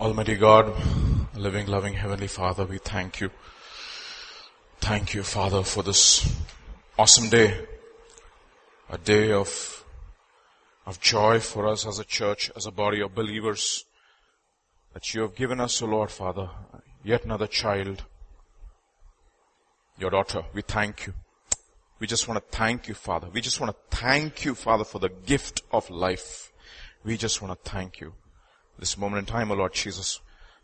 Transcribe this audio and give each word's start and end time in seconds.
Almighty 0.00 0.36
God, 0.36 0.74
living, 1.36 1.66
loving 1.66 1.92
Heavenly 1.92 2.26
Father, 2.26 2.64
we 2.64 2.78
thank 2.78 3.20
you. 3.20 3.30
Thank 4.80 5.12
you, 5.12 5.22
Father, 5.22 5.62
for 5.62 5.82
this 5.82 6.26
awesome 6.98 7.28
day. 7.28 7.66
A 8.88 8.96
day 8.96 9.30
of, 9.30 9.84
of 10.86 11.00
joy 11.00 11.38
for 11.38 11.68
us 11.68 11.86
as 11.86 11.98
a 11.98 12.04
church, 12.04 12.50
as 12.56 12.64
a 12.64 12.70
body 12.70 13.02
of 13.02 13.14
believers 13.14 13.84
that 14.94 15.12
you 15.12 15.20
have 15.20 15.34
given 15.34 15.60
us, 15.60 15.82
O 15.82 15.86
Lord 15.86 16.10
Father, 16.10 16.48
yet 17.04 17.26
another 17.26 17.46
child, 17.46 18.04
your 19.98 20.08
daughter. 20.08 20.44
We 20.54 20.62
thank 20.62 21.08
you. 21.08 21.12
We 21.98 22.06
just 22.06 22.26
want 22.26 22.42
to 22.42 22.56
thank 22.56 22.88
you, 22.88 22.94
Father. 22.94 23.28
We 23.30 23.42
just 23.42 23.60
want 23.60 23.76
to 23.76 23.96
thank 23.98 24.46
you, 24.46 24.54
Father, 24.54 24.84
for 24.84 24.98
the 24.98 25.10
gift 25.10 25.60
of 25.70 25.90
life. 25.90 26.52
We 27.04 27.18
just 27.18 27.42
want 27.42 27.62
to 27.62 27.70
thank 27.70 28.00
you. 28.00 28.14
This 28.80 28.96
moment 28.96 29.18
in 29.18 29.26
time, 29.26 29.50
O 29.50 29.54
Lord 29.54 29.74
Jesus, 29.74 30.20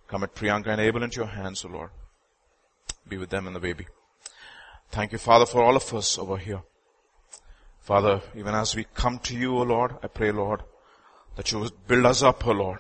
commit 0.09 0.35
Priyanka 0.35 0.69
and 0.69 0.81
Abel 0.81 1.03
into 1.03 1.21
your 1.21 1.27
hands, 1.27 1.67
O 1.67 1.69
Lord. 1.69 1.91
Be 3.07 3.19
with 3.19 3.29
them 3.29 3.47
and 3.47 3.55
the 3.55 3.61
baby. 3.61 3.87
Thank 4.91 5.13
you, 5.13 5.19
Father, 5.19 5.45
for 5.45 5.63
all 5.63 5.77
of 5.77 5.93
us 5.93 6.17
over 6.19 6.39
here. 6.39 6.63
Father, 7.83 8.23
even 8.35 8.55
as 8.55 8.75
we 8.75 8.87
come 8.95 9.19
to 9.19 9.37
you, 9.37 9.59
O 9.59 9.63
Lord, 9.65 9.97
I 10.03 10.07
pray, 10.07 10.33
Lord, 10.33 10.63
that 11.37 11.53
you 11.53 11.59
would 11.59 11.87
build 11.87 12.07
us 12.07 12.23
up, 12.23 12.47
O 12.47 12.53
Lord. 12.53 12.79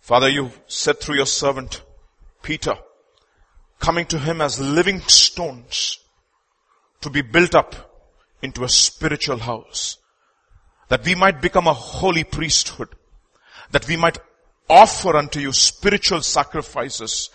Father, 0.00 0.28
you 0.28 0.50
said 0.66 0.98
through 0.98 1.14
your 1.14 1.26
servant, 1.26 1.82
Peter, 2.42 2.74
coming 3.78 4.06
to 4.06 4.18
him 4.18 4.40
as 4.40 4.58
living 4.58 5.00
stones 5.02 6.00
to 7.00 7.10
be 7.10 7.22
built 7.22 7.54
up 7.54 8.10
into 8.42 8.64
a 8.64 8.68
spiritual 8.68 9.38
house, 9.38 9.98
that 10.88 11.04
we 11.04 11.14
might 11.14 11.40
become 11.40 11.68
a 11.68 11.72
holy 11.72 12.24
priesthood, 12.24 12.88
that 13.70 13.86
we 13.88 13.96
might 13.96 14.18
offer 14.68 15.16
unto 15.16 15.40
you 15.40 15.52
spiritual 15.52 16.22
sacrifices 16.22 17.30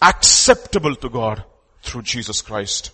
acceptable 0.00 0.94
to 0.96 1.08
God 1.08 1.44
through 1.82 2.02
Jesus 2.02 2.42
Christ. 2.42 2.90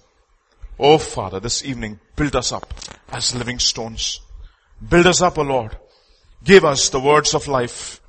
Oh 0.79 0.99
Father, 0.99 1.41
this 1.41 1.65
evening 1.65 2.01
build 2.17 2.35
us 2.35 2.53
up 2.53 2.73
as 3.11 3.35
living 3.35 3.59
stones. 3.59 4.21
Build 4.87 5.07
us 5.07 5.23
up, 5.23 5.39
O 5.39 5.43
Lord. 5.43 5.77
Give 6.43 6.65
us 6.65 6.89
the 6.89 7.01
words 7.01 7.35
of 7.35 7.49
life. 7.49 8.01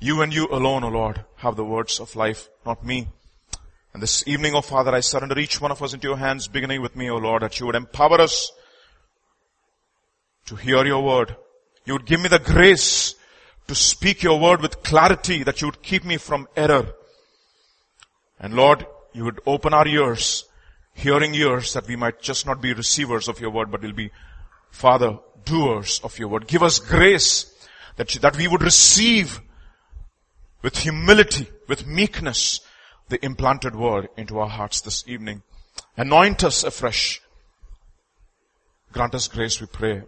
You 0.00 0.22
and 0.22 0.34
you 0.34 0.48
alone, 0.50 0.84
O 0.84 0.88
Lord, 0.88 1.24
have 1.36 1.56
the 1.56 1.64
words 1.64 2.00
of 2.00 2.16
life, 2.16 2.48
not 2.66 2.84
me. 2.84 3.08
And 3.92 4.02
this 4.02 4.26
evening, 4.26 4.54
O 4.54 4.60
Father, 4.60 4.92
I 4.92 5.00
surrender 5.00 5.38
each 5.38 5.60
one 5.60 5.70
of 5.70 5.82
us 5.82 5.94
into 5.94 6.08
your 6.08 6.16
hands, 6.16 6.48
beginning 6.48 6.82
with 6.82 6.96
me, 6.96 7.08
O 7.10 7.16
Lord, 7.16 7.42
that 7.42 7.60
you 7.60 7.66
would 7.66 7.76
empower 7.76 8.20
us 8.20 8.50
to 10.46 10.56
hear 10.56 10.84
your 10.84 11.02
word. 11.02 11.36
You 11.86 11.94
would 11.94 12.06
give 12.06 12.20
me 12.20 12.28
the 12.28 12.38
grace 12.38 13.14
to 13.68 13.74
speak 13.74 14.22
your 14.22 14.38
word 14.38 14.60
with 14.60 14.82
clarity, 14.82 15.42
that 15.42 15.60
you 15.60 15.68
would 15.68 15.82
keep 15.82 16.04
me 16.04 16.16
from 16.16 16.48
error. 16.56 16.94
And 18.38 18.54
Lord, 18.54 18.86
you 19.12 19.24
would 19.24 19.40
open 19.46 19.72
our 19.72 19.86
ears, 19.86 20.44
hearing 20.92 21.34
ears, 21.34 21.72
that 21.72 21.86
we 21.86 21.96
might 21.96 22.20
just 22.20 22.46
not 22.46 22.60
be 22.60 22.72
receivers 22.72 23.28
of 23.28 23.40
your 23.40 23.50
word, 23.50 23.70
but 23.70 23.82
will 23.82 23.92
be, 23.92 24.10
Father, 24.70 25.18
doers 25.44 26.00
of 26.04 26.18
your 26.18 26.28
word. 26.28 26.46
Give 26.46 26.62
us 26.62 26.78
grace 26.78 27.50
that, 27.96 28.08
that 28.20 28.36
we 28.36 28.48
would 28.48 28.62
receive 28.62 29.40
with 30.62 30.78
humility, 30.78 31.48
with 31.68 31.86
meekness, 31.86 32.60
the 33.08 33.24
implanted 33.24 33.76
word 33.76 34.08
into 34.16 34.38
our 34.38 34.48
hearts 34.48 34.80
this 34.80 35.04
evening. 35.06 35.42
Anoint 35.96 36.42
us 36.42 36.64
afresh. 36.64 37.20
Grant 38.92 39.14
us 39.14 39.28
grace, 39.28 39.60
we 39.60 39.66
pray. 39.66 40.02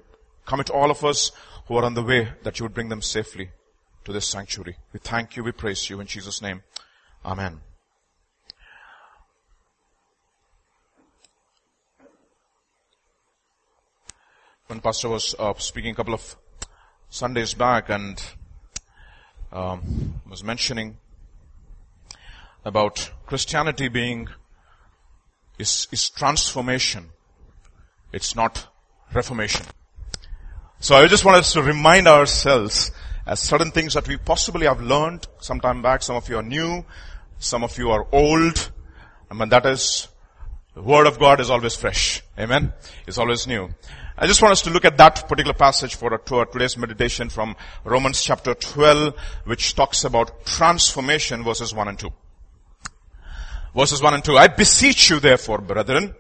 Commit 0.47 0.71
all 0.71 0.91
of 0.91 1.05
us 1.05 1.31
who 1.67 1.77
are 1.77 1.85
on 1.85 1.95
the 1.95 2.03
way 2.03 2.29
that 2.43 2.59
you 2.59 2.65
would 2.65 2.75
bring 2.75 2.89
them 2.89 3.03
safely 3.03 3.51
to 4.05 4.13
this 4.13 4.29
sanctuary. 4.29 4.77
We 4.93 5.01
thank 5.01 5.37
you, 5.37 5.45
we 5.45 5.53
praise 5.53 5.91
you 5.91 6.01
in 6.01 6.07
Jesus' 6.07 6.41
name. 6.41 6.63
Amen. 7.25 7.61
When 14.69 14.81
Pastor 14.81 15.09
was 15.09 15.35
uh, 15.39 15.55
speaking 15.59 15.93
a 15.93 15.95
couple 15.95 16.15
of 16.15 16.37
Sundays 17.09 17.55
back 17.55 17.89
and 17.89 18.21
um, 19.53 20.21
was 20.29 20.43
mentioning 20.43 20.99
about 22.65 23.13
Christianity 23.27 23.89
being 23.89 24.29
is, 25.59 25.87
is 25.93 26.11
transformation. 26.11 27.11
It's 28.13 28.35
not 28.35 28.67
reformation. 29.15 29.67
So 30.79 30.95
I 30.95 31.07
just 31.07 31.25
want 31.25 31.39
us 31.39 31.53
to 31.55 31.63
remind 31.63 32.07
ourselves 32.07 32.91
as 33.27 33.41
certain 33.41 33.71
things 33.71 33.95
that 33.95 34.07
we 34.07 34.19
possibly 34.19 34.67
have 34.67 34.81
learned 34.81 35.27
some 35.41 35.59
time 35.59 35.83
back. 35.83 36.03
Some 36.03 36.17
of 36.17 36.29
you 36.29 36.37
are 36.37 36.43
new, 36.43 36.85
some 37.39 37.65
of 37.65 37.77
you 37.79 37.91
are 37.91 38.07
old, 38.13 38.71
and 39.31 39.51
that 39.51 39.67
is 39.67 40.09
the 40.75 40.83
word 40.83 41.07
of 41.07 41.19
God 41.19 41.41
is 41.41 41.51
always 41.51 41.75
fresh. 41.75 42.23
Amen. 42.39 42.75
It's 43.07 43.17
always 43.17 43.47
new. 43.47 43.71
I 44.19 44.27
just 44.27 44.43
want 44.43 44.53
us 44.53 44.63
to 44.63 44.71
look 44.71 44.85
at 44.85 44.99
that 44.99 45.29
particular 45.29 45.55
passage 45.55 45.95
for 45.95 46.19
today's 46.19 46.77
meditation 46.77 47.31
from 47.31 47.57
Romans 47.83 48.23
chapter 48.23 48.55
12, 48.55 49.15
which 49.45 49.75
talks 49.75 50.05
about 50.05 50.45
transformation 50.45 51.43
verses 51.43 51.73
1 51.73 51.89
and 51.89 51.99
2. 51.99 52.11
Verses 53.75 54.03
1 54.03 54.15
and 54.15 54.25
2. 54.25 54.37
I 54.37 54.49
beseech 54.49 55.11
you 55.11 55.21
therefore, 55.21 55.59
brethren, 55.59 56.15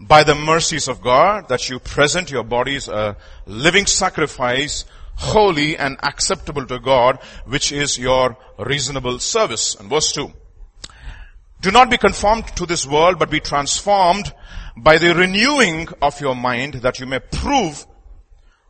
by 0.00 0.22
the 0.22 0.34
mercies 0.34 0.88
of 0.88 1.02
God, 1.02 1.48
that 1.48 1.68
you 1.68 1.78
present 1.78 2.30
your 2.30 2.44
bodies 2.44 2.88
a 2.88 3.16
living 3.46 3.86
sacrifice, 3.86 4.84
holy 5.16 5.76
and 5.76 5.96
acceptable 6.02 6.66
to 6.66 6.78
God, 6.78 7.18
which 7.46 7.72
is 7.72 7.98
your 7.98 8.36
reasonable 8.58 9.18
service. 9.18 9.74
And 9.74 9.90
verse 9.90 10.12
2. 10.12 10.32
Do 11.60 11.70
not 11.72 11.90
be 11.90 11.98
conformed 11.98 12.46
to 12.56 12.66
this 12.66 12.86
world, 12.86 13.18
but 13.18 13.30
be 13.30 13.40
transformed 13.40 14.32
by 14.76 14.98
the 14.98 15.14
renewing 15.14 15.88
of 16.00 16.20
your 16.20 16.36
mind 16.36 16.74
that 16.74 17.00
you 17.00 17.06
may 17.06 17.18
prove 17.18 17.84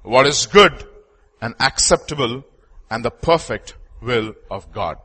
what 0.03 0.27
is 0.27 0.47
good 0.47 0.89
and 1.43 1.55
acceptable 1.61 2.45
and 2.91 3.05
the 3.05 3.11
perfect 3.11 3.77
will 4.01 4.35
of 4.51 4.73
God. 4.73 4.97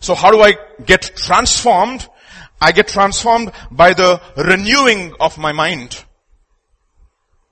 So 0.00 0.14
how 0.14 0.30
do 0.30 0.40
I 0.40 0.54
get 0.84 1.12
transformed? 1.16 2.08
I 2.60 2.72
get 2.72 2.88
transformed 2.88 3.52
by 3.70 3.92
the 3.92 4.20
renewing 4.36 5.14
of 5.20 5.38
my 5.38 5.52
mind. 5.52 6.04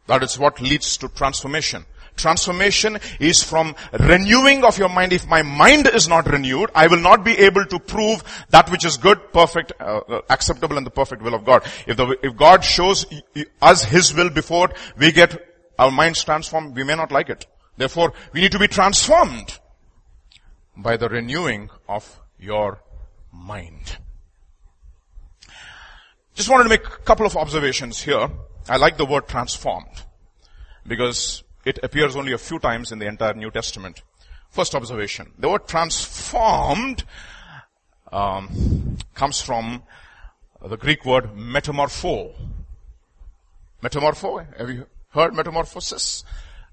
That 0.06 0.22
is 0.22 0.38
what 0.38 0.60
leads 0.60 0.96
to 0.98 1.08
transformation. 1.08 1.84
Transformation 2.16 2.98
is 3.18 3.42
from 3.42 3.74
renewing 3.98 4.64
of 4.64 4.78
your 4.78 4.88
mind. 4.88 5.12
If 5.12 5.26
my 5.26 5.42
mind 5.42 5.88
is 5.88 6.08
not 6.08 6.30
renewed, 6.30 6.70
I 6.74 6.86
will 6.86 7.00
not 7.00 7.24
be 7.24 7.36
able 7.38 7.66
to 7.66 7.78
prove 7.80 8.22
that 8.50 8.70
which 8.70 8.84
is 8.84 8.96
good, 8.96 9.32
perfect, 9.32 9.72
uh, 9.80 10.00
uh 10.08 10.20
acceptable 10.30 10.76
and 10.76 10.86
the 10.86 10.90
perfect 10.90 11.22
will 11.22 11.34
of 11.34 11.44
God. 11.44 11.64
If 11.86 11.96
the, 11.96 12.16
if 12.22 12.36
God 12.36 12.64
shows 12.64 13.04
us 13.60 13.84
His 13.84 14.14
will 14.14 14.30
before 14.30 14.70
we 14.96 15.10
get 15.10 15.36
our 15.78 15.90
minds 15.90 16.22
transformed, 16.22 16.76
we 16.76 16.84
may 16.84 16.94
not 16.94 17.10
like 17.10 17.30
it. 17.30 17.46
Therefore, 17.76 18.12
we 18.32 18.40
need 18.40 18.52
to 18.52 18.60
be 18.60 18.68
transformed 18.68 19.58
by 20.76 20.96
the 20.96 21.08
renewing 21.08 21.70
of 21.88 22.20
your 22.38 22.80
mind. 23.32 23.98
Just 26.34 26.48
wanted 26.48 26.64
to 26.64 26.70
make 26.70 26.84
a 26.84 27.02
couple 27.04 27.26
of 27.26 27.36
observations 27.36 28.02
here. 28.02 28.28
I 28.68 28.76
like 28.76 28.96
the 28.96 29.06
word 29.06 29.28
transformed 29.28 30.02
because 30.84 31.44
it 31.64 31.78
appears 31.82 32.16
only 32.16 32.32
a 32.32 32.38
few 32.38 32.58
times 32.58 32.90
in 32.90 32.98
the 32.98 33.06
entire 33.06 33.34
New 33.34 33.52
Testament. 33.52 34.02
First 34.50 34.74
observation. 34.74 35.32
The 35.38 35.48
word 35.48 35.68
transformed 35.68 37.04
um, 38.10 38.98
comes 39.14 39.40
from 39.40 39.84
the 40.64 40.76
Greek 40.76 41.04
word 41.04 41.36
metamorpho. 41.36 42.32
Metamorpho. 43.82 44.58
Have 44.58 44.70
you 44.70 44.86
heard 45.10 45.34
metamorphosis? 45.34 46.24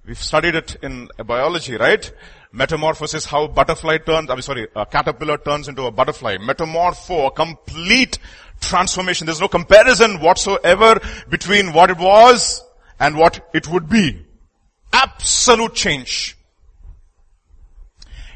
We've 0.06 0.22
studied 0.22 0.56
it 0.56 0.78
in 0.82 1.10
biology, 1.24 1.76
right? 1.76 2.12
Metamorphosis, 2.54 3.26
how 3.26 3.48
butterfly 3.48 3.98
turns, 4.00 4.30
I'm 4.30 4.42
sorry, 4.42 4.68
a 4.76 4.86
caterpillar 4.86 5.38
turns 5.38 5.68
into 5.70 5.84
a 5.84 5.92
butterfly. 5.92 6.38
Metamorpho, 6.38 7.28
a 7.28 7.32
complete 7.32 8.20
transformation. 8.60 9.26
There's 9.26 9.40
no 9.40 9.48
comparison 9.48 10.20
whatsoever 10.20 11.00
between 11.30 11.72
what 11.72 11.90
it 11.90 11.98
was 11.98 12.62
and 13.00 13.18
what 13.18 13.50
it 13.54 13.70
would 13.70 13.88
be. 13.90 14.26
Absolute 14.92 15.74
change. 15.74 16.38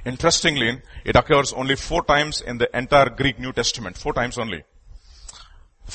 Interestingly, 0.06 0.82
it 1.04 1.16
occurs 1.16 1.52
only 1.52 1.76
four 1.76 2.04
times 2.04 2.40
in 2.40 2.58
the 2.58 2.70
entire 2.78 3.10
Greek 3.10 3.40
New 3.40 3.52
Testament. 3.52 3.98
Four 3.98 4.14
times 4.14 4.38
only. 4.38 4.64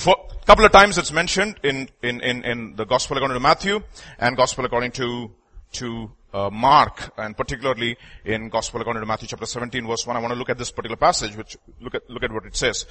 A 0.07 0.15
couple 0.45 0.65
of 0.65 0.73
times 0.73 0.99
it's 0.99 1.13
mentioned 1.13 1.59
in, 1.63 1.89
in, 2.03 2.21
in, 2.21 2.45
in 2.45 2.77
the 2.77 2.85
Gospel 2.85 3.17
according 3.17 3.37
to 3.37 3.41
Matthew 3.41 3.83
and 4.19 4.37
Gospel 4.37 4.65
according 4.65 4.93
to, 4.93 5.31
to 5.73 6.11
uh, 6.33 6.51
Mark, 6.51 7.13
and 7.17 7.37
particularly 7.37 7.97
in 8.25 8.49
Gospel 8.49 8.81
according 8.81 9.03
to 9.03 9.07
Matthew 9.07 9.29
chapter 9.29 9.47
17 9.47 9.87
verse 9.87 10.07
1. 10.07 10.17
I 10.17 10.21
want 10.21 10.33
to 10.33 10.39
look 10.39 10.51
at 10.51 10.59
this 10.59 10.71
particular 10.71 10.97
passage, 10.97 11.37
which 11.37 11.57
look 11.81 11.95
at, 11.95 12.09
look 12.09 12.23
at 12.23 12.33
what 12.33 12.47
it 12.47 12.57
says. 12.57 12.87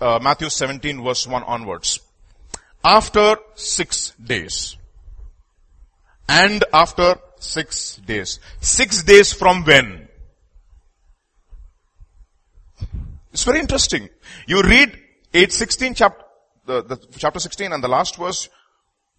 Uh, 0.00 0.18
Matthew 0.22 0.48
17 0.48 1.02
verse 1.02 1.26
1 1.26 1.42
onwards. 1.44 2.00
After 2.84 3.36
six 3.54 4.10
days, 4.22 4.76
and 6.28 6.64
after 6.72 7.16
six 7.38 7.96
days. 7.96 8.40
Six 8.60 9.02
days 9.02 9.32
from 9.32 9.64
when? 9.64 10.08
It's 13.32 13.44
very 13.44 13.60
interesting. 13.60 14.08
You 14.46 14.62
read 14.62 14.90
816 15.32 15.94
chapter, 15.94 16.24
the, 16.66 16.82
the 16.82 16.96
chapter 17.18 17.40
16 17.40 17.72
and 17.72 17.82
the 17.82 17.88
last 17.88 18.16
verse, 18.16 18.48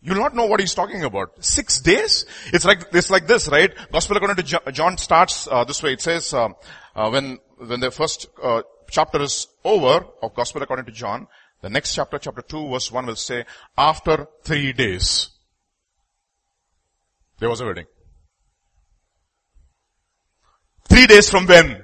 You'll 0.05 0.19
not 0.19 0.35
know 0.35 0.45
what 0.45 0.59
he's 0.59 0.75
talking 0.75 1.03
about. 1.03 1.43
Six 1.43 1.81
days? 1.81 2.27
It's 2.53 2.63
like, 2.63 2.93
it's 2.93 3.09
like 3.09 3.25
this, 3.25 3.47
right? 3.47 3.73
Gospel 3.91 4.17
according 4.17 4.45
to 4.45 4.71
John 4.71 4.99
starts 4.99 5.47
uh, 5.49 5.63
this 5.63 5.81
way. 5.81 5.93
It 5.93 6.01
says, 6.01 6.31
uh, 6.31 6.49
uh, 6.95 7.09
when, 7.09 7.39
when 7.57 7.79
the 7.79 7.89
first 7.89 8.27
uh, 8.41 8.61
chapter 8.91 9.19
is 9.23 9.47
over 9.63 10.05
of 10.21 10.35
Gospel 10.35 10.61
according 10.61 10.85
to 10.85 10.91
John, 10.91 11.27
the 11.61 11.71
next 11.71 11.95
chapter, 11.95 12.19
chapter 12.19 12.43
2 12.43 12.69
verse 12.69 12.91
1 12.91 13.07
will 13.07 13.15
say, 13.15 13.45
after 13.75 14.27
three 14.43 14.73
days, 14.73 15.31
there 17.39 17.49
was 17.49 17.61
a 17.61 17.65
wedding. 17.65 17.87
Three 20.87 21.07
days 21.07 21.31
from 21.31 21.47
when? 21.47 21.83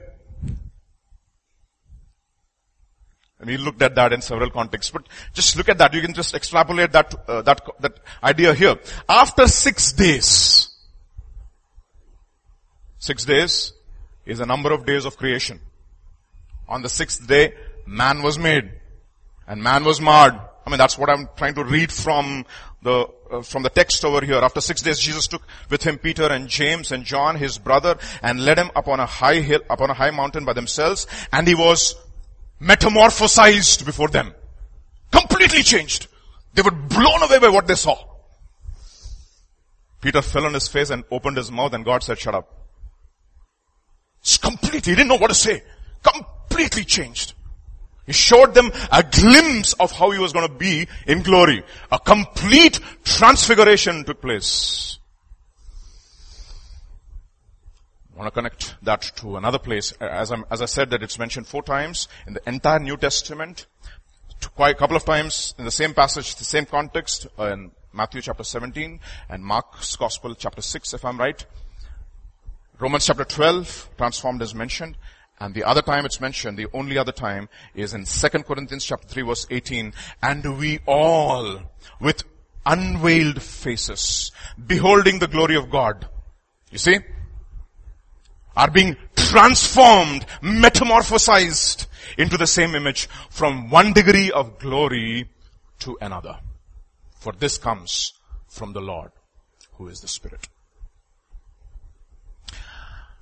And 3.41 3.49
we 3.49 3.57
looked 3.57 3.81
at 3.81 3.95
that 3.95 4.13
in 4.13 4.21
several 4.21 4.51
contexts, 4.51 4.91
but 4.91 5.07
just 5.33 5.57
look 5.57 5.67
at 5.67 5.79
that. 5.79 5.95
You 5.95 6.01
can 6.01 6.13
just 6.13 6.35
extrapolate 6.35 6.91
that, 6.91 7.15
uh, 7.27 7.41
that, 7.41 7.59
that 7.79 7.99
idea 8.23 8.53
here. 8.53 8.75
After 9.09 9.47
six 9.47 9.91
days, 9.93 10.69
six 12.99 13.25
days 13.25 13.73
is 14.27 14.39
a 14.41 14.45
number 14.45 14.71
of 14.71 14.85
days 14.85 15.05
of 15.05 15.17
creation. 15.17 15.59
On 16.69 16.83
the 16.83 16.89
sixth 16.89 17.25
day, 17.25 17.55
man 17.87 18.21
was 18.21 18.37
made. 18.37 18.71
And 19.47 19.63
man 19.63 19.83
was 19.85 19.99
marred. 19.99 20.39
I 20.65 20.69
mean, 20.69 20.77
that's 20.77 20.99
what 20.99 21.09
I'm 21.09 21.27
trying 21.35 21.55
to 21.55 21.63
read 21.63 21.91
from 21.91 22.45
the, 22.83 23.07
uh, 23.31 23.41
from 23.41 23.63
the 23.63 23.71
text 23.71 24.05
over 24.05 24.23
here. 24.23 24.35
After 24.35 24.61
six 24.61 24.83
days, 24.83 24.99
Jesus 24.99 25.25
took 25.27 25.41
with 25.67 25.81
him 25.81 25.97
Peter 25.97 26.27
and 26.27 26.47
James 26.47 26.91
and 26.91 27.03
John, 27.03 27.37
his 27.37 27.57
brother, 27.57 27.97
and 28.21 28.45
led 28.45 28.59
him 28.59 28.69
upon 28.75 28.99
a 28.99 29.07
high 29.07 29.41
hill, 29.41 29.61
upon 29.67 29.89
a 29.89 29.95
high 29.95 30.11
mountain 30.11 30.45
by 30.45 30.53
themselves, 30.53 31.07
and 31.33 31.47
he 31.47 31.55
was 31.55 31.95
metamorphosized 32.61 33.85
before 33.85 34.09
them. 34.09 34.33
Completely 35.11 35.63
changed. 35.63 36.07
They 36.53 36.61
were 36.61 36.71
blown 36.71 37.23
away 37.23 37.39
by 37.39 37.49
what 37.49 37.67
they 37.67 37.75
saw. 37.75 37.97
Peter 40.01 40.21
fell 40.21 40.45
on 40.45 40.53
his 40.53 40.67
face 40.67 40.89
and 40.89 41.03
opened 41.11 41.37
his 41.37 41.51
mouth 41.51 41.73
and 41.73 41.85
God 41.85 42.03
said, 42.03 42.19
shut 42.19 42.35
up. 42.35 42.49
It's 44.21 44.37
completely, 44.37 44.91
he 44.91 44.95
didn't 44.95 45.07
know 45.07 45.17
what 45.17 45.29
to 45.29 45.35
say. 45.35 45.63
Completely 46.03 46.83
changed. 46.83 47.33
He 48.05 48.13
showed 48.13 48.53
them 48.53 48.71
a 48.91 49.03
glimpse 49.03 49.73
of 49.73 49.91
how 49.91 50.11
he 50.11 50.19
was 50.19 50.33
going 50.33 50.47
to 50.47 50.53
be 50.53 50.87
in 51.07 51.21
glory. 51.21 51.63
A 51.91 51.99
complete 51.99 52.79
transfiguration 53.03 54.03
took 54.03 54.21
place. 54.21 54.97
I 58.05 58.09
want 58.21 58.33
to 58.33 58.39
connect 58.39 58.75
that 58.83 59.01
to 59.15 59.35
another 59.35 59.57
place. 59.57 59.93
As, 59.93 60.31
as, 60.51 60.61
i 60.61 60.65
said 60.65 60.91
that 60.91 61.01
it's 61.01 61.17
mentioned 61.17 61.47
four 61.47 61.63
times 61.63 62.07
in 62.27 62.33
the 62.33 62.41
entire 62.47 62.79
New 62.79 62.95
Testament, 62.95 63.65
quite 64.55 64.75
a 64.75 64.77
couple 64.77 64.95
of 64.95 65.03
times 65.05 65.55
in 65.57 65.65
the 65.65 65.71
same 65.71 65.95
passage, 65.95 66.35
the 66.35 66.43
same 66.43 66.65
context, 66.65 67.25
uh, 67.39 67.45
in 67.45 67.71
Matthew 67.93 68.21
chapter 68.21 68.43
17 68.43 68.99
and 69.29 69.43
Mark's 69.43 69.95
Gospel 69.95 70.35
chapter 70.35 70.61
6 70.61 70.93
if 70.93 71.03
I'm 71.03 71.17
right. 71.17 71.43
Romans 72.79 73.07
chapter 73.07 73.25
12, 73.25 73.89
transformed 73.97 74.41
is 74.43 74.53
mentioned. 74.53 74.97
And 75.39 75.55
the 75.55 75.63
other 75.63 75.81
time 75.81 76.05
it's 76.05 76.21
mentioned, 76.21 76.59
the 76.59 76.67
only 76.73 76.99
other 76.99 77.11
time 77.11 77.49
is 77.73 77.95
in 77.95 78.05
2 78.05 78.29
Corinthians 78.43 78.85
chapter 78.85 79.07
3 79.07 79.23
verse 79.23 79.47
18. 79.49 79.93
And 80.21 80.59
we 80.59 80.79
all, 80.85 81.59
with 81.99 82.23
unveiled 82.67 83.41
faces, 83.41 84.31
beholding 84.67 85.17
the 85.17 85.27
glory 85.27 85.55
of 85.55 85.71
God. 85.71 86.07
You 86.69 86.77
see? 86.77 86.99
Are 88.55 88.69
being 88.69 88.97
transformed, 89.15 90.25
metamorphosized 90.41 91.87
into 92.17 92.37
the 92.37 92.47
same 92.47 92.75
image 92.75 93.07
from 93.29 93.69
one 93.69 93.93
degree 93.93 94.31
of 94.31 94.59
glory 94.59 95.29
to 95.79 95.97
another. 96.01 96.37
For 97.19 97.33
this 97.33 97.57
comes 97.57 98.13
from 98.47 98.73
the 98.73 98.81
Lord, 98.81 99.11
who 99.73 99.87
is 99.87 100.01
the 100.01 100.07
Spirit. 100.07 100.47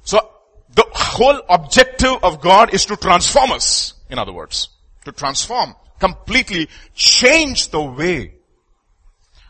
So, 0.04 0.20
the 0.74 0.86
whole 0.92 1.42
objective 1.50 2.24
of 2.24 2.42
God 2.42 2.74
is 2.74 2.86
to 2.86 2.96
transform 2.96 3.52
us, 3.52 3.94
in 4.10 4.18
other 4.18 4.34
words. 4.34 4.70
To 5.06 5.12
transform, 5.12 5.76
completely 6.00 6.68
change 6.94 7.70
the 7.70 7.82
way 7.82 8.39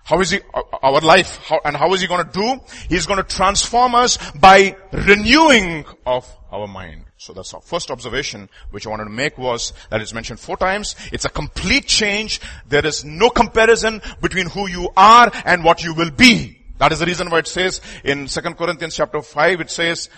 how 0.10 0.20
is 0.22 0.32
he, 0.32 0.40
uh, 0.56 0.62
our 0.82 1.02
life, 1.02 1.38
how, 1.38 1.60
and 1.64 1.78
how 1.78 1.94
is 1.94 2.02
he 2.02 2.08
to 2.26 2.34
do? 2.34 2.60
He's 2.90 3.06
to 3.18 3.36
transform 3.36 3.94
us 3.94 4.18
by 4.32 4.76
renewing 4.92 5.86
of 6.04 6.26
our 6.52 6.68
mind. 6.68 7.06
So 7.18 7.32
that's 7.32 7.54
our 7.54 7.62
first 7.62 7.92
observation 7.92 8.50
which 8.72 8.88
I 8.88 8.90
wanted 8.90 9.04
to 9.04 9.12
make 9.12 9.38
was 9.38 9.72
that 9.92 10.02
it's 10.02 10.12
mentioned 10.12 10.40
four 10.40 10.58
times. 10.58 10.96
It's 11.12 11.26
a 11.26 11.30
complete 11.30 11.86
change. 11.86 12.42
There 12.68 12.84
is 12.84 13.06
no 13.06 13.30
comparison 13.30 14.02
between 14.20 14.50
who 14.50 14.68
you 14.68 14.90
are 14.98 15.32
and 15.46 15.64
what 15.64 15.84
you 15.84 15.94
will 15.94 16.10
be. 16.10 16.58
That 16.80 16.92
is 16.92 16.98
the 16.98 17.06
reason 17.06 17.30
why 17.30 17.40
it 17.40 17.48
says 17.48 17.80
in 18.04 18.26
2 18.26 18.42
Corinthians 18.56 18.96
chapter 18.96 19.22
5, 19.22 19.62
it 19.62 19.70
says, 19.70 20.10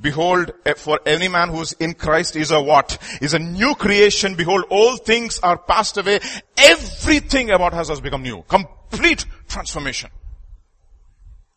Behold, 0.00 0.52
eh, 0.66 0.74
for 0.74 1.00
any 1.06 1.28
man 1.28 1.48
who 1.50 1.60
is 1.60 1.72
in 1.74 1.94
Christ 1.94 2.34
is 2.36 2.50
a 2.50 2.60
what? 2.60 2.98
Is 3.20 3.32
a 3.32 3.38
new 3.38 3.74
creation. 3.74 4.34
Behold, 4.34 4.64
all 4.68 4.96
things 4.96 5.38
are 5.40 5.56
passed 5.56 5.96
away. 5.96 6.18
Everything 6.56 7.50
about 7.50 7.74
us 7.74 7.88
has 7.88 8.00
become 8.00 8.22
new. 8.22 8.42
Complete 8.42 9.24
transformation. 9.48 10.10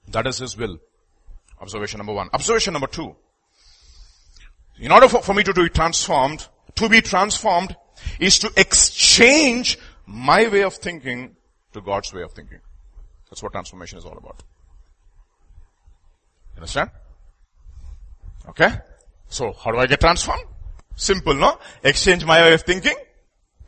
That 0.09 0.27
is 0.27 0.37
His 0.37 0.55
will. 0.55 0.77
Observation 1.59 1.97
number 1.97 2.13
one. 2.13 2.29
Observation 2.31 2.73
number 2.73 2.87
two. 2.87 3.15
In 4.79 4.91
order 4.91 5.07
for, 5.07 5.23
for 5.23 5.33
me 5.33 5.43
to 5.43 5.53
be 5.53 5.69
transformed, 5.69 6.47
to 6.75 6.87
be 6.87 7.01
transformed 7.01 7.75
is 8.19 8.37
to 8.39 8.51
exchange 8.55 9.79
my 10.05 10.47
way 10.47 10.61
of 10.61 10.75
thinking 10.75 11.35
to 11.73 11.81
God's 11.81 12.13
way 12.13 12.21
of 12.21 12.31
thinking. 12.33 12.59
That's 13.29 13.41
what 13.41 13.51
transformation 13.51 13.97
is 13.97 14.05
all 14.05 14.17
about. 14.17 14.43
Understand? 16.55 16.91
Okay? 18.49 18.71
So, 19.27 19.53
how 19.53 19.71
do 19.71 19.77
I 19.77 19.87
get 19.87 19.99
transformed? 19.99 20.45
Simple, 20.95 21.33
no? 21.33 21.59
Exchange 21.83 22.25
my 22.25 22.41
way 22.41 22.53
of 22.53 22.61
thinking 22.61 22.95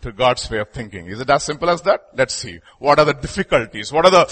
to 0.01 0.11
God's 0.11 0.49
way 0.49 0.59
of 0.59 0.69
thinking. 0.69 1.07
Is 1.07 1.19
it 1.19 1.29
as 1.29 1.43
simple 1.43 1.69
as 1.69 1.81
that? 1.83 2.09
Let's 2.15 2.33
see. 2.33 2.59
What 2.79 2.99
are 2.99 3.05
the 3.05 3.13
difficulties? 3.13 3.91
What 3.91 4.05
are 4.05 4.11
the 4.11 4.25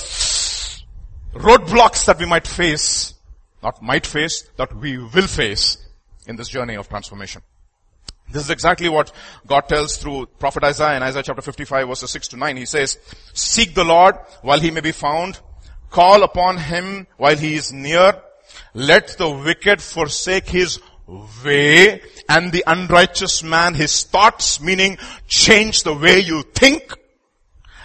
roadblocks 1.34 2.06
that 2.06 2.20
we 2.20 2.26
might 2.26 2.48
face? 2.48 3.14
Not 3.62 3.82
might 3.82 4.06
face, 4.06 4.50
that 4.58 4.76
we 4.76 4.98
will 4.98 5.28
face 5.28 5.78
in 6.28 6.36
this 6.36 6.50
journey 6.50 6.76
of 6.76 6.88
transformation. 6.88 7.42
This 8.30 8.44
is 8.44 8.50
exactly 8.50 8.90
what 8.90 9.12
God 9.46 9.62
tells 9.70 9.98
through 9.98 10.28
prophet 10.38 10.64
Isaiah 10.64 10.98
in 10.98 11.04
Isaiah 11.04 11.24
chapter 11.24 11.42
55 11.42 11.88
verses 11.88 12.12
6 12.12 12.28
to 12.30 12.38
9. 12.38 12.58
He 12.58 12.66
says, 12.66 12.98
seek 13.34 13.74
the 13.74 13.86
Lord 13.86 14.16
while 14.42 14.60
he 14.60 14.72
may 14.72 14.82
be 14.82 14.92
found. 14.92 15.40
Call 15.90 16.24
upon 16.24 16.58
him 16.58 17.08
while 17.16 17.38
he 17.38 17.56
is 17.56 17.72
near. 17.72 18.22
Let 18.78 19.18
the 19.18 19.28
wicked 19.28 19.82
forsake 19.82 20.50
his 20.50 20.80
way 21.44 22.00
and 22.30 22.52
the 22.52 22.64
unrighteous 22.68 23.42
man 23.42 23.74
his 23.74 24.04
thoughts, 24.04 24.62
meaning 24.62 25.00
change 25.28 25.82
the 25.82 25.96
way 25.96 26.20
you 26.20 26.44
think. 26.44 26.94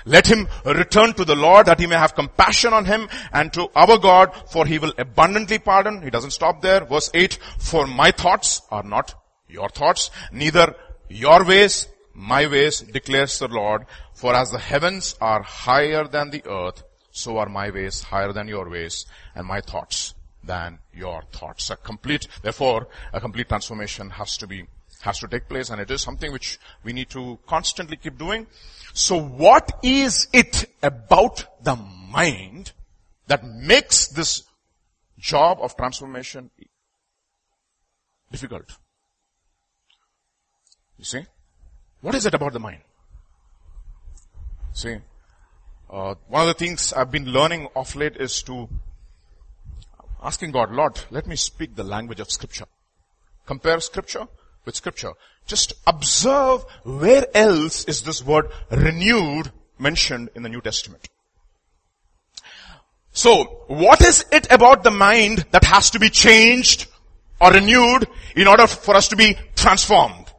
Let 0.05 0.27
him 0.27 0.49
return 0.67 1.15
to 1.15 1.25
the 1.25 1.35
Lord 1.35 1.65
that 1.65 1.81
he 1.81 1.87
may 1.87 1.95
have 1.97 2.15
compassion 2.15 2.75
on 2.75 2.85
him 2.85 3.09
and 3.33 3.51
to 3.55 3.71
our 3.75 3.97
God 3.97 4.35
for 4.51 4.67
he 4.67 4.79
will 4.79 4.93
abundantly 4.99 5.59
pardon. 5.59 6.03
He 6.03 6.11
doesn't 6.11 6.33
stop 6.33 6.61
there. 6.61 6.85
Verse 6.85 7.11
8, 7.15 7.39
for 7.59 7.87
my 7.87 8.11
thoughts 8.11 8.61
are 8.71 8.83
not 8.83 9.15
your 9.49 9.71
thoughts, 9.71 10.11
neither 10.31 10.75
your 11.09 11.47
ways, 11.47 11.89
my 12.13 12.47
ways 12.47 12.81
declares 12.81 13.39
the 13.39 13.49
Lord. 13.49 13.87
For 14.13 14.35
as 14.35 14.51
the 14.51 14.59
heavens 14.59 15.17
are 15.23 15.43
higher 15.43 16.07
than 16.07 16.29
the 16.29 16.45
earth, 16.47 16.83
so 17.13 17.39
are 17.39 17.49
my 17.49 17.71
ways 17.71 18.03
higher 18.03 18.35
than 18.35 18.47
your 18.47 18.69
ways 18.69 19.07
and 19.35 19.47
my 19.47 19.63
thoughts 19.63 20.13
than 20.45 20.79
your 20.93 21.23
thoughts. 21.33 21.71
A 21.71 21.77
complete, 21.77 22.27
therefore, 22.43 22.89
a 23.13 23.21
complete 23.21 23.49
transformation 23.49 24.11
has 24.11 24.37
to 24.39 24.47
be, 24.47 24.67
has 25.03 25.19
to 25.21 25.29
take 25.29 25.49
place 25.49 25.71
and 25.71 25.81
it 25.81 25.91
is 25.91 26.01
something 26.01 26.33
which 26.33 26.59
we 26.83 26.93
need 26.93 27.11
to 27.11 27.39
constantly 27.47 27.97
keep 27.97 28.19
doing. 28.19 28.47
So 28.93 29.17
what 29.21 29.79
is 29.83 30.29
it 30.33 30.67
about 30.83 31.65
the 31.65 31.77
mind 31.77 32.73
that 33.27 33.45
makes 33.45 34.09
this 34.09 34.43
job 35.19 35.59
of 35.61 35.77
transformation 35.77 36.51
difficult? 38.31 38.77
You 40.99 41.05
see? 41.05 41.25
What 42.01 42.15
is 42.15 42.27
it 42.27 42.35
about 42.35 42.53
the 42.53 42.61
mind? 42.61 42.83
See, 44.73 44.97
uh, 45.91 46.15
one 46.29 46.43
of 46.43 46.49
the 46.49 46.55
things 46.55 46.93
I've 46.93 47.11
been 47.11 47.27
learning 47.27 47.69
of 47.77 47.95
late 47.95 48.17
is 48.17 48.43
to 48.45 48.69
asking 50.23 50.53
God, 50.53 50.73
Lord, 50.73 51.01
let 51.11 51.27
me 51.27 51.37
speak 51.37 51.75
the 51.75 51.85
language 51.85 52.21
of 52.21 52.31
scripture. 52.31 52.67
Compare 53.47 53.81
scripture 53.81 54.29
with 54.65 54.77
scripture. 54.77 55.13
Just 55.47 55.73
observe 55.87 56.65
where 56.85 57.27
else 57.35 57.85
is 57.85 58.03
this 58.03 58.25
word 58.25 58.49
renewed 58.71 59.51
mentioned 59.79 60.31
in 60.35 60.43
the 60.43 60.49
New 60.49 60.61
Testament. 60.61 61.09
So, 63.13 63.45
what 63.67 64.01
is 64.01 64.25
it 64.33 64.51
about 64.51 64.85
the 64.85 64.91
mind 64.91 65.45
that 65.51 65.65
has 65.65 65.91
to 65.91 65.99
be 65.99 66.09
changed 66.09 66.87
or 67.41 67.51
renewed 67.51 68.09
in 68.35 68.47
order 68.47 68.67
for 68.67 68.95
us 68.95 69.09
to 69.09 69.17
be 69.17 69.37
transformed? 69.55 70.33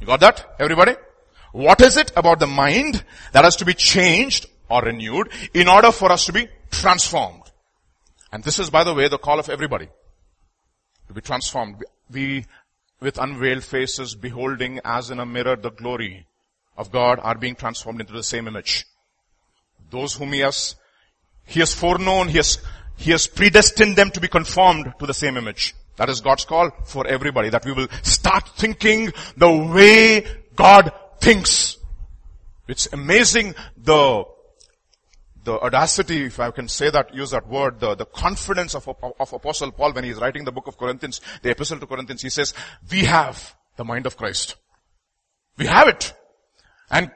You 0.00 0.06
got 0.06 0.20
that, 0.20 0.56
everybody? 0.58 0.96
What 1.52 1.80
is 1.80 1.96
it 1.96 2.12
about 2.14 2.40
the 2.40 2.46
mind 2.46 3.02
that 3.32 3.44
has 3.44 3.56
to 3.56 3.64
be 3.64 3.72
changed 3.72 4.46
or 4.68 4.82
renewed 4.82 5.30
in 5.54 5.68
order 5.68 5.90
for 5.90 6.12
us 6.12 6.26
to 6.26 6.32
be 6.32 6.48
transformed? 6.70 7.45
And 8.36 8.44
this 8.44 8.58
is, 8.58 8.68
by 8.68 8.84
the 8.84 8.92
way, 8.92 9.08
the 9.08 9.16
call 9.16 9.40
of 9.40 9.48
everybody. 9.48 9.88
To 11.08 11.14
be 11.14 11.22
transformed. 11.22 11.82
We, 12.10 12.44
with 13.00 13.16
unveiled 13.16 13.64
faces, 13.64 14.14
beholding 14.14 14.78
as 14.84 15.10
in 15.10 15.20
a 15.20 15.24
mirror 15.24 15.56
the 15.56 15.70
glory 15.70 16.26
of 16.76 16.92
God, 16.92 17.18
are 17.22 17.38
being 17.38 17.54
transformed 17.54 18.02
into 18.02 18.12
the 18.12 18.22
same 18.22 18.46
image. 18.46 18.84
Those 19.90 20.12
whom 20.12 20.34
He 20.34 20.40
has, 20.40 20.76
He 21.46 21.60
has 21.60 21.72
foreknown, 21.72 22.28
He 22.28 22.36
has, 22.36 22.58
He 22.96 23.10
has 23.12 23.26
predestined 23.26 23.96
them 23.96 24.10
to 24.10 24.20
be 24.20 24.28
conformed 24.28 24.92
to 24.98 25.06
the 25.06 25.14
same 25.14 25.38
image. 25.38 25.74
That 25.96 26.10
is 26.10 26.20
God's 26.20 26.44
call 26.44 26.70
for 26.84 27.06
everybody, 27.06 27.48
that 27.48 27.64
we 27.64 27.72
will 27.72 27.88
start 28.02 28.50
thinking 28.50 29.14
the 29.38 29.50
way 29.50 30.26
God 30.54 30.92
thinks. 31.20 31.78
It's 32.68 32.86
amazing 32.92 33.54
the, 33.78 34.26
the 35.46 35.58
audacity, 35.60 36.24
if 36.24 36.38
I 36.40 36.50
can 36.50 36.68
say 36.68 36.90
that, 36.90 37.14
use 37.14 37.30
that 37.30 37.46
word, 37.46 37.78
the, 37.78 37.94
the 37.94 38.04
confidence 38.04 38.74
of, 38.74 38.86
of 38.88 39.32
Apostle 39.32 39.70
Paul 39.70 39.92
when 39.92 40.04
he's 40.04 40.16
writing 40.16 40.44
the 40.44 40.52
book 40.52 40.66
of 40.66 40.76
Corinthians, 40.76 41.20
the 41.40 41.50
epistle 41.50 41.78
to 41.78 41.86
Corinthians, 41.86 42.20
he 42.20 42.28
says, 42.28 42.52
we 42.90 43.04
have 43.04 43.54
the 43.76 43.84
mind 43.84 44.06
of 44.06 44.16
Christ. 44.16 44.56
We 45.56 45.66
have 45.66 45.86
it. 45.88 46.12
And 46.90 47.12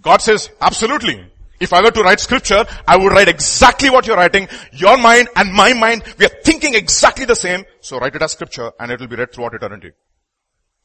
God 0.00 0.22
says, 0.22 0.48
absolutely. 0.60 1.28
If 1.58 1.72
I 1.72 1.82
were 1.82 1.90
to 1.90 2.02
write 2.02 2.20
scripture, 2.20 2.64
I 2.86 2.96
would 2.96 3.12
write 3.12 3.28
exactly 3.28 3.90
what 3.90 4.06
you're 4.06 4.16
writing. 4.16 4.48
Your 4.72 4.96
mind 4.96 5.28
and 5.34 5.52
my 5.52 5.72
mind, 5.72 6.04
we 6.18 6.26
are 6.26 6.36
thinking 6.44 6.74
exactly 6.74 7.24
the 7.24 7.36
same. 7.36 7.64
So 7.80 7.98
write 7.98 8.14
it 8.14 8.22
as 8.22 8.32
scripture 8.32 8.70
and 8.78 8.92
it 8.92 9.00
will 9.00 9.08
be 9.08 9.16
read 9.16 9.32
throughout 9.32 9.54
eternity. 9.54 9.90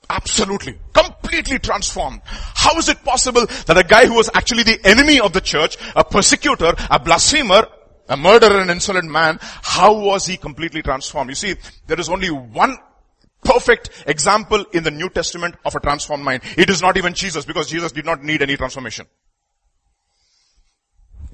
Absolutely. 0.10 0.78
Completely 0.94 1.60
transformed. 1.60 2.22
How 2.26 2.78
is 2.78 2.90
it 2.90 3.04
possible 3.04 3.46
that 3.66 3.78
a 3.78 3.84
guy 3.84 4.06
who 4.06 4.16
was 4.16 4.30
actually 4.34 4.64
the 4.64 4.80
enemy 4.86 5.20
of 5.20 5.34
the 5.34 5.42
church, 5.42 5.78
a 5.96 6.04
persecutor, 6.04 6.74
a 6.90 7.00
blasphemer, 7.00 7.68
a 8.10 8.16
murderer, 8.16 8.62
an 8.62 8.70
insolent 8.70 9.10
man, 9.10 9.38
how 9.42 10.00
was 10.00 10.26
he 10.26 10.38
completely 10.38 10.82
transformed? 10.82 11.30
You 11.30 11.36
see, 11.36 11.56
there 11.88 12.00
is 12.00 12.10
only 12.10 12.30
one 12.30 12.78
perfect 13.44 13.90
example 14.08 14.66
in 14.74 14.84
the 14.84 14.92
New 14.92 15.10
Testament 15.10 15.56
of 15.66 15.76
a 15.76 15.80
transformed 15.80 16.24
mind. 16.24 16.44
It 16.58 16.70
is 16.70 16.82
not 16.82 16.98
even 16.98 17.14
Jesus 17.14 17.46
because 17.46 17.70
Jesus 17.70 17.92
did 17.92 18.06
not 18.06 18.24
need 18.24 18.42
any 18.42 18.56
transformation. 18.56 19.08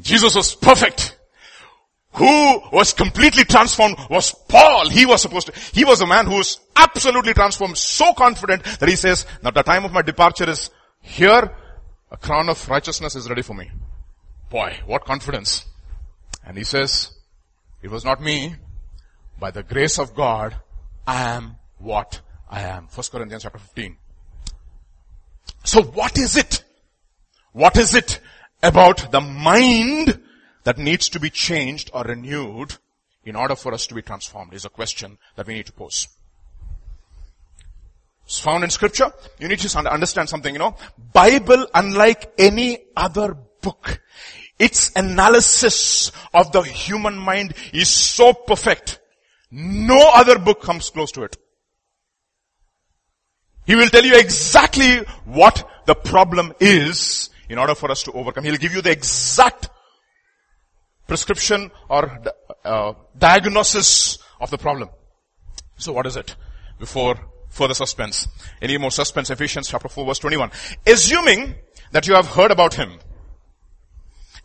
Jesus 0.01 0.35
was 0.35 0.55
perfect. 0.55 1.17
Who 2.15 2.61
was 2.71 2.93
completely 2.93 3.43
transformed 3.43 3.97
was 4.09 4.35
Paul. 4.47 4.89
He 4.89 5.05
was 5.05 5.21
supposed 5.21 5.47
to, 5.47 5.59
he 5.73 5.83
was 5.83 6.01
a 6.01 6.07
man 6.07 6.27
who 6.27 6.35
was 6.35 6.59
absolutely 6.75 7.33
transformed, 7.33 7.77
so 7.77 8.13
confident 8.13 8.63
that 8.63 8.87
he 8.87 8.95
says, 8.95 9.25
now 9.41 9.51
the 9.51 9.63
time 9.63 9.83
of 9.83 9.91
my 9.91 10.03
departure 10.03 10.49
is 10.49 10.69
here, 11.01 11.55
a 12.11 12.17
crown 12.17 12.49
of 12.49 12.69
righteousness 12.69 13.15
is 13.15 13.27
ready 13.27 13.41
for 13.41 13.55
me. 13.55 13.71
Boy, 14.49 14.79
what 14.85 15.05
confidence. 15.05 15.65
And 16.45 16.55
he 16.55 16.63
says, 16.63 17.11
it 17.81 17.89
was 17.89 18.05
not 18.05 18.21
me, 18.21 18.55
by 19.39 19.49
the 19.49 19.63
grace 19.63 19.97
of 19.97 20.13
God, 20.13 20.55
I 21.07 21.23
am 21.31 21.55
what 21.79 22.21
I 22.49 22.61
am. 22.61 22.87
First 22.87 23.11
Corinthians 23.11 23.43
chapter 23.43 23.57
15. 23.57 23.97
So 25.63 25.81
what 25.81 26.17
is 26.17 26.37
it? 26.37 26.63
What 27.53 27.77
is 27.77 27.95
it 27.95 28.19
about 28.61 29.11
the 29.11 29.21
mind 29.21 30.21
that 30.63 30.77
needs 30.77 31.09
to 31.09 31.19
be 31.19 31.29
changed 31.29 31.91
or 31.93 32.03
renewed 32.03 32.77
in 33.25 33.35
order 33.35 33.55
for 33.55 33.73
us 33.73 33.87
to 33.87 33.95
be 33.95 34.01
transformed 34.01 34.53
is 34.53 34.65
a 34.65 34.69
question 34.69 35.17
that 35.35 35.47
we 35.47 35.53
need 35.53 35.65
to 35.65 35.73
pose. 35.73 36.07
It's 38.25 38.39
found 38.39 38.63
in 38.63 38.69
scripture. 38.69 39.11
You 39.39 39.47
need 39.47 39.59
to 39.59 39.77
understand 39.91 40.29
something, 40.29 40.53
you 40.53 40.59
know. 40.59 40.75
Bible, 41.11 41.67
unlike 41.73 42.33
any 42.37 42.79
other 42.95 43.37
book, 43.61 44.01
its 44.57 44.91
analysis 44.95 46.11
of 46.33 46.51
the 46.51 46.61
human 46.61 47.17
mind 47.17 47.53
is 47.73 47.89
so 47.89 48.33
perfect. 48.33 48.99
No 49.51 50.11
other 50.13 50.39
book 50.39 50.61
comes 50.61 50.89
close 50.89 51.11
to 51.13 51.23
it. 51.23 51.37
He 53.65 53.75
will 53.75 53.89
tell 53.89 54.03
you 54.03 54.17
exactly 54.17 54.97
what 55.25 55.67
the 55.85 55.95
problem 55.95 56.53
is 56.59 57.29
in 57.49 57.57
order 57.57 57.75
for 57.75 57.91
us 57.91 58.03
to 58.03 58.11
overcome. 58.13 58.43
He'll 58.43 58.57
give 58.57 58.73
you 58.73 58.81
the 58.81 58.91
exact 58.91 59.69
prescription 61.13 61.69
or 61.89 62.19
uh, 62.65 62.93
diagnosis 63.15 64.17
of 64.41 64.49
the 64.49 64.57
problem. 64.57 64.89
So 65.77 65.93
what 65.93 66.07
is 66.07 66.17
it? 66.17 66.35
Before 66.79 67.15
further 67.49 67.75
suspense. 67.75 68.27
Any 68.59 68.79
more 68.79 68.89
suspense? 68.89 69.29
Ephesians 69.29 69.67
chapter 69.67 69.89
4 69.89 70.07
verse 70.07 70.17
21. 70.17 70.49
Assuming 70.87 71.53
that 71.91 72.07
you 72.07 72.15
have 72.15 72.25
heard 72.25 72.49
about 72.49 72.73
him 72.73 72.93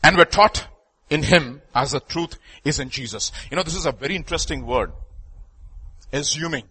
and 0.04 0.18
were 0.18 0.26
taught 0.26 0.66
in 1.08 1.22
him 1.22 1.62
as 1.74 1.92
the 1.92 2.00
truth 2.00 2.36
is 2.64 2.78
in 2.78 2.90
Jesus. 2.90 3.32
You 3.50 3.56
know, 3.56 3.62
this 3.62 3.74
is 3.74 3.86
a 3.86 3.92
very 3.92 4.14
interesting 4.14 4.66
word. 4.66 4.92
Assuming. 6.12 6.64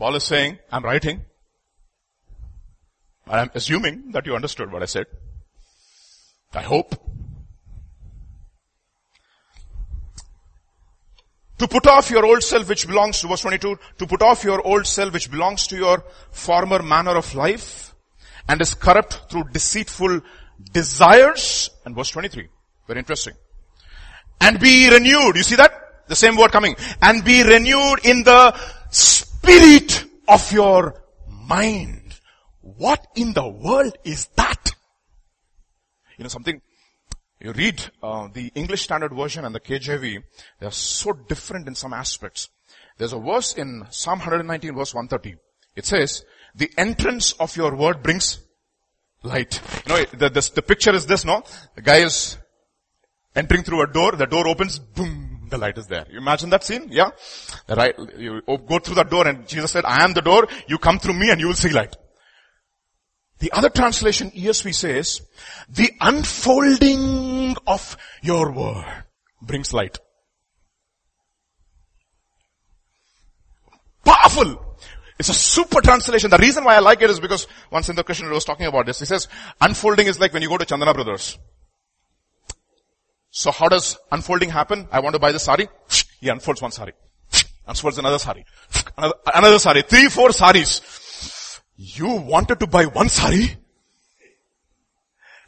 Paul 0.00 0.16
is 0.16 0.24
saying, 0.24 0.58
I'm 0.72 0.84
writing. 0.84 1.22
I'm 3.28 3.52
assuming 3.54 4.10
that 4.10 4.26
you 4.26 4.34
understood 4.34 4.72
what 4.72 4.82
I 4.82 4.86
said. 4.86 5.06
I 6.52 6.62
hope. 6.62 7.09
To 11.60 11.68
put 11.68 11.86
off 11.86 12.10
your 12.10 12.24
old 12.24 12.42
self 12.42 12.70
which 12.70 12.86
belongs 12.86 13.20
to 13.20 13.28
verse 13.28 13.42
22, 13.42 13.78
to 13.98 14.06
put 14.06 14.22
off 14.22 14.44
your 14.44 14.66
old 14.66 14.86
self 14.86 15.12
which 15.12 15.30
belongs 15.30 15.66
to 15.66 15.76
your 15.76 16.02
former 16.30 16.82
manner 16.82 17.14
of 17.14 17.34
life 17.34 17.94
and 18.48 18.58
is 18.62 18.74
corrupt 18.74 19.30
through 19.30 19.44
deceitful 19.52 20.22
desires. 20.72 21.68
And 21.84 21.94
verse 21.94 22.08
23, 22.12 22.48
very 22.86 22.98
interesting. 22.98 23.34
And 24.40 24.58
be 24.58 24.88
renewed. 24.88 25.36
You 25.36 25.42
see 25.42 25.56
that? 25.56 26.08
The 26.08 26.16
same 26.16 26.34
word 26.36 26.50
coming. 26.50 26.76
And 27.02 27.22
be 27.26 27.42
renewed 27.42 28.06
in 28.06 28.22
the 28.22 28.58
spirit 28.88 30.06
of 30.28 30.50
your 30.52 31.04
mind. 31.28 32.14
What 32.62 33.06
in 33.16 33.34
the 33.34 33.46
world 33.46 33.98
is 34.02 34.28
that? 34.36 34.72
You 36.16 36.22
know 36.22 36.28
something, 36.28 36.62
you 37.40 37.52
read 37.52 37.82
uh, 38.02 38.28
the 38.32 38.52
English 38.54 38.82
Standard 38.82 39.14
Version 39.14 39.44
and 39.44 39.54
the 39.54 39.60
KJV, 39.60 40.22
they 40.58 40.66
are 40.66 40.72
so 40.72 41.12
different 41.12 41.68
in 41.68 41.74
some 41.74 41.92
aspects. 41.92 42.50
There's 42.98 43.14
a 43.14 43.18
verse 43.18 43.54
in 43.54 43.86
Psalm 43.90 44.18
119 44.18 44.74
verse 44.74 44.94
130. 44.94 45.36
It 45.74 45.86
says, 45.86 46.22
the 46.54 46.70
entrance 46.76 47.32
of 47.32 47.56
your 47.56 47.74
word 47.74 48.02
brings 48.02 48.40
light. 49.22 49.60
You 49.86 49.94
know, 49.94 50.04
the, 50.04 50.28
the, 50.28 50.50
the 50.56 50.62
picture 50.62 50.94
is 50.94 51.06
this, 51.06 51.24
no? 51.24 51.42
The 51.74 51.82
guy 51.82 51.98
is 51.98 52.36
entering 53.34 53.62
through 53.62 53.82
a 53.82 53.86
door, 53.86 54.12
the 54.12 54.26
door 54.26 54.46
opens, 54.48 54.78
boom, 54.78 55.48
the 55.48 55.58
light 55.58 55.78
is 55.78 55.86
there. 55.86 56.06
You 56.10 56.18
imagine 56.18 56.50
that 56.50 56.64
scene? 56.64 56.88
Yeah? 56.90 57.10
The 57.66 57.74
right, 57.74 57.94
you 58.18 58.42
go 58.46 58.78
through 58.78 58.96
the 58.96 59.04
door 59.04 59.26
and 59.26 59.46
Jesus 59.46 59.70
said, 59.70 59.84
I 59.84 60.04
am 60.04 60.12
the 60.12 60.22
door, 60.22 60.46
you 60.66 60.78
come 60.78 60.98
through 60.98 61.14
me 61.14 61.30
and 61.30 61.40
you 61.40 61.48
will 61.48 61.54
see 61.54 61.70
light. 61.70 61.96
The 63.40 63.52
other 63.52 63.70
translation, 63.70 64.30
ESV 64.30 64.74
says, 64.74 65.22
the 65.68 65.90
unfolding 66.00 67.56
of 67.66 67.96
your 68.22 68.52
word 68.52 69.04
brings 69.42 69.72
light. 69.72 69.98
Powerful! 74.04 74.70
It's 75.18 75.28
a 75.28 75.34
super 75.34 75.80
translation. 75.80 76.30
The 76.30 76.38
reason 76.38 76.64
why 76.64 76.76
I 76.76 76.78
like 76.78 77.02
it 77.02 77.10
is 77.10 77.20
because 77.20 77.46
once 77.70 77.88
in 77.88 77.96
the 77.96 78.04
I 78.06 78.32
was 78.32 78.44
talking 78.44 78.66
about 78.66 78.86
this, 78.86 79.00
he 79.00 79.06
says, 79.06 79.28
unfolding 79.60 80.06
is 80.06 80.18
like 80.18 80.32
when 80.32 80.42
you 80.42 80.48
go 80.48 80.56
to 80.56 80.64
Chandana 80.64 80.94
Brothers. 80.94 81.38
So 83.30 83.50
how 83.50 83.68
does 83.68 83.98
unfolding 84.10 84.50
happen? 84.50 84.88
I 84.90 85.00
want 85.00 85.14
to 85.14 85.18
buy 85.18 85.32
the 85.32 85.38
sari. 85.38 85.68
He 86.20 86.28
unfolds 86.28 86.60
one 86.60 86.72
sari. 86.72 86.92
Unfolds 87.66 87.98
another 87.98 88.18
sari. 88.18 88.44
Another, 88.96 89.14
another 89.34 89.58
sari. 89.58 89.82
Three, 89.82 90.08
four 90.08 90.32
saris. 90.32 90.80
You 91.82 92.08
wanted 92.08 92.60
to 92.60 92.66
buy 92.66 92.84
one 92.84 93.08
sari. 93.08 93.56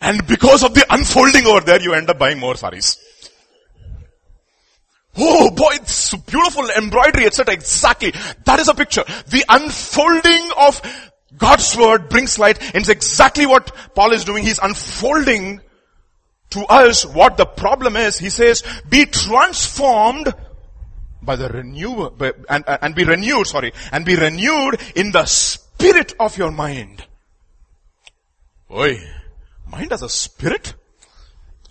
And 0.01 0.27
because 0.27 0.65
of 0.65 0.73
the 0.73 0.87
unfolding 0.89 1.45
over 1.45 1.61
there, 1.61 1.83
you 1.83 1.93
end 1.93 2.09
up 2.09 2.19
buying 2.19 2.39
more 2.39 2.57
saris. 2.57 2.99
Oh 5.15 5.51
boy, 5.51 5.73
it's 5.73 6.15
beautiful 6.15 6.71
embroidery, 6.71 7.27
etc. 7.27 7.53
Exactly. 7.53 8.15
That 8.47 8.61
is 8.61 8.69
a 8.69 8.75
picture. 8.75 9.05
The 9.27 9.45
unfolding 9.47 10.51
of 10.57 10.81
God's 11.37 11.77
word 11.77 12.09
brings 12.09 12.39
light. 12.39 12.59
And 12.63 12.77
it's 12.77 12.89
exactly 12.89 13.45
what 13.45 13.71
Paul 13.95 14.13
is 14.13 14.25
doing. 14.25 14.43
He's 14.43 14.59
unfolding 14.59 15.61
to 16.51 16.65
us 16.65 17.05
what 17.05 17.37
the 17.37 17.45
problem 17.45 17.95
is. 17.95 18.19
He 18.19 18.31
says, 18.31 18.63
be 18.89 19.05
transformed 19.05 20.33
by 21.21 21.37
the 21.37 21.51
renew, 21.51 22.11
and, 22.49 22.65
and 22.67 22.95
be 22.95 23.05
renewed, 23.05 23.47
sorry, 23.47 23.75
and 23.93 24.07
be 24.07 24.17
renewed 24.17 24.81
in 24.97 25.13
the 25.13 25.27
spirit 25.83 26.15
of 26.21 26.39
your 26.39 26.53
mind. 26.53 27.05
Boy, 28.69 29.03
mind 29.67 29.93
as 29.93 30.03
a 30.03 30.09
spirit? 30.09 30.75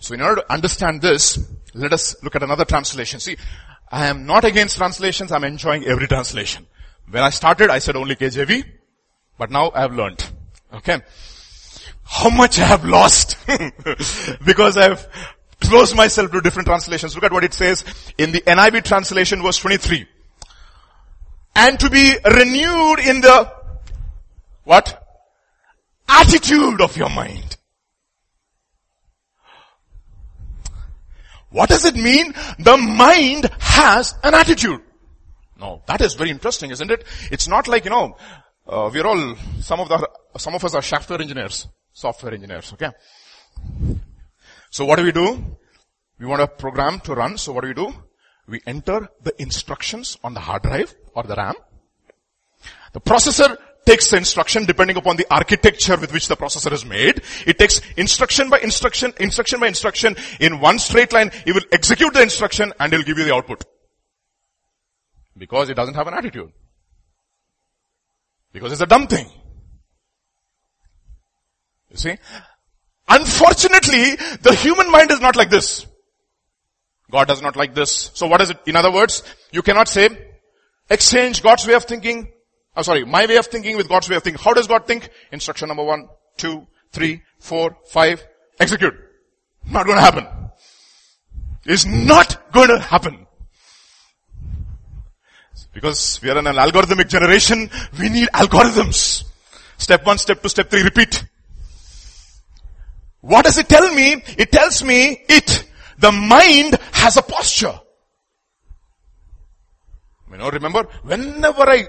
So 0.00 0.14
in 0.14 0.20
order 0.20 0.42
to 0.42 0.52
understand 0.52 1.00
this, 1.00 1.38
let 1.72 1.92
us 1.92 2.22
look 2.22 2.36
at 2.36 2.42
another 2.42 2.66
translation. 2.66 3.20
See, 3.20 3.36
I 3.90 4.06
am 4.06 4.26
not 4.26 4.44
against 4.44 4.76
translations, 4.76 5.32
I'm 5.32 5.44
enjoying 5.44 5.84
every 5.84 6.06
translation. 6.06 6.66
When 7.08 7.22
I 7.22 7.30
started, 7.30 7.70
I 7.70 7.78
said 7.78 7.96
only 7.96 8.14
KJV, 8.14 8.64
but 9.38 9.50
now 9.50 9.70
I 9.74 9.80
have 9.80 9.94
learned. 9.94 10.24
Okay. 10.74 11.00
How 12.04 12.28
much 12.28 12.58
I 12.58 12.64
have 12.64 12.84
lost 12.84 13.38
because 14.44 14.76
I 14.76 14.90
have 14.90 15.08
closed 15.60 15.96
myself 15.96 16.30
to 16.32 16.40
different 16.42 16.66
translations. 16.66 17.14
Look 17.14 17.24
at 17.24 17.32
what 17.32 17.44
it 17.44 17.54
says 17.54 17.84
in 18.18 18.32
the 18.32 18.40
NIV 18.40 18.84
translation 18.84 19.42
verse 19.42 19.58
23. 19.58 20.06
And 21.54 21.80
to 21.80 21.88
be 21.88 22.16
renewed 22.24 22.98
in 22.98 23.20
the 23.20 23.61
what? 24.64 24.98
Attitude 26.08 26.80
of 26.80 26.96
your 26.96 27.10
mind. 27.10 27.56
What 31.50 31.68
does 31.68 31.84
it 31.84 31.94
mean? 31.94 32.32
The 32.58 32.76
mind 32.76 33.50
has 33.58 34.14
an 34.22 34.34
attitude. 34.34 34.80
No, 35.60 35.82
that 35.86 36.00
is 36.00 36.14
very 36.14 36.30
interesting, 36.30 36.70
isn't 36.70 36.90
it? 36.90 37.04
It's 37.30 37.46
not 37.46 37.68
like, 37.68 37.84
you 37.84 37.90
know, 37.90 38.16
uh, 38.66 38.90
we're 38.92 39.06
all, 39.06 39.36
some 39.60 39.80
of 39.80 39.88
the, 39.88 40.08
some 40.38 40.54
of 40.54 40.64
us 40.64 40.74
are 40.74 40.82
software 40.82 41.20
engineers, 41.20 41.68
software 41.92 42.32
engineers, 42.32 42.72
okay? 42.72 42.90
So 44.70 44.86
what 44.86 44.96
do 44.96 45.04
we 45.04 45.12
do? 45.12 45.56
We 46.18 46.26
want 46.26 46.40
a 46.40 46.46
program 46.46 47.00
to 47.00 47.14
run, 47.14 47.36
so 47.36 47.52
what 47.52 47.62
do 47.62 47.68
we 47.68 47.74
do? 47.74 47.92
We 48.48 48.60
enter 48.66 49.08
the 49.22 49.40
instructions 49.40 50.16
on 50.24 50.34
the 50.34 50.40
hard 50.40 50.62
drive 50.62 50.94
or 51.14 51.22
the 51.24 51.34
RAM. 51.34 51.54
The 52.92 53.00
processor 53.00 53.56
takes 53.84 54.12
instruction 54.12 54.64
depending 54.64 54.96
upon 54.96 55.16
the 55.16 55.26
architecture 55.30 55.96
with 55.96 56.12
which 56.12 56.28
the 56.28 56.36
processor 56.36 56.72
is 56.72 56.84
made. 56.84 57.22
It 57.46 57.58
takes 57.58 57.80
instruction 57.96 58.50
by 58.50 58.60
instruction, 58.60 59.12
instruction 59.18 59.60
by 59.60 59.68
instruction 59.68 60.16
in 60.40 60.60
one 60.60 60.78
straight 60.78 61.12
line. 61.12 61.30
It 61.46 61.54
will 61.54 61.62
execute 61.72 62.14
the 62.14 62.22
instruction 62.22 62.72
and 62.78 62.92
it 62.92 62.96
will 62.96 63.04
give 63.04 63.18
you 63.18 63.24
the 63.24 63.34
output. 63.34 63.64
Because 65.36 65.70
it 65.70 65.74
doesn't 65.74 65.94
have 65.94 66.06
an 66.06 66.14
attitude. 66.14 66.52
Because 68.52 68.72
it's 68.72 68.82
a 68.82 68.86
dumb 68.86 69.06
thing. 69.06 69.28
You 71.90 71.96
see? 71.96 72.16
Unfortunately, 73.08 74.16
the 74.40 74.54
human 74.54 74.90
mind 74.90 75.10
is 75.10 75.20
not 75.20 75.36
like 75.36 75.50
this. 75.50 75.86
God 77.10 77.28
does 77.28 77.42
not 77.42 77.56
like 77.56 77.74
this. 77.74 78.10
So 78.14 78.26
what 78.26 78.40
is 78.40 78.50
it? 78.50 78.58
In 78.66 78.76
other 78.76 78.90
words, 78.90 79.22
you 79.52 79.62
cannot 79.62 79.88
say, 79.88 80.08
exchange 80.88 81.42
God's 81.42 81.66
way 81.66 81.74
of 81.74 81.84
thinking 81.84 82.31
I'm 82.74 82.84
sorry, 82.84 83.04
my 83.04 83.26
way 83.26 83.36
of 83.36 83.46
thinking 83.46 83.76
with 83.76 83.88
God's 83.88 84.08
way 84.08 84.16
of 84.16 84.22
thinking. 84.22 84.42
How 84.42 84.54
does 84.54 84.66
God 84.66 84.86
think? 84.86 85.10
Instruction 85.30 85.68
number 85.68 85.84
one, 85.84 86.08
two, 86.36 86.66
three, 86.90 87.22
four, 87.38 87.76
five, 87.86 88.24
execute. 88.58 88.94
Not 89.70 89.86
gonna 89.86 90.00
happen. 90.00 90.26
It's 91.64 91.84
not 91.84 92.50
gonna 92.52 92.80
happen. 92.80 93.26
Because 95.72 96.20
we 96.22 96.30
are 96.30 96.38
in 96.38 96.46
an 96.46 96.56
algorithmic 96.56 97.08
generation, 97.08 97.70
we 97.98 98.08
need 98.08 98.28
algorithms. 98.28 99.24
Step 99.78 100.04
one, 100.04 100.18
step 100.18 100.42
two, 100.42 100.48
step 100.48 100.70
three, 100.70 100.82
repeat. 100.82 101.24
What 103.20 103.44
does 103.44 103.58
it 103.58 103.68
tell 103.68 103.92
me? 103.94 104.22
It 104.36 104.50
tells 104.50 104.82
me 104.82 105.24
it, 105.28 105.68
the 105.98 106.10
mind 106.10 106.78
has 106.92 107.16
a 107.16 107.22
posture. 107.22 107.78
You 110.30 110.38
know, 110.38 110.50
remember, 110.50 110.84
whenever 111.02 111.62
I 111.62 111.88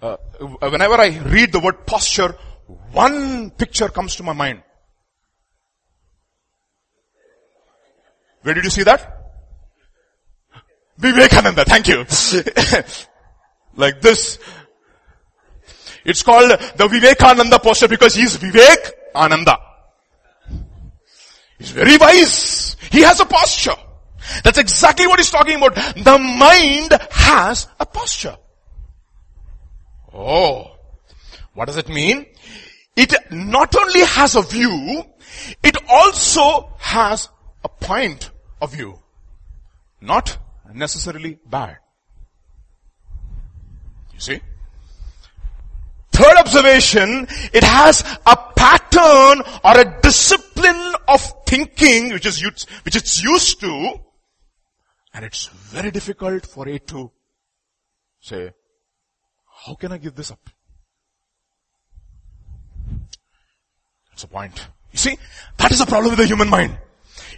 uh, 0.00 0.16
whenever 0.60 0.94
I 0.94 1.18
read 1.18 1.52
the 1.52 1.60
word 1.60 1.86
posture, 1.86 2.34
one 2.92 3.50
picture 3.50 3.88
comes 3.88 4.16
to 4.16 4.22
my 4.22 4.32
mind. 4.32 4.62
Where 8.42 8.54
did 8.54 8.64
you 8.64 8.70
see 8.70 8.82
that? 8.82 9.18
Vivekananda, 10.98 11.64
thank 11.64 11.88
you. 11.88 12.04
like 13.76 14.00
this. 14.00 14.38
It's 16.04 16.22
called 16.22 16.50
the 16.50 16.88
Vivekananda 16.88 17.58
posture 17.60 17.88
because 17.88 18.14
he's 18.14 18.36
Vivek 18.36 18.90
Ananda. 19.14 19.58
He's 21.58 21.70
very 21.70 21.96
wise. 21.96 22.76
He 22.90 23.02
has 23.02 23.20
a 23.20 23.24
posture. 23.24 23.76
That's 24.42 24.58
exactly 24.58 25.06
what 25.06 25.18
he's 25.18 25.30
talking 25.30 25.56
about. 25.56 25.74
The 25.74 26.18
mind 26.18 26.92
has 27.10 27.68
a 27.78 27.86
posture. 27.86 28.36
Oh, 30.14 30.76
what 31.54 31.66
does 31.66 31.76
it 31.76 31.88
mean? 31.88 32.26
It 32.96 33.14
not 33.30 33.74
only 33.74 34.00
has 34.00 34.34
a 34.36 34.42
view, 34.42 35.04
it 35.62 35.76
also 35.88 36.74
has 36.78 37.28
a 37.64 37.68
point 37.68 38.30
of 38.60 38.72
view. 38.72 38.98
Not 40.00 40.36
necessarily 40.74 41.38
bad. 41.46 41.78
You 44.14 44.20
see? 44.20 44.40
Third 46.12 46.36
observation, 46.36 47.26
it 47.54 47.64
has 47.64 48.02
a 48.26 48.36
pattern 48.56 49.42
or 49.64 49.80
a 49.80 50.00
discipline 50.02 50.94
of 51.08 51.22
thinking 51.46 52.12
which 52.12 52.26
is 52.26 52.40
used, 52.40 52.68
which 52.84 52.96
it's 52.96 53.22
used 53.22 53.60
to, 53.60 53.94
and 55.14 55.24
it's 55.24 55.46
very 55.46 55.90
difficult 55.90 56.46
for 56.46 56.68
it 56.68 56.86
to 56.88 57.10
say, 58.20 58.52
how 59.64 59.74
can 59.74 59.92
I 59.92 59.98
give 59.98 60.14
this 60.14 60.30
up? 60.30 60.40
That's 64.10 64.22
the 64.22 64.28
point. 64.28 64.66
You 64.92 64.98
see, 64.98 65.18
that 65.58 65.70
is 65.70 65.78
the 65.78 65.86
problem 65.86 66.10
with 66.10 66.18
the 66.18 66.26
human 66.26 66.48
mind. 66.48 66.76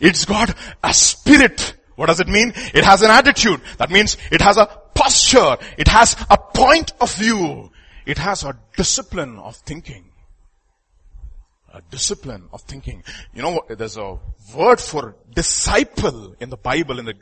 It's 0.01 0.25
got 0.25 0.55
a 0.83 0.93
spirit. 0.95 1.77
What 1.97 2.07
does 2.07 2.21
it 2.21 2.29
mean? 2.29 2.53
It 2.75 2.85
has 2.85 3.03
an 3.03 3.11
attitude. 3.11 3.61
That 3.79 3.91
means 3.91 4.17
it 4.33 4.41
has 4.41 4.57
a 4.57 4.67
posture. 4.95 5.57
It 5.79 5.89
has 5.89 6.17
a 6.31 6.37
point 6.37 6.93
of 7.01 7.15
view. 7.15 7.71
It 8.07 8.19
has 8.19 8.43
a 8.43 8.59
discipline 8.77 9.39
of 9.39 9.57
thinking 9.57 10.11
a 11.75 11.83
discipline 11.91 12.45
of 12.53 12.63
thinking. 12.63 13.03
You 13.35 13.43
know, 13.43 13.65
there's 13.69 13.97
a 13.97 14.17
word 14.55 14.81
for 14.81 15.17
disciple 15.35 16.37
in 16.39 16.49
the 16.49 16.57
Bible, 16.57 17.01
in 17.01 17.07
the, 17.07 17.15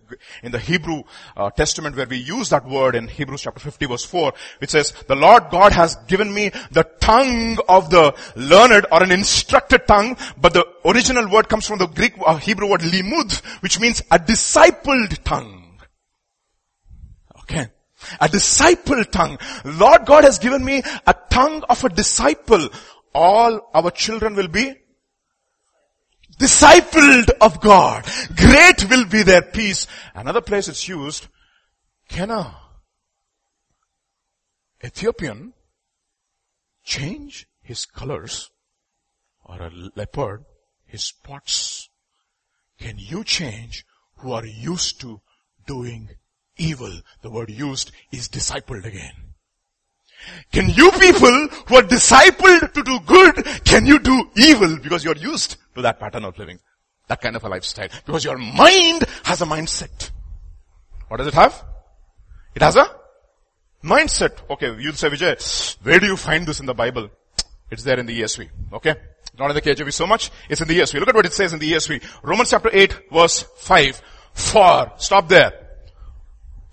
in 0.43 0.53
the 0.53 0.59
Hebrew 0.59 1.05
uh, 1.35 1.51
Testament 1.51 1.97
where 1.97 2.07
we 2.07 2.19
use 2.19 2.51
that 2.51 2.69
word 2.69 2.95
in 2.95 3.09
Hebrews 3.09 3.43
chapter 3.43 3.61
50 3.61 3.87
verse 3.87 4.05
4, 4.05 4.33
which 4.59 4.71
says, 4.71 4.93
the 5.09 5.17
Lord 5.17 5.45
God 5.51 5.73
has 5.73 5.97
given 6.07 6.33
me 6.33 6.51
the 6.71 6.85
tongue 7.01 7.57
of 7.67 7.89
the 7.89 8.15
learned 8.37 8.87
or 8.93 9.03
an 9.03 9.11
instructed 9.11 9.87
tongue, 9.89 10.19
but 10.39 10.53
the 10.53 10.67
original 10.85 11.29
word 11.31 11.49
comes 11.49 11.67
from 11.67 11.79
the 11.79 11.87
Greek 11.87 12.13
uh, 12.25 12.37
Hebrew 12.37 12.69
word 12.69 12.83
limud, 12.83 13.35
which 13.63 13.81
means 13.81 14.03
a 14.11 14.19
discipled 14.19 15.23
tongue. 15.25 15.81
Okay. 17.41 17.69
A 18.21 18.29
disciple 18.29 19.05
tongue. 19.05 19.39
Lord 19.65 20.07
God 20.07 20.25
has 20.25 20.39
given 20.39 20.65
me 20.65 20.83
a 21.07 21.15
tongue 21.31 21.63
of 21.69 21.85
a 21.85 21.89
disciple 21.89 22.69
all 23.15 23.71
our 23.75 23.91
children 23.91 24.35
will 24.35 24.49
be 24.49 24.75
discipled 26.39 27.31
of 27.41 27.61
God. 27.61 28.05
Great 28.37 28.89
will 28.91 29.07
be 29.07 29.23
their 29.23 29.43
peace. 29.43 29.87
Another 30.15 30.41
place 30.41 30.69
it's 30.69 30.89
used, 30.89 31.29
can 32.09 32.31
a 32.31 32.57
Ethiopian 34.85 35.53
change 36.85 37.47
his 37.63 37.87
colors 37.87 38.51
or 39.45 39.63
a 39.63 39.71
leopard 39.95 40.45
his 40.87 41.05
spots? 41.05 41.89
Can 42.79 42.99
you 42.99 43.25
change 43.25 43.85
who 44.17 44.33
are 44.33 44.45
used 44.45 45.01
to 45.01 45.21
doing 45.67 46.11
evil? 46.57 47.01
The 47.23 47.31
word 47.31 47.51
used 47.51 47.93
is 48.11 48.29
discipled 48.29 48.85
again. 48.85 49.32
Can 50.53 50.69
you 50.71 50.91
people 50.93 51.49
who 51.67 51.77
are 51.77 51.83
discipled 51.83 52.73
to 52.73 52.83
do 52.83 53.01
good, 53.07 53.45
can 53.65 53.87
you 53.87 53.99
do 53.99 54.31
evil 54.37 54.79
because 54.79 55.05
you're 55.05 55.17
used 55.17 55.57
to 55.75 55.83
that 55.83 55.99
pattern 55.99 56.25
of 56.25 56.39
living? 56.39 56.59
That 57.09 57.21
kind 57.21 57.37
of 57.37 57.45
a 57.45 57.49
lifestyle. 57.49 57.89
Because 58.07 58.25
your 58.25 58.39
mind 58.39 59.05
has 59.25 59.43
a 59.43 59.47
mindset. 59.47 60.11
What 61.09 61.19
does 61.19 61.27
it 61.27 61.35
have? 61.35 61.65
It 62.55 62.63
has 62.63 62.77
a 62.77 62.87
mindset. 63.83 64.39
Okay, 64.51 64.75
you'll 64.79 64.95
say, 64.95 65.09
Vijay, 65.09 65.77
where 65.83 65.99
do 65.99 66.07
you 66.07 66.17
find 66.17 66.47
this 66.47 66.61
in 66.61 66.67
the 66.67 66.75
Bible? 66.75 67.11
It's 67.71 67.83
there 67.83 67.99
in 67.99 68.07
the 68.07 68.21
ESV. 68.21 68.49
Okay? 68.75 68.95
Not 69.39 69.51
in 69.51 69.55
the 69.55 69.63
KJV 69.63 69.93
so 69.93 70.07
much. 70.07 70.31
It's 70.49 70.61
in 70.61 70.69
the 70.69 70.79
ESV. 70.79 71.01
Look 71.01 71.09
at 71.09 71.15
what 71.15 71.27
it 71.27 71.33
says 71.33 71.53
in 71.53 71.59
the 71.59 71.73
ESV. 71.73 72.03
Romans 72.23 72.51
chapter 72.51 72.71
8 72.73 73.11
verse 73.11 73.45
5. 73.57 74.03
For. 74.35 74.93
Stop 74.99 75.29
there. 75.29 75.53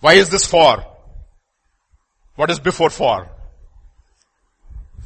Why 0.02 0.14
is 0.14 0.30
this 0.30 0.46
for? 0.46 0.86
What 2.36 2.50
is 2.50 2.60
before 2.60 2.90
for? 2.90 3.30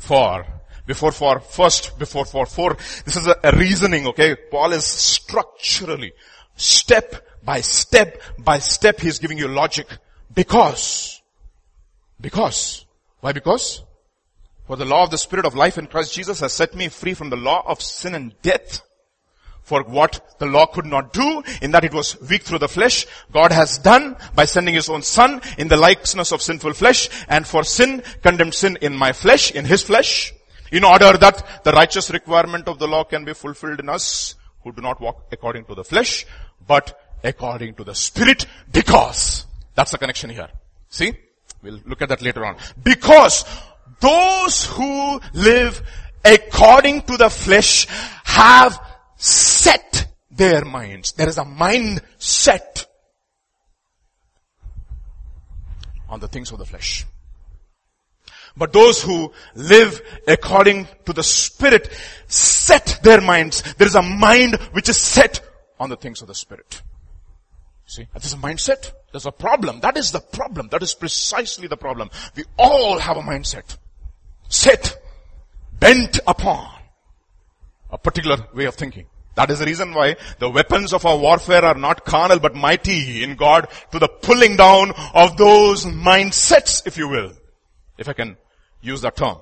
For. 0.03 0.45
Before 0.85 1.11
for, 1.11 1.39
first, 1.39 1.97
before 1.97 2.25
for, 2.25 2.45
for. 2.45 2.75
This 3.05 3.15
is 3.15 3.27
a, 3.27 3.35
a 3.43 3.55
reasoning, 3.55 4.07
okay? 4.07 4.35
Paul 4.51 4.73
is 4.73 4.83
structurally, 4.83 6.11
step 6.55 7.25
by 7.43 7.61
step 7.61 8.21
by 8.37 8.59
step, 8.59 8.99
he's 8.99 9.19
giving 9.19 9.37
you 9.37 9.47
logic. 9.47 9.87
Because, 10.33 11.21
because, 12.19 12.85
why 13.21 13.31
because? 13.31 13.81
For 14.67 14.75
the 14.75 14.85
law 14.85 15.03
of 15.03 15.11
the 15.11 15.17
Spirit 15.17 15.45
of 15.45 15.55
life 15.55 15.77
in 15.77 15.87
Christ 15.87 16.13
Jesus 16.13 16.39
has 16.41 16.53
set 16.53 16.75
me 16.75 16.89
free 16.89 17.13
from 17.13 17.29
the 17.29 17.37
law 17.37 17.63
of 17.65 17.81
sin 17.81 18.15
and 18.15 18.33
death. 18.41 18.81
For 19.63 19.84
what 19.84 20.38
the 20.39 20.45
law 20.45 20.65
could 20.65 20.86
not 20.86 21.13
do, 21.13 21.41
in 21.62 21.71
that 21.71 21.84
it 21.84 21.93
was 21.93 22.19
weak 22.21 22.43
through 22.43 22.60
the 22.60 22.67
flesh, 22.67 23.06
God 23.32 23.52
has 23.52 23.78
done 23.78 24.15
by 24.36 24.45
sending 24.45 24.76
his 24.76 24.89
own 24.89 25.02
son 25.02 25.41
in 25.58 25.69
the 25.69 25.78
likeness 25.78 26.32
of 26.32 26.41
sinful 26.41 26.73
flesh, 26.73 27.10
and 27.30 27.47
for 27.47 27.63
sin, 27.63 28.04
condemned 28.21 28.54
sin 28.54 28.78
in 28.82 28.95
my 28.95 29.13
flesh, 29.13 29.52
in 29.52 29.65
his 29.65 29.82
flesh, 29.82 30.34
in 30.71 30.84
order 30.84 31.13
that 31.13 31.63
the 31.63 31.71
righteous 31.71 32.12
requirement 32.12 32.67
of 32.67 32.78
the 32.80 32.88
law 32.88 33.04
can 33.04 33.23
be 33.23 33.34
fulfilled 33.34 33.80
in 33.80 33.89
us, 33.89 34.36
who 34.63 34.71
do 34.71 34.82
not 34.82 34.99
walk 34.99 35.28
according 35.32 35.65
to 35.65 35.76
the 35.76 35.84
flesh, 35.84 36.26
but 36.67 36.99
according 37.23 37.73
to 37.76 37.84
the 37.84 37.95
spirit, 37.95 38.45
because, 38.71 39.45
that's 39.76 39.91
the 39.91 39.97
connection 39.97 40.30
here. 40.30 40.49
See? 40.89 41.13
We'll 41.62 41.80
look 41.86 42.02
at 42.02 42.10
that 42.10 42.21
later 42.21 42.45
on. 42.45 42.58
Because 42.84 43.45
those 44.02 44.65
who 44.65 45.21
live 45.34 45.82
according 46.26 47.04
to 47.04 47.17
the 47.17 47.30
flesh 47.30 47.88
have 48.26 48.80
set 49.23 50.07
their 50.29 50.65
minds. 50.65 51.13
There 51.13 51.29
is 51.29 51.38
a 51.38 51.45
mind 51.45 52.01
set 52.17 52.86
on 56.09 56.19
the 56.19 56.27
things 56.27 56.51
of 56.51 56.59
the 56.59 56.65
flesh. 56.65 57.05
But 58.55 58.73
those 58.73 59.01
who 59.01 59.31
live 59.55 60.01
according 60.27 60.88
to 61.05 61.13
the 61.13 61.23
Spirit 61.23 61.89
set 62.27 62.99
their 63.01 63.21
minds. 63.21 63.63
There 63.75 63.88
is 63.88 63.95
a 63.95 64.01
mind 64.01 64.55
which 64.73 64.89
is 64.89 64.97
set 64.97 65.41
on 65.79 65.89
the 65.89 65.95
things 65.95 66.21
of 66.21 66.27
the 66.27 66.36
Spirit. 66.36 66.81
See, 67.86 68.07
there's 68.13 68.33
a 68.33 68.38
mindset. 68.38 68.91
There's 69.12 69.25
a 69.25 69.31
problem. 69.31 69.79
That 69.79 69.97
is 69.97 70.12
the 70.12 70.19
problem. 70.19 70.67
That 70.69 70.83
is 70.83 70.93
precisely 70.93 71.67
the 71.67 71.77
problem. 71.77 72.09
We 72.36 72.43
all 72.57 72.99
have 72.99 73.17
a 73.17 73.21
mindset. 73.21 73.77
Set, 74.49 75.01
bent 75.79 76.19
upon 76.27 76.69
a 77.89 77.97
particular 77.97 78.38
way 78.53 78.65
of 78.65 78.75
thinking. 78.75 79.05
That 79.35 79.49
is 79.49 79.59
the 79.59 79.65
reason 79.65 79.93
why 79.93 80.15
the 80.39 80.49
weapons 80.49 80.93
of 80.93 81.05
our 81.05 81.17
warfare 81.17 81.65
are 81.65 81.73
not 81.73 82.05
carnal 82.05 82.39
but 82.39 82.55
mighty 82.55 83.23
in 83.23 83.35
God 83.35 83.67
to 83.91 83.99
the 83.99 84.07
pulling 84.07 84.57
down 84.57 84.91
of 85.13 85.37
those 85.37 85.85
mindsets, 85.85 86.85
if 86.85 86.97
you 86.97 87.07
will. 87.07 87.31
If 87.97 88.07
I 88.07 88.13
can 88.13 88.37
use 88.81 89.01
that 89.01 89.15
term. 89.15 89.37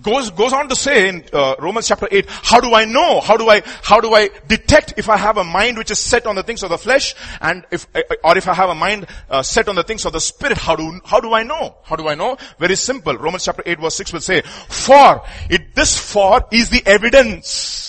Goes, 0.00 0.30
goes 0.30 0.52
on 0.52 0.68
to 0.68 0.76
say 0.76 1.08
in 1.08 1.24
uh, 1.32 1.56
Romans 1.58 1.88
chapter 1.88 2.06
8, 2.08 2.26
how 2.28 2.60
do 2.60 2.72
I 2.72 2.84
know? 2.84 3.20
How 3.20 3.36
do 3.36 3.48
I, 3.48 3.62
how 3.82 4.00
do 4.00 4.14
I 4.14 4.30
detect 4.46 4.94
if 4.96 5.08
I 5.08 5.16
have 5.16 5.38
a 5.38 5.44
mind 5.44 5.76
which 5.76 5.90
is 5.90 5.98
set 5.98 6.26
on 6.26 6.36
the 6.36 6.44
things 6.44 6.62
of 6.62 6.70
the 6.70 6.78
flesh 6.78 7.16
and 7.40 7.66
if, 7.72 7.88
uh, 7.96 8.02
or 8.22 8.38
if 8.38 8.46
I 8.46 8.54
have 8.54 8.70
a 8.70 8.76
mind 8.76 9.06
uh, 9.28 9.42
set 9.42 9.68
on 9.68 9.74
the 9.74 9.82
things 9.82 10.06
of 10.06 10.12
the 10.12 10.20
spirit? 10.20 10.56
How 10.56 10.76
do, 10.76 11.00
how 11.04 11.18
do 11.20 11.34
I 11.34 11.42
know? 11.42 11.76
How 11.82 11.96
do 11.96 12.06
I 12.06 12.14
know? 12.14 12.38
Very 12.60 12.76
simple. 12.76 13.16
Romans 13.16 13.44
chapter 13.44 13.62
8 13.66 13.80
verse 13.80 13.96
6 13.96 14.12
will 14.12 14.20
say, 14.20 14.42
for, 14.42 15.22
it, 15.50 15.74
this 15.74 15.98
for 15.98 16.44
is 16.52 16.70
the 16.70 16.82
evidence. 16.86 17.87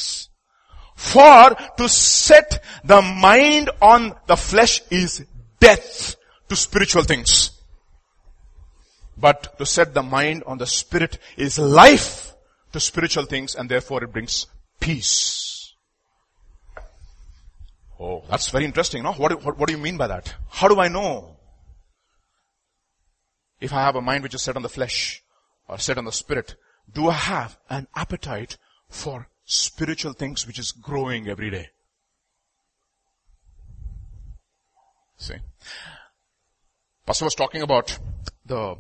For 1.00 1.56
to 1.78 1.88
set 1.88 2.62
the 2.84 3.02
mind 3.02 3.70
on 3.82 4.14
the 4.28 4.36
flesh 4.36 4.82
is 4.92 5.26
death 5.58 6.18
to 6.50 6.58
spiritual 6.58 7.04
things. 7.04 7.52
But 9.18 9.58
to 9.58 9.66
set 9.66 9.94
the 9.94 10.04
mind 10.04 10.44
on 10.46 10.58
the 10.58 10.68
spirit 10.68 11.18
is 11.38 11.58
life 11.58 12.34
to 12.74 12.82
spiritual 12.82 13.26
things 13.26 13.56
and 13.56 13.70
therefore 13.70 14.04
it 14.04 14.12
brings 14.12 14.48
peace. 14.82 15.74
Oh, 17.98 18.26
that's 18.30 18.50
very 18.50 18.66
interesting, 18.66 19.02
no? 19.02 19.14
What, 19.14 19.42
what, 19.42 19.58
what 19.58 19.68
do 19.70 19.74
you 19.74 19.82
mean 19.82 19.96
by 19.96 20.08
that? 20.08 20.36
How 20.50 20.68
do 20.68 20.82
I 20.82 20.90
know? 20.90 21.38
If 23.62 23.72
I 23.72 23.84
have 23.84 23.96
a 23.96 24.02
mind 24.02 24.24
which 24.24 24.36
is 24.36 24.42
set 24.42 24.58
on 24.58 24.64
the 24.64 24.70
flesh 24.70 25.24
or 25.66 25.78
set 25.78 25.98
on 25.98 26.04
the 26.04 26.12
spirit, 26.12 26.56
do 26.94 27.08
I 27.08 27.14
have 27.14 27.58
an 27.70 27.88
appetite 27.96 28.58
for 28.90 29.30
spiritual 29.50 30.14
things 30.14 30.46
which 30.46 30.60
is 30.60 30.72
growing 30.72 31.28
every 31.28 31.50
day? 31.50 31.70
See? 35.18 35.36
Pastor 37.06 37.26
was 37.26 37.36
talking 37.36 37.64
about 37.64 37.98
the 38.46 38.78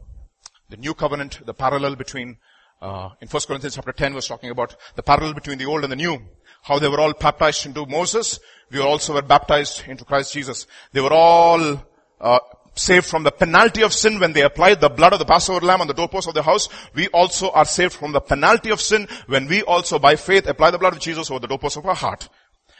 the 0.69 0.77
new 0.77 0.93
covenant, 0.93 1.43
the 1.47 1.53
parallel 1.53 1.95
between, 1.95 2.37
uh, 2.79 3.09
in 3.19 3.27
1 3.27 3.41
Corinthians 3.47 3.75
chapter 3.75 3.91
10 3.91 4.13
was 4.13 4.27
talking 4.27 4.51
about 4.51 4.75
the 4.95 5.01
parallel 5.01 5.33
between 5.33 5.57
the 5.57 5.65
old 5.65 5.83
and 5.83 5.91
the 5.91 5.95
new. 5.95 6.19
How 6.61 6.77
they 6.77 6.87
were 6.87 6.99
all 6.99 7.13
baptized 7.13 7.65
into 7.65 7.87
Moses. 7.87 8.39
We 8.69 8.79
also 8.79 9.15
were 9.15 9.23
baptized 9.23 9.87
into 9.87 10.05
Christ 10.05 10.31
Jesus. 10.33 10.67
They 10.93 11.01
were 11.01 11.13
all, 11.13 11.83
uh, 12.21 12.39
saved 12.79 13.05
from 13.05 13.23
the 13.23 13.31
penalty 13.31 13.83
of 13.83 13.93
sin 13.93 14.19
when 14.19 14.33
they 14.33 14.41
applied 14.41 14.81
the 14.81 14.89
blood 14.89 15.13
of 15.13 15.19
the 15.19 15.25
Passover 15.25 15.65
lamb 15.65 15.81
on 15.81 15.87
the 15.87 15.93
doorpost 15.93 16.27
of 16.27 16.33
the 16.33 16.43
house. 16.43 16.69
We 16.95 17.07
also 17.09 17.51
are 17.51 17.65
saved 17.65 17.93
from 17.93 18.11
the 18.11 18.21
penalty 18.21 18.71
of 18.71 18.81
sin 18.81 19.07
when 19.27 19.47
we 19.47 19.61
also 19.63 19.99
by 19.99 20.15
faith 20.15 20.47
apply 20.47 20.71
the 20.71 20.79
blood 20.79 20.93
of 20.93 20.99
Jesus 20.99 21.29
over 21.29 21.39
the 21.39 21.47
doorpost 21.47 21.77
of 21.77 21.85
our 21.85 21.95
heart. 21.95 22.29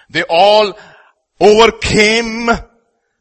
They 0.09 0.23
all 0.23 0.77
overcame 1.39 2.49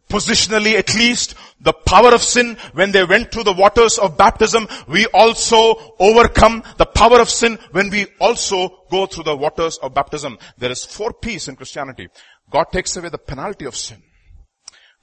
positionally 0.09 0.75
at 0.75 0.95
least, 0.95 1.35
the 1.61 1.73
power 1.73 2.15
of 2.15 2.23
sin 2.23 2.57
when 2.73 2.93
they 2.93 3.05
went 3.05 3.31
through 3.31 3.45
the 3.45 3.53
waters 3.53 3.99
of 3.99 4.17
baptism, 4.17 4.67
we 4.87 5.07
also 5.07 5.95
overcome 5.99 6.63
the 6.77 6.87
power 6.87 7.21
of 7.21 7.29
sin 7.29 7.59
when 7.73 7.91
we 7.91 8.07
also 8.21 8.85
go 8.91 9.07
through 9.07 9.25
the 9.25 9.37
waters 9.37 9.79
of 9.79 9.95
baptism. 9.95 10.39
There 10.57 10.71
is 10.71 10.85
four 10.85 11.13
P's 11.13 11.49
in 11.49 11.57
Christianity. 11.57 12.09
God 12.51 12.67
takes 12.73 12.97
away 12.97 13.11
the 13.11 13.19
penalty 13.19 13.67
of 13.67 13.77
sin. 13.77 14.03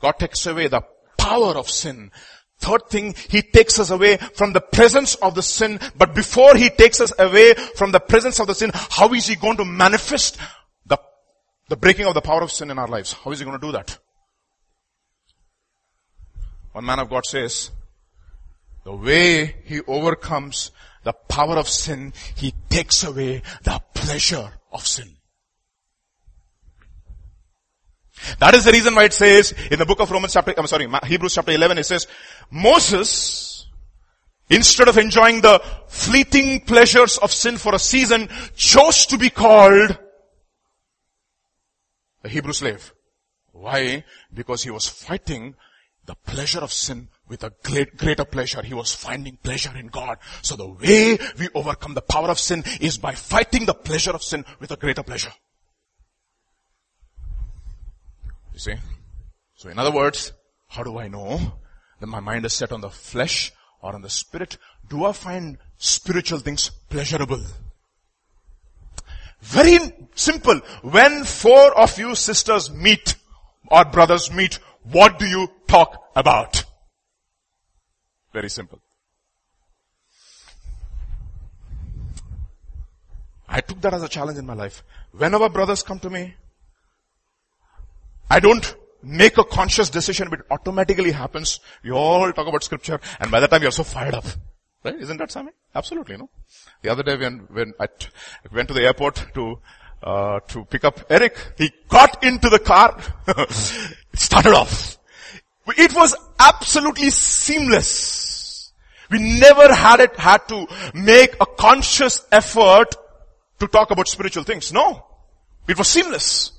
God 0.02 0.14
takes 0.14 0.46
away 0.48 0.68
the 0.68 0.82
power 1.26 1.58
of 1.58 1.70
sin. 1.70 2.12
Third 2.60 2.90
thing, 2.90 3.16
He 3.30 3.42
takes 3.42 3.80
us 3.80 3.90
away 3.90 4.18
from 4.18 4.54
the 4.54 4.62
presence 4.62 5.16
of 5.16 5.36
the 5.36 5.42
sin. 5.42 5.80
But 5.98 6.16
before 6.16 6.56
He 6.56 6.70
takes 6.70 7.02
us 7.02 7.12
away 7.18 7.54
from 7.76 7.92
the 7.92 8.00
presence 8.00 8.40
of 8.40 8.48
the 8.48 8.56
sin, 8.56 8.72
how 8.74 9.14
is 9.14 9.28
He 9.28 9.36
going 9.36 9.58
to 9.58 9.66
manifest 9.66 10.38
the, 10.86 10.98
the 11.70 11.78
breaking 11.78 12.06
of 12.06 12.14
the 12.14 12.22
power 12.22 12.42
of 12.42 12.52
sin 12.52 12.72
in 12.72 12.80
our 12.80 12.88
lives? 12.88 13.14
How 13.14 13.32
is 13.32 13.40
He 13.40 13.46
going 13.46 13.60
to 13.60 13.66
do 13.66 13.74
that? 13.74 13.98
One 16.72 16.86
man 16.86 17.00
of 17.00 17.10
God 17.10 17.26
says, 17.26 17.72
the 18.84 18.96
way 18.96 19.56
he 19.66 19.82
overcomes 19.88 20.72
the 21.04 21.14
power 21.14 21.58
of 21.58 21.68
sin, 21.68 22.14
he 22.36 22.54
takes 22.70 23.04
away 23.04 23.42
the 23.64 23.82
pleasure 23.94 24.54
of 24.72 24.86
sin. 24.86 25.15
That 28.40 28.56
is 28.56 28.66
the 28.66 28.72
reason 28.72 28.96
why 28.96 29.06
it 29.06 29.14
says 29.14 29.54
in 29.72 29.80
the 29.80 29.86
book 29.86 30.00
of 30.00 30.12
Romans 30.12 30.34
chapter, 30.34 30.54
I'm 30.58 30.68
sorry, 30.68 30.88
Hebrews 31.06 31.36
chapter 31.36 31.52
11, 31.52 31.78
it 31.78 31.86
says, 31.86 32.08
Moses, 32.52 33.68
instead 34.50 34.88
of 34.88 34.98
enjoying 34.98 35.42
the 35.42 35.62
fleeting 35.88 36.62
pleasures 36.62 37.18
of 37.18 37.32
sin 37.32 37.58
for 37.58 37.76
a 37.76 37.80
season, 37.80 38.30
chose 38.56 39.06
to 39.08 39.18
be 39.18 39.30
called 39.30 39.98
a 42.24 42.30
Hebrew 42.30 42.54
slave. 42.54 42.94
Why? 43.52 44.04
Because 44.34 44.64
he 44.64 44.72
was 44.72 44.88
fighting 44.88 45.56
the 46.06 46.16
pleasure 46.16 46.60
of 46.60 46.72
sin 46.72 47.10
with 47.28 47.44
a 47.44 47.54
great, 47.64 47.98
greater 47.98 48.26
pleasure. 48.26 48.62
He 48.62 48.74
was 48.74 48.94
finding 48.94 49.38
pleasure 49.38 49.76
in 49.76 49.88
God. 49.88 50.18
So 50.42 50.56
the 50.56 50.68
way 50.68 51.18
we 51.40 51.50
overcome 51.54 51.94
the 51.94 52.02
power 52.02 52.30
of 52.30 52.40
sin 52.40 52.64
is 52.80 52.98
by 52.98 53.16
fighting 53.16 53.66
the 53.66 53.74
pleasure 53.74 54.12
of 54.12 54.24
sin 54.24 54.46
with 54.60 54.72
a 54.72 54.76
greater 54.76 55.04
pleasure. 55.04 55.32
You 58.56 58.60
see? 58.60 58.76
So 59.56 59.68
in 59.68 59.78
other 59.78 59.92
words, 59.92 60.32
how 60.70 60.84
do 60.84 60.98
I 60.98 61.10
know 61.10 61.60
that 62.00 62.08
my 62.08 62.22
mind 62.22 62.46
is 62.46 62.54
set 62.54 62.72
on 62.72 62.80
the 62.80 62.90
flesh 62.90 63.52
or 63.82 63.94
on 63.94 64.02
the 64.02 64.10
spirit? 64.10 64.58
Do 64.88 65.04
I 65.04 65.12
find 65.12 65.58
spiritual 65.78 66.40
things 66.40 66.72
pleasurable? 66.90 67.44
Very 69.42 69.78
simple. 70.16 70.62
When 70.84 71.26
four 71.26 71.78
of 71.78 72.00
you 72.00 72.16
sisters 72.16 72.72
meet 72.72 73.16
or 73.68 73.84
brothers 73.84 74.32
meet, 74.32 74.60
what 74.84 75.20
do 75.20 75.26
you 75.26 75.50
talk 75.68 76.12
about? 76.16 76.64
Very 78.32 78.50
simple. 78.50 78.80
I 83.50 83.60
took 83.60 83.82
that 83.82 83.94
as 83.94 84.04
a 84.04 84.08
challenge 84.08 84.40
in 84.40 84.46
my 84.46 84.54
life. 84.54 84.82
Whenever 85.12 85.50
brothers 85.50 85.84
come 85.84 86.00
to 86.00 86.10
me, 86.10 86.36
I 88.30 88.40
don't 88.40 88.76
make 89.04 89.38
a 89.38 89.44
conscious 89.44 89.90
decision, 89.90 90.30
but 90.30 90.40
it 90.40 90.46
automatically 90.50 91.12
happens. 91.12 91.60
You 91.84 91.94
all 91.94 92.32
talk 92.34 92.48
about 92.48 92.64
scripture, 92.64 93.00
and 93.20 93.30
by 93.32 93.40
the 93.40 93.48
time 93.48 93.62
you're 93.62 93.72
so 93.72 93.84
fired 93.84 94.16
up. 94.16 94.26
Right? 94.84 94.96
Isn't 95.00 95.18
that 95.18 95.32
something? 95.32 95.54
Absolutely, 95.74 96.18
no? 96.18 96.30
The 96.82 96.90
other 96.90 97.04
day 97.04 97.18
when, 97.18 97.48
when 97.52 97.74
I 97.80 97.88
t- 97.88 98.10
went 98.52 98.68
to 98.68 98.74
the 98.74 98.84
airport 98.84 99.34
to 99.34 99.60
uh, 100.04 100.40
to 100.48 100.66
pick 100.66 100.84
up 100.84 101.00
Eric. 101.10 101.36
He 101.58 101.72
got 101.90 102.24
into 102.24 102.50
the 102.50 102.60
car. 102.60 102.98
it 103.28 103.52
started 104.14 104.54
off. 104.54 104.98
It 105.68 105.94
was 105.96 106.16
absolutely 106.40 107.10
seamless. 107.10 108.72
We 109.10 109.40
never 109.40 109.74
had 109.74 110.00
it, 110.00 110.16
had 110.16 110.48
to 110.50 110.68
make 110.94 111.36
a 111.42 111.46
conscious 111.46 112.26
effort 112.32 112.96
to 113.60 113.68
talk 113.68 113.92
about 113.92 114.08
spiritual 114.08 114.44
things. 114.44 114.72
No. 114.72 115.06
It 115.68 115.78
was 115.78 115.88
seamless. 115.88 116.52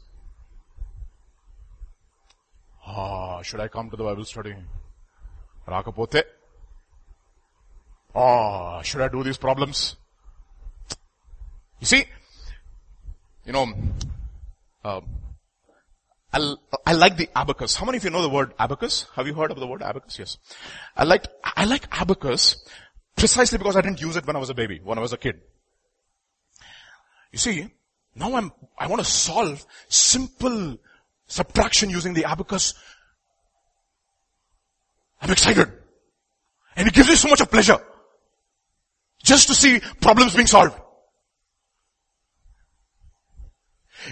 Should 3.42 3.60
I 3.60 3.68
come 3.68 3.90
to 3.90 3.96
the 3.96 4.04
Bible 4.04 4.24
study? 4.24 4.54
Rakapote. 5.68 6.22
Ah, 8.14 8.82
should 8.82 9.02
I 9.02 9.08
do 9.08 9.22
these 9.22 9.36
problems? 9.36 9.96
You 11.80 11.86
see, 11.86 12.04
you 13.44 13.52
know, 13.52 13.72
I, 14.84 16.54
I 16.86 16.92
like 16.92 17.16
the 17.16 17.28
abacus. 17.36 17.76
How 17.76 17.84
many 17.84 17.98
of 17.98 18.04
you 18.04 18.10
know 18.10 18.22
the 18.22 18.28
word 18.28 18.52
abacus? 18.58 19.06
Have 19.14 19.26
you 19.26 19.34
heard 19.34 19.50
of 19.50 19.60
the 19.60 19.66
word 19.66 19.82
abacus? 19.82 20.18
Yes. 20.18 20.38
I 20.96 21.04
like, 21.04 21.26
I 21.44 21.64
like 21.64 21.86
abacus 21.92 22.56
precisely 23.16 23.58
because 23.58 23.76
I 23.76 23.80
didn't 23.80 24.00
use 24.00 24.16
it 24.16 24.26
when 24.26 24.36
I 24.36 24.38
was 24.38 24.50
a 24.50 24.54
baby, 24.54 24.80
when 24.82 24.98
I 24.98 25.02
was 25.02 25.12
a 25.12 25.18
kid. 25.18 25.40
You 27.32 27.38
see, 27.38 27.68
now 28.14 28.34
I'm, 28.34 28.52
I 28.78 28.86
want 28.86 29.04
to 29.04 29.10
solve 29.10 29.64
simple 29.88 30.78
subtraction 31.26 31.90
using 31.90 32.14
the 32.14 32.24
abacus. 32.24 32.74
I'm 35.20 35.30
excited. 35.30 35.72
And 36.76 36.88
it 36.88 36.94
gives 36.94 37.08
me 37.08 37.14
so 37.14 37.28
much 37.28 37.40
of 37.40 37.50
pleasure. 37.50 37.78
Just 39.22 39.48
to 39.48 39.54
see 39.54 39.80
problems 40.00 40.34
being 40.34 40.46
solved. 40.46 40.78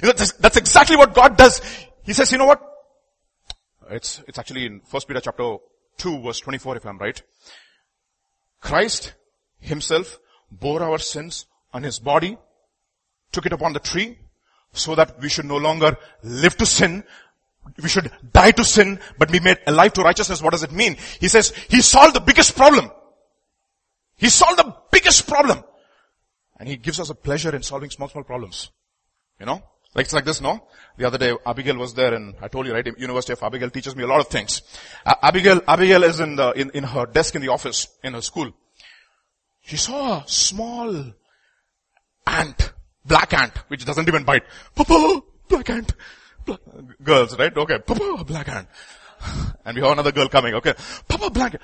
You 0.02 0.08
know, 0.08 0.12
that's, 0.12 0.32
that's 0.32 0.56
exactly 0.56 0.96
what 0.96 1.14
God 1.14 1.36
does. 1.36 1.60
He 2.04 2.12
says, 2.12 2.32
you 2.32 2.38
know 2.38 2.46
what? 2.46 2.62
It's, 3.90 4.22
it's 4.26 4.38
actually 4.38 4.66
in 4.66 4.80
1 4.90 5.02
Peter 5.06 5.20
chapter 5.20 5.56
2 5.98 6.22
verse 6.22 6.40
24 6.40 6.76
if 6.78 6.86
I'm 6.86 6.98
right. 6.98 7.22
Christ 8.60 9.14
himself 9.60 10.18
bore 10.50 10.82
our 10.82 10.98
sins 10.98 11.46
on 11.72 11.82
his 11.82 11.98
body, 11.98 12.38
took 13.30 13.46
it 13.46 13.52
upon 13.52 13.72
the 13.72 13.80
tree, 13.80 14.18
so 14.74 14.94
that 14.94 15.20
we 15.20 15.28
should 15.28 15.46
no 15.46 15.56
longer 15.56 15.96
live 16.22 16.56
to 16.58 16.66
sin, 16.66 17.04
we 17.82 17.88
should 17.88 18.10
die 18.32 18.50
to 18.52 18.64
sin, 18.64 19.00
but 19.18 19.32
be 19.32 19.40
made 19.40 19.58
alive 19.66 19.92
to 19.94 20.02
righteousness. 20.02 20.42
What 20.42 20.50
does 20.50 20.62
it 20.62 20.72
mean? 20.72 20.96
He 21.20 21.28
says, 21.28 21.50
he 21.68 21.80
solved 21.80 22.14
the 22.14 22.20
biggest 22.20 22.56
problem. 22.56 22.90
He 24.16 24.28
solved 24.28 24.58
the 24.58 24.74
biggest 24.92 25.26
problem. 25.26 25.64
And 26.58 26.68
he 26.68 26.76
gives 26.76 27.00
us 27.00 27.10
a 27.10 27.14
pleasure 27.14 27.54
in 27.54 27.62
solving 27.62 27.90
small, 27.90 28.08
small 28.08 28.22
problems. 28.22 28.70
You 29.40 29.46
know? 29.46 29.62
Like, 29.94 30.06
it's 30.06 30.12
like 30.12 30.24
this, 30.24 30.40
no? 30.40 30.66
The 30.98 31.06
other 31.06 31.18
day, 31.18 31.34
Abigail 31.46 31.76
was 31.76 31.94
there 31.94 32.14
and 32.14 32.34
I 32.42 32.48
told 32.48 32.66
you, 32.66 32.72
right, 32.72 32.86
University 32.98 33.32
of 33.32 33.42
Abigail 33.42 33.70
teaches 33.70 33.94
me 33.94 34.02
a 34.02 34.06
lot 34.06 34.20
of 34.20 34.28
things. 34.28 34.62
Uh, 35.06 35.14
Abigail, 35.22 35.60
Abigail 35.68 36.02
is 36.02 36.20
in 36.20 36.36
the, 36.36 36.50
in, 36.52 36.70
in 36.70 36.84
her 36.84 37.06
desk 37.06 37.34
in 37.36 37.42
the 37.42 37.48
office, 37.48 37.88
in 38.02 38.14
her 38.14 38.20
school. 38.20 38.52
She 39.62 39.76
saw 39.76 40.22
a 40.22 40.28
small 40.28 41.12
ant, 42.26 42.72
black 43.04 43.32
ant, 43.34 43.56
which 43.68 43.84
doesn't 43.84 44.08
even 44.08 44.24
bite. 44.24 44.44
Papa, 44.74 45.20
black 45.48 45.70
ant. 45.70 45.92
Black, 46.44 46.60
girls, 47.02 47.38
right? 47.38 47.56
Okay, 47.56 47.78
Papa, 47.78 48.24
black 48.24 48.48
ant. 48.48 48.68
And 49.64 49.76
we 49.76 49.82
have 49.82 49.92
another 49.92 50.12
girl 50.12 50.28
coming, 50.28 50.54
okay. 50.54 50.74
Papa, 51.08 51.30
black 51.30 51.54
ant. 51.54 51.62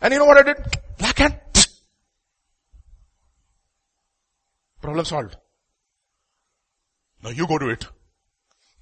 And 0.00 0.12
you 0.12 0.18
know 0.18 0.26
what 0.26 0.38
I 0.38 0.42
did? 0.42 0.56
Black 0.98 1.20
ant. 1.20 1.34
Problem 4.82 5.04
solved. 5.04 5.36
Now 7.22 7.30
you 7.30 7.46
go 7.46 7.58
to 7.58 7.68
it. 7.70 7.86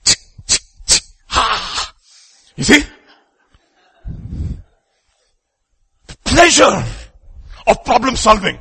You 2.56 2.64
see? 2.64 2.82
Pleasure 6.24 6.84
of 7.68 7.84
problem 7.84 8.16
solving. 8.16 8.58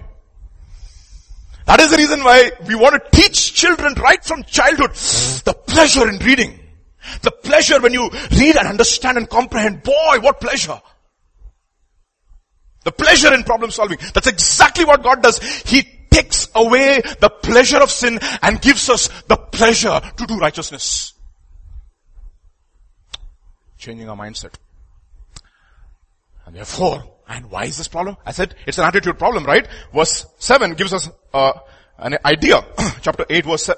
That 1.67 1.81
is 1.81 1.91
the 1.91 1.97
reason 1.97 2.23
why 2.23 2.51
we 2.65 2.75
want 2.75 2.95
to 2.95 3.17
teach 3.17 3.53
children 3.53 3.93
right 3.95 4.23
from 4.23 4.43
childhood 4.43 4.91
the 5.43 5.53
pleasure 5.53 6.07
in 6.07 6.17
reading. 6.19 6.57
The 7.21 7.31
pleasure 7.31 7.81
when 7.81 7.93
you 7.93 8.09
read 8.31 8.55
and 8.55 8.67
understand 8.67 9.17
and 9.17 9.29
comprehend. 9.29 9.83
Boy, 9.83 10.19
what 10.21 10.39
pleasure. 10.39 10.81
The 12.85 12.91
pleasure 12.93 13.33
in 13.33 13.43
problem 13.43 13.71
solving. 13.71 13.97
That's 14.13 14.27
exactly 14.27 14.85
what 14.85 15.03
God 15.03 15.21
does. 15.21 15.39
He 15.63 15.83
takes 16.09 16.47
away 16.55 17.01
the 17.19 17.29
pleasure 17.29 17.83
of 17.83 17.91
sin 17.91 18.19
and 18.41 18.61
gives 18.61 18.89
us 18.89 19.09
the 19.23 19.35
pleasure 19.35 19.99
to 20.15 20.25
do 20.25 20.37
righteousness. 20.37 21.13
Changing 23.77 24.07
our 24.07 24.15
mindset. 24.15 24.53
And 26.45 26.55
therefore, 26.55 27.03
and 27.27 27.51
why 27.51 27.65
is 27.65 27.77
this 27.77 27.87
problem? 27.87 28.17
I 28.25 28.31
said 28.31 28.55
it's 28.65 28.77
an 28.77 28.85
attitude 28.85 29.19
problem, 29.19 29.45
right? 29.45 29.67
Verse 29.93 30.25
7 30.39 30.73
gives 30.73 30.93
us 30.93 31.09
uh, 31.33 31.53
an 31.97 32.17
idea. 32.23 32.65
Chapter 33.01 33.25
8 33.29 33.45
verse, 33.45 33.69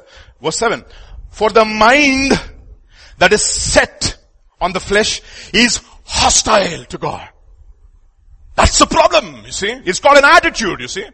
verse 0.41 0.57
7. 0.57 0.83
For 1.31 1.49
the 1.49 1.65
mind 1.65 2.33
that 3.17 3.33
is 3.33 3.43
set 3.43 4.17
on 4.61 4.73
the 4.73 4.79
flesh 4.79 5.21
is 5.53 5.81
hostile 6.05 6.85
to 6.85 6.97
God. 6.97 7.27
That's 8.55 8.77
the 8.77 8.87
problem, 8.87 9.45
you 9.45 9.51
see. 9.51 9.71
It's 9.71 9.99
called 9.99 10.17
an 10.17 10.25
attitude, 10.25 10.81
you 10.81 10.87
see. 10.87 11.05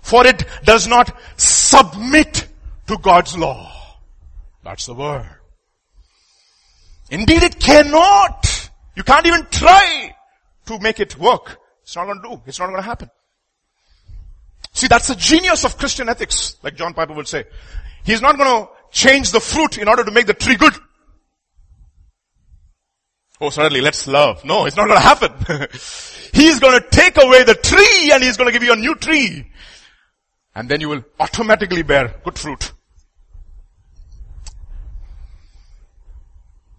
For 0.00 0.26
it 0.26 0.44
does 0.64 0.88
not 0.88 1.16
submit 1.36 2.48
to 2.86 2.98
God's 2.98 3.36
law. 3.36 3.70
That's 4.64 4.86
the 4.86 4.94
word. 4.94 5.28
Indeed 7.10 7.42
it 7.42 7.60
cannot. 7.60 8.70
You 8.96 9.02
can't 9.02 9.26
even 9.26 9.46
try 9.50 10.14
to 10.66 10.78
make 10.78 11.00
it 11.00 11.18
work. 11.18 11.58
It's 11.82 11.96
not 11.96 12.06
going 12.06 12.22
to 12.22 12.28
do. 12.28 12.42
It's 12.46 12.58
not 12.58 12.66
going 12.66 12.78
to 12.78 12.82
happen. 12.82 13.10
See, 14.72 14.86
that's 14.86 15.08
the 15.08 15.14
genius 15.14 15.64
of 15.64 15.76
Christian 15.76 16.08
ethics, 16.08 16.56
like 16.62 16.76
John 16.76 16.94
Piper 16.94 17.12
would 17.12 17.28
say. 17.28 17.44
He's 18.04 18.22
not 18.22 18.36
going 18.38 18.64
to 18.64 18.70
change 18.90 19.30
the 19.32 19.40
fruit 19.40 19.78
in 19.78 19.88
order 19.88 20.04
to 20.04 20.10
make 20.10 20.26
the 20.26 20.34
tree 20.34 20.56
good. 20.56 20.72
Oh, 23.40 23.50
certainly, 23.50 23.80
let's 23.80 24.06
love. 24.06 24.44
No, 24.44 24.66
it's 24.66 24.76
not 24.76 24.86
going 24.86 25.00
to 25.00 25.04
happen. 25.04 25.68
he's 26.32 26.60
going 26.60 26.80
to 26.80 26.86
take 26.90 27.16
away 27.22 27.42
the 27.42 27.54
tree 27.54 28.12
and 28.12 28.22
he's 28.22 28.36
going 28.36 28.46
to 28.46 28.52
give 28.52 28.62
you 28.62 28.72
a 28.72 28.76
new 28.76 28.94
tree. 28.94 29.46
And 30.54 30.68
then 30.68 30.80
you 30.80 30.88
will 30.88 31.04
automatically 31.18 31.82
bear 31.82 32.14
good 32.24 32.38
fruit. 32.38 32.72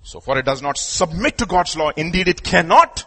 So 0.03 0.19
for 0.19 0.37
it 0.37 0.45
does 0.45 0.61
not 0.61 0.77
submit 0.77 1.37
to 1.39 1.45
God's 1.45 1.75
law. 1.75 1.91
Indeed 1.95 2.27
it 2.27 2.43
cannot. 2.43 3.05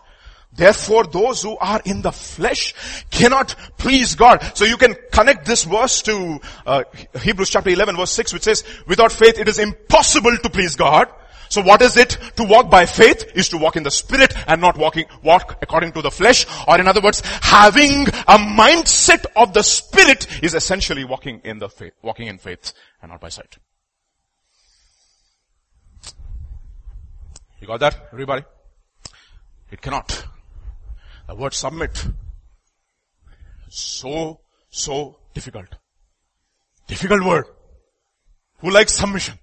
Therefore 0.57 1.05
those 1.05 1.42
who 1.42 1.57
are 1.59 1.81
in 1.85 2.03
the 2.03 2.12
flesh 2.12 2.75
cannot 3.11 3.55
please 3.77 4.14
God. 4.14 4.42
So 4.55 4.64
you 4.64 4.77
can 4.77 4.97
connect 5.12 5.47
this 5.47 5.64
verse 5.64 6.03
to 6.03 6.40
uh, 6.66 6.85
Hebrews 7.21 7.51
chapter 7.51 7.71
11 7.71 7.97
verse 7.97 8.11
6 8.12 8.33
which 8.33 8.42
says, 8.42 8.64
without 8.87 9.12
faith 9.12 9.38
it 9.38 9.49
is 9.49 9.59
impossible 9.59 10.37
to 10.38 10.51
please 10.51 10.77
God. 10.77 11.09
So 11.49 11.62
what 11.62 11.83
is 11.83 11.97
it 11.97 12.19
to 12.37 12.45
walk 12.45 12.71
by 12.71 12.87
faith 12.87 13.31
is 13.35 13.49
to 13.51 13.59
walk 13.59 13.77
in 13.77 13.83
the 13.83 13.90
spirit 13.90 14.35
and 14.49 14.61
not 14.61 14.77
walking, 14.77 15.05
walk 15.23 15.59
according 15.62 15.92
to 15.92 16.03
the 16.03 16.11
flesh. 16.11 16.47
Or 16.66 16.79
in 16.81 16.88
other 16.88 17.01
words, 17.01 17.23
having 17.42 18.09
a 18.09 18.37
mindset 18.37 19.27
of 19.37 19.53
the 19.53 19.62
spirit 19.62 20.42
is 20.42 20.55
essentially 20.55 21.05
walking 21.05 21.40
in 21.45 21.59
the 21.59 21.69
faith, 21.69 21.92
walking 22.03 22.27
in 22.27 22.38
faith 22.38 22.73
and 23.01 23.12
not 23.12 23.21
by 23.21 23.29
sight. 23.29 23.59
You 27.61 27.66
got 27.66 27.81
that, 27.81 28.09
everybody? 28.12 28.45
It 29.71 29.81
cannot. 29.81 30.27
The 31.27 31.35
word 31.35 31.55
submit. 31.55 32.07
So, 33.69 34.41
so 34.71 35.19
difficult. 35.35 35.69
Difficult 36.87 37.25
word. 37.25 37.45
Who 38.59 38.71
likes 38.71 38.95
submission? 38.95 39.39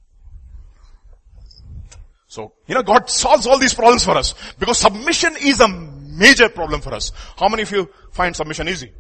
So, 2.28 2.54
you 2.66 2.74
know, 2.74 2.82
God 2.82 3.10
solves 3.10 3.46
all 3.46 3.60
these 3.60 3.74
problems 3.74 4.04
for 4.04 4.18
us 4.18 4.34
because 4.58 4.80
submission 4.80 5.36
is 5.40 5.60
a 5.60 5.68
major 5.68 6.50
problem 6.50 6.82
for 6.82 6.94
us. 6.94 7.12
How 7.38 7.48
many 7.48 7.64
of 7.64 7.72
you 7.72 7.90
find 8.12 8.36
submission 8.36 8.68
easy? 8.70 8.92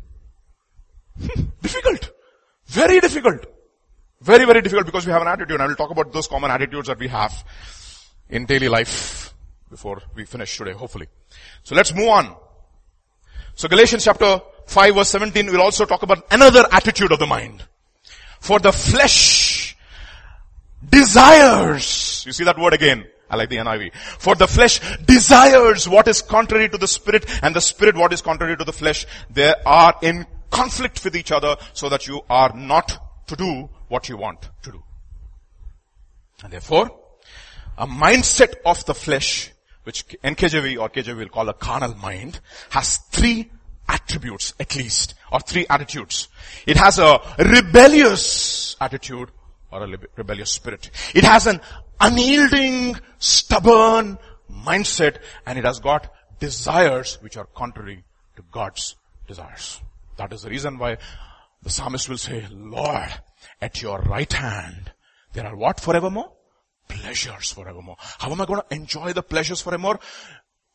difficult. 1.62 2.12
Very 2.67 3.00
difficult. 3.00 3.46
Very, 4.22 4.46
very 4.46 4.62
difficult 4.62 4.86
because 4.86 5.06
we 5.06 5.12
have 5.12 5.22
an 5.22 5.28
attitude. 5.28 5.52
and 5.52 5.63
I 5.63 5.67
will 5.67 5.76
talk 5.76 5.89
about 5.89 6.13
those 6.13 6.28
common 6.28 6.52
attitudes 6.52 6.88
that 6.88 7.00
we 7.00 7.08
have 7.08 7.43
in 8.30 8.46
daily 8.46 8.69
life 8.69 9.34
before 9.69 10.02
we 10.15 10.26
finish 10.26 10.56
today, 10.58 10.74
hopefully. 10.74 11.08
So 11.63 11.76
let's 11.76 11.93
move 11.93 12.10
on. 12.10 12.36
So 13.56 13.68
Galatians 13.68 14.04
chapter 14.04 14.42
5 14.66 14.96
verse 14.96 15.10
17 15.10 15.52
will 15.52 15.62
also 15.62 15.86
talk 15.86 16.04
about 16.04 16.26
another 16.32 16.66
attitude 16.72 17.12
of 17.12 17.20
the 17.20 17.28
mind. 17.28 17.63
For 18.39 18.60
the 18.60 18.72
flesh 18.72 19.76
desires, 20.88 22.24
you 22.26 22.34
see 22.34 22.44
that 22.44 22.58
word 22.58 22.74
again, 22.74 23.06
I 23.30 23.36
like 23.36 23.50
the 23.50 23.58
NIV. 23.58 23.94
For 23.96 24.36
the 24.36 24.48
flesh 24.48 24.80
desires 25.06 25.88
what 25.88 26.08
is 26.08 26.22
contrary 26.22 26.70
to 26.70 26.78
the 26.78 26.88
spirit 26.88 27.26
and 27.42 27.56
the 27.56 27.62
spirit 27.62 27.96
what 27.96 28.13
is 28.13 28.22
contrary 28.22 28.58
to 28.58 28.63
the 28.63 28.74
flesh. 28.74 29.06
They 29.30 29.54
are 29.66 29.96
in 30.02 30.26
conflict 30.52 31.04
with 31.04 31.16
each 31.16 31.32
other 31.32 31.56
so 31.74 31.89
that 31.89 32.08
you 32.08 32.22
are 32.30 32.54
not 32.56 33.28
to 33.28 33.36
do 33.36 33.70
what 33.88 34.10
you 34.10 34.18
want 34.18 34.42
to 34.63 34.72
do. 34.72 34.84
And 36.44 36.52
therefore, 36.52 36.92
a 37.78 37.88
mindset 37.88 38.56
of 38.66 38.86
the 38.86 38.94
flesh, 38.94 39.53
which 39.84 40.08
NKJV 40.24 40.80
or 40.80 40.89
KJV 40.89 41.17
will 41.17 41.30
call 41.30 41.50
a 41.50 41.54
carnal 41.54 41.96
mind, 41.96 42.39
has 42.69 42.98
three 43.12 43.52
attributes 43.88 44.54
at 44.60 44.76
least, 44.76 45.15
or 45.32 45.39
three 45.39 45.65
attitudes. 45.69 46.30
It 46.65 46.78
has 46.78 47.00
a 47.00 47.19
rebellious 47.38 48.76
attitude 48.80 49.30
or 49.72 49.84
a 49.84 49.98
rebellious 50.15 50.52
spirit. 50.52 50.89
It 51.13 51.24
has 51.24 51.48
an 51.48 51.60
unyielding, 52.00 52.96
stubborn 53.19 54.17
mindset 54.52 55.17
and 55.46 55.58
it 55.58 55.65
has 55.65 55.80
got 55.80 56.12
desires 56.39 57.17
which 57.22 57.38
are 57.38 57.46
contrary 57.46 58.04
to 58.36 58.43
God's 58.52 58.96
desires. 59.28 59.82
That 60.17 60.32
is 60.34 60.43
the 60.43 60.50
reason 60.50 60.78
why 60.78 60.98
the 61.62 61.69
psalmist 61.69 62.10
will 62.10 62.17
say, 62.17 62.46
Lord, 62.52 63.10
at 63.62 63.82
your 63.82 64.00
right 64.02 64.32
hand 64.32 64.91
There 65.34 65.46
are 65.48 65.56
what 65.56 65.80
forevermore? 65.80 66.32
Pleasures 66.88 67.52
forevermore. 67.52 67.96
How 68.00 68.32
am 68.32 68.41
I 68.41 68.46
going 68.46 68.62
to 68.62 68.76
enjoy 68.76 69.13
the 69.13 69.24
pleasures 69.24 69.62
forevermore? 69.62 70.00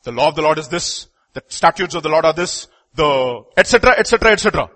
The 0.05 0.13
law 0.13 0.29
of 0.29 0.35
the 0.35 0.43
Lord 0.43 0.59
is 0.59 0.69
this. 0.69 1.09
The 1.35 1.43
statutes 1.49 1.95
of 1.95 2.03
the 2.03 2.09
Lord 2.09 2.25
are 2.25 2.33
this. 2.33 2.69
The 2.95 3.45
etc. 3.57 3.95
etc. 3.99 4.33
etc. 4.33 4.71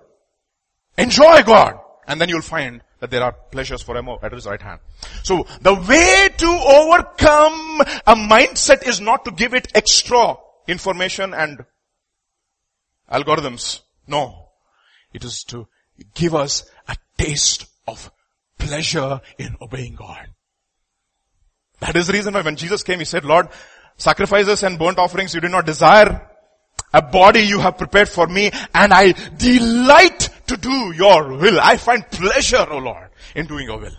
Enjoy 0.98 1.42
God. 1.42 1.78
And 2.06 2.20
then 2.20 2.28
you'll 2.28 2.42
find 2.42 2.82
that 3.00 3.10
there 3.10 3.22
are 3.22 3.32
pleasures 3.32 3.82
forevermore 3.82 4.18
at 4.22 4.32
his 4.32 4.46
right 4.46 4.60
hand. 4.60 4.80
So 5.22 5.46
the 5.60 5.74
way 5.74 6.28
to 6.36 6.46
overcome 6.46 7.80
a 8.06 8.14
mindset 8.14 8.86
is 8.86 9.00
not 9.00 9.24
to 9.24 9.30
give 9.30 9.54
it 9.54 9.72
extra 9.74 10.36
information 10.68 11.34
and 11.34 11.64
algorithms. 13.10 13.80
No. 14.06 14.50
It 15.12 15.24
is 15.24 15.44
to 15.44 15.68
give 16.14 16.34
us 16.34 16.64
a 16.88 16.96
taste 17.18 17.66
of 17.86 18.10
pleasure 18.58 19.20
in 19.38 19.56
obeying 19.60 19.94
God. 19.94 20.28
That 21.82 21.96
is 21.96 22.06
the 22.06 22.12
reason 22.12 22.32
why 22.32 22.42
when 22.42 22.54
Jesus 22.54 22.84
came, 22.84 23.00
He 23.00 23.04
said, 23.04 23.24
Lord, 23.24 23.48
sacrifices 23.96 24.62
and 24.62 24.78
burnt 24.78 24.98
offerings 24.98 25.34
you 25.34 25.40
did 25.40 25.50
not 25.50 25.66
desire. 25.66 26.28
A 26.94 27.02
body 27.02 27.40
you 27.40 27.58
have 27.58 27.76
prepared 27.76 28.08
for 28.08 28.28
me 28.28 28.52
and 28.72 28.94
I 28.94 29.12
delight 29.36 30.28
to 30.46 30.56
do 30.56 30.92
your 30.94 31.36
will. 31.36 31.58
I 31.60 31.76
find 31.76 32.08
pleasure, 32.08 32.64
O 32.68 32.74
oh 32.74 32.78
Lord, 32.78 33.08
in 33.34 33.46
doing 33.46 33.66
your 33.66 33.80
will. 33.80 33.96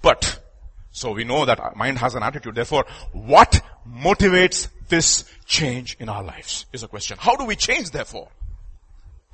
But, 0.00 0.40
so 0.92 1.10
we 1.12 1.24
know 1.24 1.44
that 1.44 1.58
our 1.58 1.74
mind 1.74 1.98
has 1.98 2.14
an 2.14 2.22
attitude. 2.22 2.54
Therefore, 2.54 2.86
what 3.12 3.60
motivates 3.88 4.68
this 4.88 5.24
change 5.44 5.96
in 5.98 6.08
our 6.08 6.22
lives 6.22 6.66
is 6.72 6.84
a 6.84 6.88
question. 6.88 7.18
How 7.18 7.34
do 7.34 7.46
we 7.46 7.56
change 7.56 7.90
therefore? 7.90 8.28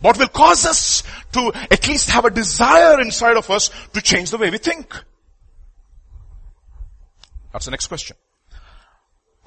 What 0.00 0.18
will 0.18 0.28
cause 0.28 0.66
us 0.66 1.02
to 1.32 1.52
at 1.70 1.88
least 1.88 2.10
have 2.10 2.24
a 2.24 2.30
desire 2.30 3.00
inside 3.00 3.36
of 3.36 3.50
us 3.50 3.70
to 3.94 4.02
change 4.02 4.30
the 4.30 4.38
way 4.38 4.50
we 4.50 4.58
think? 4.58 4.94
That's 7.52 7.64
the 7.64 7.70
next 7.70 7.86
question. 7.86 8.16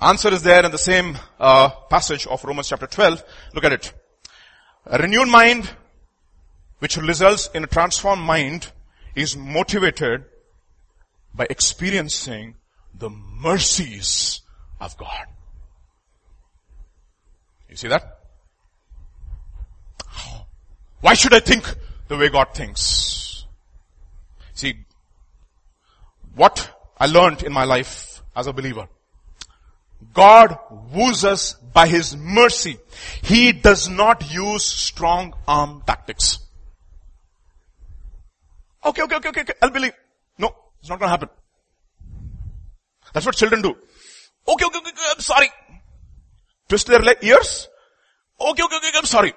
Answer 0.01 0.29
is 0.33 0.41
there 0.41 0.65
in 0.65 0.71
the 0.71 0.77
same 0.77 1.17
uh, 1.39 1.69
passage 1.89 2.25
of 2.25 2.43
Romans 2.43 2.69
chapter 2.69 2.87
12. 2.87 3.23
Look 3.53 3.65
at 3.65 3.73
it. 3.73 3.93
A 4.85 4.97
renewed 4.97 5.27
mind, 5.27 5.69
which 6.79 6.97
results 6.97 7.49
in 7.53 7.63
a 7.63 7.67
transformed 7.67 8.23
mind, 8.23 8.71
is 9.13 9.37
motivated 9.37 10.25
by 11.33 11.45
experiencing 11.49 12.55
the 12.93 13.09
mercies 13.09 14.41
of 14.79 14.97
God. 14.97 15.25
You 17.69 17.75
see 17.75 17.89
that? 17.89 18.18
Why 21.01 21.13
should 21.13 21.33
I 21.33 21.39
think 21.39 21.63
the 22.07 22.17
way 22.17 22.29
God 22.29 22.53
thinks? 22.53 23.45
See, 24.53 24.75
what 26.35 26.69
I 26.97 27.05
learned 27.05 27.43
in 27.43 27.53
my 27.53 27.63
life 27.63 28.21
as 28.35 28.47
a 28.47 28.53
believer 28.53 28.87
God 30.13 30.57
woos 30.93 31.25
us 31.25 31.53
by 31.53 31.87
His 31.87 32.15
mercy. 32.15 32.77
He 33.21 33.51
does 33.51 33.89
not 33.89 34.31
use 34.33 34.63
strong 34.63 35.33
arm 35.47 35.83
tactics. 35.85 36.39
Okay, 38.85 39.03
okay, 39.03 39.15
okay, 39.15 39.29
okay, 39.29 39.41
okay, 39.41 39.53
I'll 39.61 39.69
believe. 39.69 39.93
No, 40.37 40.55
it's 40.79 40.89
not 40.89 40.99
gonna 40.99 41.11
happen. 41.11 41.29
That's 43.13 43.25
what 43.25 43.35
children 43.35 43.61
do. 43.61 43.75
Okay, 44.47 44.65
okay, 44.65 44.77
okay, 44.77 44.91
I'm 45.11 45.19
sorry. 45.19 45.49
Twist 46.67 46.87
their 46.87 47.01
ears. 47.21 47.67
Okay, 48.39 48.63
okay, 48.63 48.77
okay, 48.77 48.91
I'm 48.95 49.05
sorry. 49.05 49.33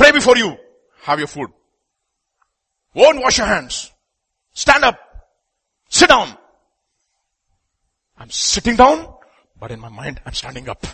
Pray 0.00 0.12
before 0.12 0.34
you 0.38 0.56
have 1.02 1.18
your 1.18 1.28
food. 1.28 1.50
Won't 2.94 3.20
wash 3.20 3.36
your 3.36 3.46
hands. 3.46 3.92
Stand 4.54 4.82
up. 4.82 4.98
Sit 5.90 6.08
down. 6.08 6.38
I'm 8.16 8.30
sitting 8.30 8.76
down, 8.76 9.12
but 9.60 9.70
in 9.70 9.78
my 9.78 9.90
mind, 9.90 10.22
I'm 10.24 10.32
standing 10.32 10.70
up. 10.70 10.86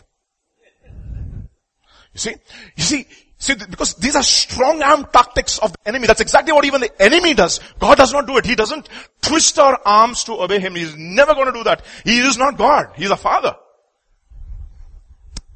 You 2.15 2.19
see? 2.19 2.35
You 2.75 2.83
see, 2.83 3.07
see, 3.39 3.55
because 3.55 3.95
these 3.95 4.17
are 4.17 4.25
strong 4.25 4.83
arm 4.83 5.07
tactics 5.13 5.61
of 5.61 5.71
the 5.71 5.79
enemy. 5.89 6.09
That's 6.09 6.21
exactly 6.21 6.53
what 6.53 6.65
even 6.65 6.81
the 6.81 6.91
enemy 7.01 7.33
does. 7.33 7.61
God 7.79 7.99
does 7.99 8.13
not 8.13 8.27
do 8.27 8.39
it. 8.39 8.45
He 8.45 8.57
doesn't 8.57 8.89
twist 9.23 9.57
our 9.61 9.81
arms 9.87 10.25
to 10.25 10.33
obey 10.33 10.59
Him. 10.59 10.75
He's 10.75 10.97
never 10.97 11.33
going 11.35 11.47
to 11.47 11.53
do 11.53 11.63
that. 11.63 11.85
He 12.03 12.19
is 12.19 12.39
not 12.39 12.59
God. 12.59 12.89
He's 12.97 13.11
a 13.11 13.17
father. 13.17 13.55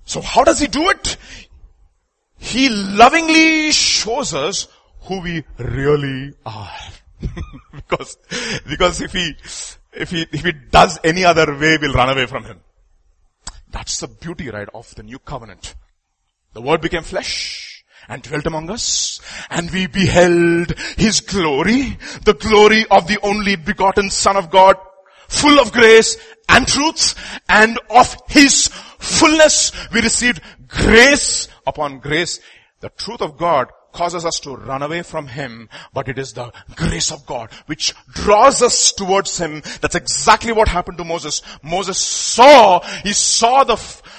So 0.05 0.21
how 0.21 0.45
does 0.45 0.61
He 0.61 0.69
do 0.69 0.89
it? 0.91 1.17
He 2.41 2.69
lovingly 2.69 3.71
shows 3.71 4.35
us 4.35 4.67
who 5.03 5.21
we 5.21 5.45
really 5.59 6.33
are. 6.45 6.71
because, 7.75 8.17
because 8.67 9.01
if 9.03 9.13
he, 9.13 9.35
if 9.93 10.11
he, 10.11 10.27
if 10.33 10.45
he 10.45 10.53
does 10.53 10.99
any 11.05 11.25
other 11.25 11.55
way, 11.57 11.79
we'll 11.81 11.93
run 11.93 12.09
away 12.09 12.27
from 12.27 12.45
him. 12.45 12.61
That's 13.71 14.01
the 14.01 14.09
beauty, 14.09 14.51
right, 14.51 14.69
of 14.75 14.93
the 14.95 15.03
new 15.03 15.19
covenant. 15.19 15.75
The 16.55 16.63
word 16.63 16.81
became 16.81 17.03
flesh 17.03 17.85
and 18.09 18.23
dwelt 18.23 18.47
among 18.47 18.71
us 18.71 19.21
and 19.51 19.71
we 19.71 19.87
beheld 19.87 20.75
his 20.97 21.21
glory, 21.21 21.99
the 22.25 22.35
glory 22.35 22.85
of 22.91 23.07
the 23.07 23.21
only 23.23 23.55
begotten 23.57 24.11
son 24.11 24.37
of 24.37 24.51
God, 24.51 24.77
full 25.29 25.61
of 25.61 25.73
grace 25.73 26.17
and 26.49 26.67
truth 26.67 27.15
and 27.49 27.79
of 27.91 28.17
his 28.29 28.69
fullness 28.99 29.73
we 29.93 30.01
received 30.01 30.41
grace 30.71 31.49
upon 31.67 31.99
grace. 31.99 32.41
The 32.81 32.91
truth 32.91 33.21
of 33.21 33.37
God 33.37 33.69
causes 33.93 34.25
us 34.25 34.39
to 34.41 34.57
run 34.57 34.83
away 34.83 35.03
from 35.03 35.27
Him, 35.27 35.69
but 35.93 36.09
it 36.09 36.19
is 36.19 36.33
the 36.33 36.53
grace 36.77 37.11
of 37.11 37.27
God 37.27 37.51
which 37.67 37.95
draws 38.13 38.63
us 38.63 38.93
towards 38.93 39.39
Him. 39.39 39.63
That's 39.81 39.95
exactly 39.95 40.53
what 40.53 40.69
happened 40.69 40.99
to 40.99 41.05
Moses. 41.05 41.43
Moses 41.63 41.99
saw, 41.99 42.81
he 43.03 43.13
saw 43.13 43.65
the, 43.65 43.77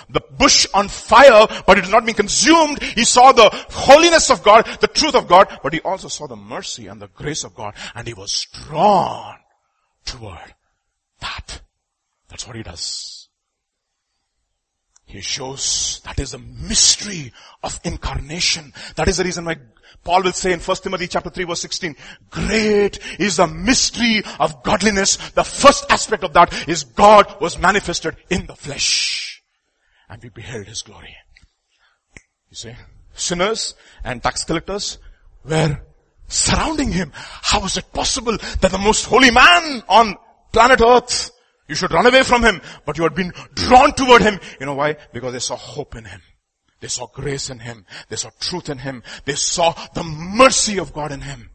the 0.09 0.21
bush 0.37 0.67
on 0.73 0.87
fire, 0.87 1.47
but 1.65 1.77
it 1.77 1.85
is 1.85 1.91
not 1.91 2.05
being 2.05 2.15
consumed. 2.15 2.81
He 2.83 3.05
saw 3.05 3.31
the 3.31 3.49
holiness 3.69 4.29
of 4.29 4.43
God, 4.43 4.65
the 4.81 4.87
truth 4.87 5.15
of 5.15 5.27
God, 5.27 5.59
but 5.63 5.73
he 5.73 5.81
also 5.81 6.07
saw 6.07 6.27
the 6.27 6.35
mercy 6.35 6.87
and 6.87 7.01
the 7.01 7.07
grace 7.07 7.43
of 7.43 7.55
God, 7.55 7.73
and 7.95 8.07
he 8.07 8.13
was 8.13 8.45
drawn 8.67 9.37
toward 10.05 10.55
that. 11.21 11.61
That's 12.29 12.47
what 12.47 12.55
he 12.55 12.63
does. 12.63 13.20
He 15.11 15.19
shows 15.19 15.99
that 16.05 16.19
is 16.21 16.33
a 16.33 16.39
mystery 16.39 17.33
of 17.63 17.77
incarnation. 17.83 18.71
That 18.95 19.09
is 19.09 19.17
the 19.17 19.25
reason 19.25 19.43
why 19.43 19.57
Paul 20.05 20.23
will 20.23 20.31
say 20.31 20.53
in 20.53 20.61
1 20.61 20.77
Timothy 20.77 21.07
chapter 21.07 21.29
3 21.29 21.43
verse 21.43 21.59
16, 21.59 21.97
great 22.29 22.97
is 23.19 23.35
the 23.35 23.47
mystery 23.47 24.23
of 24.39 24.63
godliness. 24.63 25.17
The 25.31 25.43
first 25.43 25.91
aspect 25.91 26.23
of 26.23 26.31
that 26.31 26.65
is 26.69 26.85
God 26.85 27.41
was 27.41 27.59
manifested 27.59 28.15
in 28.29 28.45
the 28.45 28.55
flesh. 28.55 29.43
And 30.07 30.23
we 30.23 30.29
beheld 30.29 30.67
his 30.67 30.81
glory. 30.81 31.17
You 32.49 32.55
see, 32.55 32.75
sinners 33.13 33.75
and 34.05 34.23
tax 34.23 34.45
collectors 34.45 34.97
were 35.43 35.77
surrounding 36.29 36.93
him. 36.93 37.11
How 37.13 37.65
is 37.65 37.75
it 37.75 37.91
possible 37.91 38.37
that 38.37 38.71
the 38.71 38.77
most 38.77 39.05
holy 39.05 39.31
man 39.31 39.83
on 39.89 40.15
planet 40.53 40.79
earth 40.79 41.31
you 41.71 41.75
should 41.75 41.93
run 41.93 42.05
away 42.05 42.23
from 42.23 42.43
him, 42.43 42.59
but 42.85 42.97
you 42.97 43.03
had 43.03 43.15
been 43.15 43.31
drawn 43.53 43.93
toward 43.93 44.21
him. 44.21 44.37
You 44.59 44.65
know 44.65 44.73
why? 44.73 44.97
Because 45.13 45.31
they 45.31 45.39
saw 45.39 45.55
hope 45.55 45.95
in 45.95 46.03
him. 46.03 46.21
They 46.81 46.89
saw 46.89 47.07
grace 47.07 47.49
in 47.49 47.59
him. 47.59 47.85
They 48.09 48.17
saw 48.17 48.29
truth 48.41 48.69
in 48.69 48.79
him. 48.79 49.03
They 49.23 49.35
saw 49.35 49.71
the 49.93 50.03
mercy 50.03 50.79
of 50.79 50.91
God 50.91 51.13
in 51.13 51.21
him. 51.21 51.49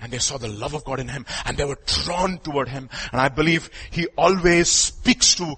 And 0.00 0.10
they 0.10 0.20
saw 0.20 0.38
the 0.38 0.48
love 0.48 0.72
of 0.72 0.84
God 0.84 1.00
in 1.00 1.08
him. 1.08 1.26
And 1.44 1.58
they 1.58 1.66
were 1.66 1.76
drawn 1.84 2.38
toward 2.38 2.70
him. 2.70 2.88
And 3.12 3.20
I 3.20 3.28
believe 3.28 3.68
he 3.90 4.06
always 4.16 4.70
speaks 4.70 5.34
to, 5.34 5.54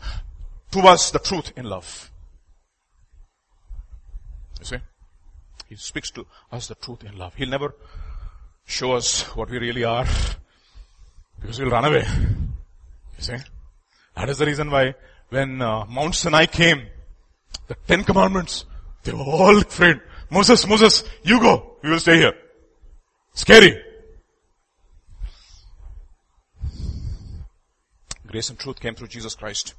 to 0.72 0.80
us 0.80 1.12
the 1.12 1.20
truth 1.20 1.52
in 1.56 1.66
love. 1.66 2.10
You 4.58 4.64
see? 4.64 4.78
He 5.68 5.76
speaks 5.76 6.10
to 6.10 6.26
us 6.50 6.66
the 6.66 6.74
truth 6.74 7.04
in 7.04 7.16
love. 7.16 7.32
He'll 7.36 7.48
never 7.48 7.76
show 8.64 8.94
us 8.94 9.22
what 9.36 9.50
we 9.50 9.58
really 9.58 9.84
are 9.84 10.06
because 11.40 11.60
we'll 11.60 11.70
run 11.70 11.84
away. 11.84 12.04
You 13.18 13.22
see? 13.22 13.36
That 14.18 14.28
is 14.30 14.38
the 14.38 14.46
reason 14.46 14.68
why 14.68 14.96
when 15.28 15.62
uh, 15.62 15.84
Mount 15.86 16.12
Sinai 16.12 16.46
came, 16.46 16.88
the 17.68 17.76
Ten 17.86 18.02
Commandments, 18.02 18.64
they 19.04 19.12
were 19.12 19.20
all 19.22 19.58
afraid. 19.58 20.00
Moses, 20.28 20.66
Moses, 20.66 21.04
you 21.22 21.40
go. 21.40 21.76
We 21.84 21.90
will 21.90 22.00
stay 22.00 22.16
here. 22.16 22.32
Scary. 23.34 23.80
Grace 28.26 28.50
and 28.50 28.58
truth 28.58 28.80
came 28.80 28.96
through 28.96 29.06
Jesus 29.06 29.36
Christ. 29.36 29.74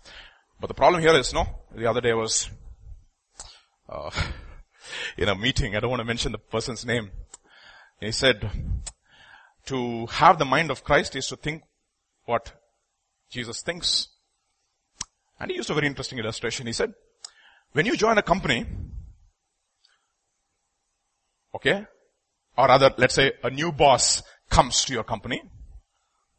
But 0.57 0.67
the 0.67 0.73
problem 0.73 1.01
here 1.01 1.15
is, 1.15 1.33
no, 1.33 1.45
the 1.75 1.87
other 1.87 1.99
day 1.99 2.13
was, 2.13 2.49
uh, 3.89 4.09
in 5.17 5.27
a 5.27 5.35
meeting, 5.35 5.75
I 5.75 5.81
don't 5.81 5.89
want 5.89 5.99
to 5.99 6.05
mention 6.05 6.31
the 6.31 6.37
person's 6.37 6.85
name. 6.85 7.11
He 7.99 8.13
said, 8.13 8.49
to 9.65 10.05
have 10.05 10.39
the 10.39 10.45
mind 10.45 10.71
of 10.71 10.85
Christ 10.85 11.17
is 11.17 11.27
to 11.27 11.35
think 11.35 11.63
what 12.23 12.53
Jesus 13.29 13.61
thinks. 13.61 14.07
And 15.39 15.51
he 15.51 15.57
used 15.57 15.69
a 15.69 15.73
very 15.73 15.87
interesting 15.87 16.19
illustration. 16.19 16.67
He 16.67 16.73
said, 16.73 16.93
when 17.71 17.85
you 17.85 17.95
join 17.95 18.17
a 18.17 18.21
company, 18.21 18.65
okay, 21.55 21.85
or 22.57 22.67
rather, 22.67 22.93
let's 22.97 23.15
say 23.15 23.31
a 23.43 23.49
new 23.49 23.71
boss 23.71 24.21
comes 24.49 24.83
to 24.85 24.93
your 24.93 25.03
company, 25.03 25.41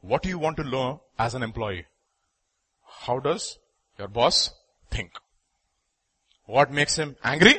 what 0.02 0.22
do 0.22 0.28
you 0.28 0.38
want 0.38 0.56
to 0.58 0.64
learn 0.64 0.98
as 1.18 1.34
an 1.34 1.42
employee? 1.42 1.86
How 2.84 3.18
does 3.18 3.58
your 3.98 4.08
boss 4.08 4.50
think? 4.90 5.12
What 6.46 6.72
makes 6.72 6.96
him 6.96 7.16
angry? 7.22 7.54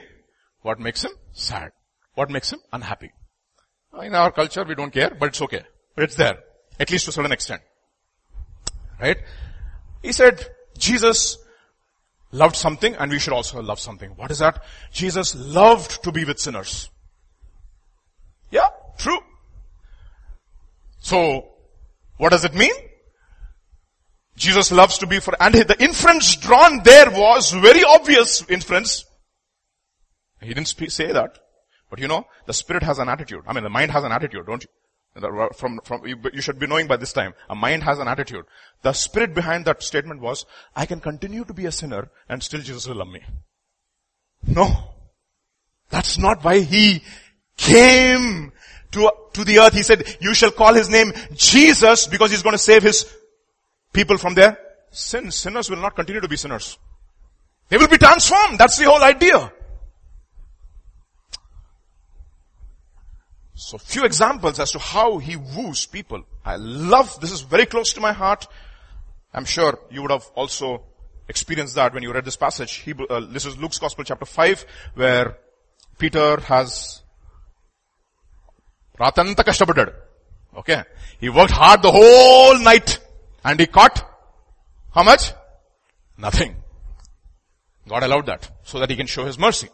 What 0.62 0.80
makes 0.80 1.04
him 1.04 1.12
sad? 1.32 1.72
What 2.14 2.30
makes 2.30 2.52
him 2.52 2.60
unhappy? 2.72 3.12
In 4.04 4.16
our 4.16 4.32
culture, 4.32 4.64
we 4.64 4.76
don't 4.76 4.92
care, 4.92 5.12
but 5.18 5.30
it's 5.30 5.42
okay. 5.42 5.64
But 5.96 6.04
it's 6.04 6.16
there. 6.16 6.40
At 6.80 6.92
least 6.92 7.06
to 7.06 7.10
a 7.10 7.14
certain 7.14 7.32
extent. 7.32 7.62
Right? 9.00 9.18
He 10.02 10.12
said, 10.12 10.48
Jesus 10.78 11.38
loved 12.32 12.56
something 12.56 12.96
and 12.96 13.12
we 13.12 13.20
should 13.20 13.34
also 13.34 13.62
love 13.62 13.80
something. 13.80 14.12
What 14.12 14.32
is 14.32 14.40
that? 14.40 14.64
Jesus 14.92 15.36
loved 15.36 16.04
to 16.04 16.12
be 16.12 16.26
with 16.26 16.40
sinners. 16.40 16.90
Yeah, 18.50 18.70
true. 18.98 19.20
So, 21.00 21.50
what 22.18 22.30
does 22.30 22.46
it 22.46 22.54
mean? 22.54 22.74
Jesus 24.36 24.72
loves 24.72 24.98
to 25.00 25.08
be 25.08 25.20
for, 25.20 25.36
and 25.40 25.54
the 25.54 25.82
inference 25.84 26.36
drawn 26.36 26.82
there 26.84 27.10
was 27.12 27.52
very 27.52 27.84
obvious 27.84 28.44
inference. 28.50 29.06
He 30.42 30.54
didn't 30.54 30.68
say 30.68 31.12
that. 31.12 31.38
But 31.90 32.00
you 32.00 32.08
know, 32.08 32.26
the 32.46 32.54
spirit 32.54 32.84
has 32.84 33.00
an 33.00 33.10
attitude. 33.10 33.44
I 33.46 33.54
mean, 33.54 33.64
the 33.64 33.70
mind 33.70 33.92
has 33.92 34.04
an 34.04 34.12
attitude, 34.12 34.46
don't 34.48 34.64
you? 34.64 34.70
Uh, 35.14 35.50
from, 35.54 35.80
from, 35.84 36.06
you 36.06 36.42
should 36.42 36.58
be 36.58 36.68
knowing 36.68 36.88
by 36.88 36.96
this 36.96 37.12
time, 37.12 37.34
a 37.50 37.56
mind 37.56 37.84
has 37.84 38.00
an 38.00 38.08
attitude. 38.08 38.46
The 38.82 38.94
spirit 38.94 39.34
behind 39.34 39.66
that 39.66 39.84
statement 39.84 40.22
was, 40.22 40.46
I 40.74 40.86
can 40.86 41.02
continue 41.02 41.44
to 41.44 41.54
be 41.54 41.66
a 41.66 41.72
sinner 41.72 42.10
and 42.30 42.42
still 42.42 42.62
Jesus 42.62 42.88
will 42.88 42.96
love 42.96 43.10
me. 43.10 43.22
No. 44.48 44.72
That's 45.90 46.18
not 46.18 46.44
why 46.44 46.62
he 46.62 47.04
came 47.58 48.54
to, 48.92 49.12
to 49.34 49.44
the 49.44 49.60
earth. 49.60 49.74
He 49.74 49.84
said, 49.84 50.18
you 50.22 50.34
shall 50.34 50.52
call 50.52 50.74
his 50.74 50.90
name 50.90 51.12
Jesus 51.34 52.08
because 52.08 52.32
he's 52.32 52.42
going 52.42 52.54
to 52.56 52.58
save 52.58 52.84
his 52.84 53.14
people 53.92 54.18
from 54.18 54.34
their 54.34 54.58
sins. 54.92 55.36
Sinners 55.36 55.70
will 55.70 55.78
not 55.78 55.94
continue 55.94 56.22
to 56.22 56.30
be 56.30 56.38
sinners. 56.38 56.78
They 57.68 57.78
will 57.78 57.90
be 57.90 57.98
transformed. 57.98 58.60
That's 58.60 58.78
the 58.78 58.86
whole 58.86 59.04
idea. 59.04 59.52
So 63.62 63.78
few 63.78 64.06
examples 64.06 64.60
as 64.60 64.72
to 64.72 64.80
how 64.80 65.20
he 65.20 65.36
woos 65.36 65.86
people. 65.86 66.24
I 66.44 66.56
love, 66.56 67.20
this 67.22 67.32
is 67.32 67.42
very 67.42 67.68
close 67.68 67.94
to 67.94 68.02
my 68.02 68.12
heart. 68.12 68.48
I'm 69.36 69.46
sure 69.46 69.78
you 69.92 70.02
would 70.02 70.10
have 70.10 70.26
also 70.34 70.82
experienced 71.30 71.76
that 71.76 71.94
when 71.94 72.02
you 72.02 72.12
read 72.12 72.26
this 72.26 72.36
passage. 72.36 72.84
Uh, 73.08 73.20
this 73.30 73.46
is 73.46 73.60
Luke's 73.60 73.78
Gospel 73.78 74.04
chapter 74.04 74.26
5 74.26 74.66
where 74.96 75.38
Peter 76.00 76.40
has 76.40 77.04
Ratanta. 79.00 79.94
Okay. 80.58 80.84
He 81.20 81.30
worked 81.30 81.52
hard 81.52 81.84
the 81.84 81.92
whole 81.92 82.58
night 82.58 82.98
and 83.44 83.60
he 83.60 83.68
caught 83.68 84.04
how 84.92 85.04
much? 85.04 85.34
Nothing. 86.18 86.56
God 87.88 88.02
allowed 88.02 88.26
that 88.26 88.50
so 88.64 88.80
that 88.80 88.90
he 88.90 88.96
can 88.96 89.06
show 89.06 89.24
his 89.24 89.38
mercy. 89.38 89.70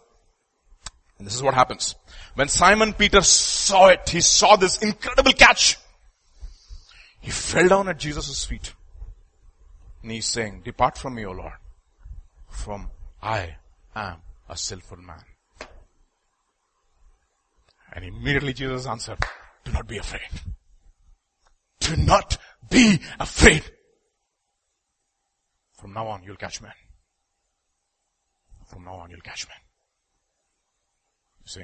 And 1.17 1.25
this 1.25 1.35
is 1.35 1.43
what 1.43 1.53
happens. 1.53 1.95
When 2.35 2.47
Simon 2.47 2.93
Peter 2.93 3.21
saw 3.21 3.87
it, 3.87 4.07
he 4.09 4.21
saw 4.21 4.55
this 4.55 4.77
incredible 4.79 5.33
catch. 5.33 5.77
He 7.19 7.31
fell 7.31 7.67
down 7.67 7.89
at 7.89 7.97
Jesus' 7.97 8.45
feet. 8.45 8.73
And 10.03 10.11
he's 10.11 10.27
saying, 10.27 10.61
depart 10.63 10.97
from 10.97 11.15
me, 11.15 11.25
O 11.25 11.31
Lord. 11.31 11.53
From 12.49 12.91
I 13.21 13.55
am 13.95 14.17
a 14.47 14.55
sinful 14.55 14.97
man. 14.97 15.23
And 17.91 18.05
immediately 18.05 18.53
Jesus 18.53 18.85
answered, 18.85 19.17
do 19.65 19.71
not 19.71 19.87
be 19.87 19.97
afraid. 19.97 20.29
Do 21.79 21.97
not 21.97 22.37
be 22.69 22.99
afraid. 23.19 23.63
From 25.73 25.93
now 25.93 26.07
on, 26.07 26.23
you'll 26.23 26.35
catch 26.35 26.61
men. 26.61 26.71
From 28.67 28.83
now 28.83 28.95
on, 28.95 29.09
you'll 29.09 29.21
catch 29.21 29.47
men. 29.47 29.57
See? 31.47 31.63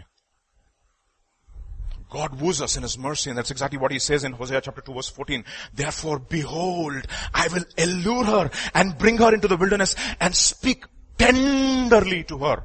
God 2.09 2.39
woos 2.39 2.61
us 2.61 2.77
in 2.77 2.83
His 2.83 2.97
mercy 2.97 3.29
and 3.29 3.37
that's 3.37 3.51
exactly 3.51 3.77
what 3.77 3.91
He 3.91 3.99
says 3.99 4.23
in 4.23 4.33
Hosea 4.33 4.61
chapter 4.61 4.81
2 4.81 4.93
verse 4.93 5.09
14. 5.09 5.43
Therefore 5.73 6.19
behold, 6.19 7.05
I 7.33 7.47
will 7.49 7.65
allure 7.77 8.23
her 8.23 8.51
and 8.73 8.97
bring 8.97 9.17
her 9.17 9.33
into 9.33 9.47
the 9.47 9.57
wilderness 9.57 9.95
and 10.19 10.33
speak 10.35 10.85
tenderly 11.17 12.23
to 12.25 12.37
her. 12.37 12.63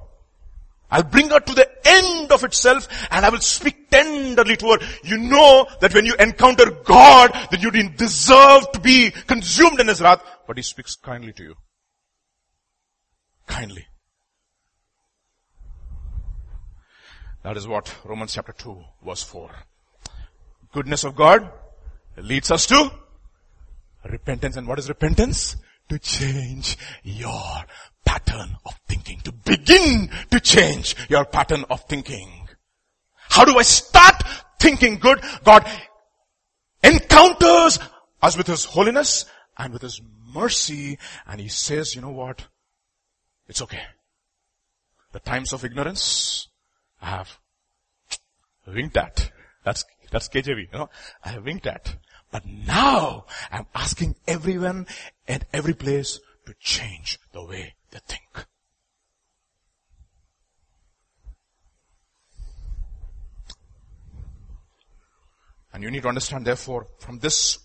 I'll 0.91 1.03
bring 1.03 1.31
her 1.31 1.41
to 1.41 1.55
the 1.55 1.69
end 1.85 2.31
of 2.31 2.45
itself 2.45 2.89
and 3.11 3.25
I 3.25 3.31
will 3.31 3.41
speak 3.41 3.91
tenderly 3.91 4.57
to 4.59 4.73
her. 4.73 4.79
You 5.03 5.19
know 5.19 5.67
that 5.81 5.95
when 5.95 6.07
you 6.07 6.15
encounter 6.21 6.71
God, 6.71 7.33
that 7.51 7.63
you 7.63 7.71
didn't 7.71 7.99
deserve 7.99 8.71
to 8.73 8.81
be 8.81 9.11
consumed 9.11 9.81
in 9.81 9.89
His 9.89 10.01
wrath, 10.01 10.23
but 10.47 10.57
He 10.57 10.63
speaks 10.63 10.95
kindly 10.95 11.33
to 11.33 11.43
you. 11.43 11.55
Kindly. 13.47 13.88
That 17.43 17.57
is 17.57 17.67
what 17.69 17.95
Romans 18.05 18.35
chapter 18.35 18.53
2 18.53 18.85
verse 19.05 19.23
4. 19.23 19.51
Goodness 20.73 21.05
of 21.05 21.17
God 21.17 21.51
leads 22.17 22.51
us 22.51 22.67
to 22.67 22.91
repentance. 24.05 24.57
And 24.57 24.67
what 24.67 24.79
is 24.79 24.89
repentance? 24.89 25.57
To 25.89 25.99
change 25.99 26.77
your 27.03 27.65
pattern 28.05 28.57
of 28.67 28.75
thinking. 28.87 29.21
To 29.21 29.33
begin 29.33 30.11
to 30.31 30.41
change 30.41 30.95
your 31.09 31.25
pattern 31.25 31.65
of 31.71 31.83
thinking. 31.89 32.49
How 33.29 33.45
do 33.45 33.59
I 33.59 33.63
start 33.63 34.23
thinking 34.59 34.99
good? 34.99 35.21
God 35.45 35.67
encounters 36.83 37.79
us 38.21 38.37
with 38.37 38.47
His 38.47 38.65
holiness 38.65 39.25
and 39.57 39.73
with 39.73 39.83
His 39.83 40.01
mercy 40.35 40.99
and 41.27 41.41
He 41.41 41.49
says, 41.49 41.95
you 41.95 42.03
know 42.03 42.11
what? 42.11 42.47
It's 43.49 43.63
okay. 43.63 43.83
The 45.13 45.21
times 45.21 45.53
of 45.53 45.65
ignorance, 45.65 46.49
I 47.01 47.07
have 47.07 47.39
winked 48.67 48.97
at. 48.97 49.31
That's, 49.65 49.85
that's 50.11 50.29
KJV, 50.29 50.73
you 50.73 50.79
know. 50.79 50.91
I 51.25 51.31
have 51.31 51.45
winked 51.45 51.67
at. 51.67 51.97
But 52.31 52.45
now 52.47 53.27
I'm 53.51 53.67
asking 53.75 54.17
everyone 54.27 54.87
at 55.27 55.45
every 55.53 55.75
place 55.75 56.21
to 56.47 56.55
change 56.61 57.19
the 57.33 57.45
way 57.45 57.75
they 57.91 58.01
think. 58.07 58.47
And 65.73 65.83
you 65.83 65.91
need 65.91 66.03
to 66.03 66.09
understand 66.09 66.47
therefore 66.47 66.89
from 66.99 67.19
this 67.21 67.59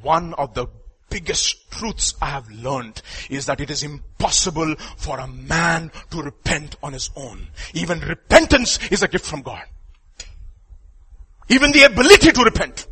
one 0.00 0.34
of 0.34 0.54
the 0.54 0.66
biggest 1.12 1.70
truths 1.70 2.14
I 2.20 2.26
have 2.26 2.50
learned 2.50 3.02
is 3.28 3.46
that 3.46 3.60
it 3.60 3.70
is 3.70 3.82
impossible 3.82 4.74
for 4.96 5.18
a 5.18 5.26
man 5.26 5.90
to 6.10 6.22
repent 6.22 6.76
on 6.82 6.94
his 6.94 7.10
own. 7.14 7.48
Even 7.74 8.00
repentance 8.00 8.78
is 8.90 9.02
a 9.02 9.08
gift 9.08 9.26
from 9.26 9.42
God. 9.42 9.62
Even 11.48 11.70
the 11.72 11.84
ability 11.84 12.32
to 12.32 12.42
repent. 12.42 12.86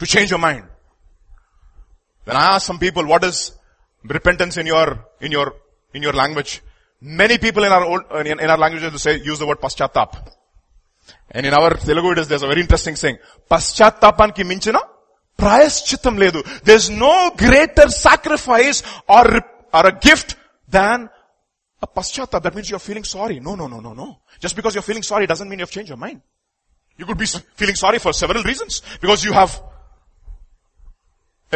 To 0.00 0.06
change 0.06 0.30
your 0.30 0.40
mind. 0.40 0.64
When 2.24 2.36
I 2.36 2.56
ask 2.56 2.66
some 2.66 2.78
people 2.78 3.06
what 3.06 3.22
is 3.24 3.52
repentance 4.02 4.56
in 4.56 4.66
your, 4.66 5.06
in 5.20 5.30
your, 5.30 5.54
in 5.94 6.02
your 6.02 6.12
language, 6.12 6.60
many 7.00 7.38
people 7.38 7.64
in 7.64 7.72
our 7.72 7.84
old, 7.84 8.02
in, 8.26 8.40
our 8.40 8.58
languages 8.58 9.00
say, 9.00 9.22
use 9.22 9.38
the 9.38 9.46
word 9.46 9.60
paschatap. 9.60 10.32
And 11.30 11.46
in 11.46 11.54
our 11.54 11.70
Telugu 11.70 12.12
it 12.12 12.18
is, 12.18 12.28
there's 12.28 12.42
a 12.42 12.48
very 12.48 12.60
interesting 12.60 12.96
saying. 12.96 13.18
Paschatapanki 13.48 14.44
minchina 14.44 14.80
ప్రాయశ్చిత్తం 15.41 16.15
లేదు 16.23 16.39
there's 16.67 16.89
no 17.05 17.15
greater 17.43 17.87
sacrifice 18.07 18.79
or 19.15 19.25
or 19.77 19.83
a 19.91 19.95
gift 20.07 20.29
than 20.75 21.09
a 21.85 21.87
paschatap 21.87 22.41
that 22.45 22.53
means 22.55 22.69
you're 22.71 22.87
feeling 22.89 23.05
sorry 23.15 23.39
no 23.47 23.53
no 23.61 23.67
no 23.73 23.79
no 23.87 23.93
no 24.01 24.07
just 24.43 24.55
because 24.55 24.73
you're 24.75 24.89
feeling 24.89 25.05
sorry 25.11 25.25
doesn't 25.33 25.49
mean 25.51 25.59
you've 25.59 25.75
changed 25.77 25.89
your 25.89 26.01
mind 26.05 26.21
you 26.99 27.05
could 27.05 27.17
be 27.17 27.29
feeling 27.61 27.75
sorry 27.75 27.99
for 28.05 28.13
several 28.13 28.43
reasons 28.43 28.81
because 29.03 29.23
you 29.27 29.33
have 29.33 29.51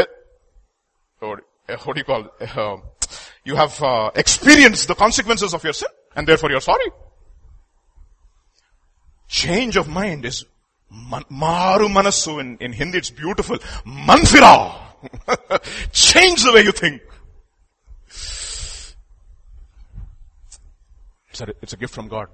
uh, 0.01 0.03
what 1.85 1.93
do 1.95 1.99
you 2.01 2.07
call 2.11 2.23
uh, 2.41 2.77
you 3.43 3.55
have 3.55 3.81
uh, 3.83 4.09
experienced 4.15 4.87
the 4.87 4.95
consequences 4.95 5.53
of 5.53 5.63
your 5.63 5.73
sin 5.73 5.89
and 6.15 6.27
therefore 6.27 6.49
you're 6.51 6.61
sorry 6.61 6.89
change 9.27 9.75
of 9.77 9.87
mind 9.87 10.25
is 10.25 10.45
Maru 10.90 11.88
manasu 11.88 12.40
in, 12.40 12.56
in 12.58 12.72
Hindi 12.72 12.98
it's 12.98 13.10
beautiful. 13.10 13.58
Manfira. 13.86 14.74
Change 15.92 16.42
the 16.42 16.52
way 16.52 16.62
you 16.62 16.72
think. 16.72 17.00
It's 21.30 21.40
a, 21.40 21.46
it's 21.62 21.72
a 21.72 21.76
gift 21.76 21.94
from 21.94 22.08
God. 22.08 22.28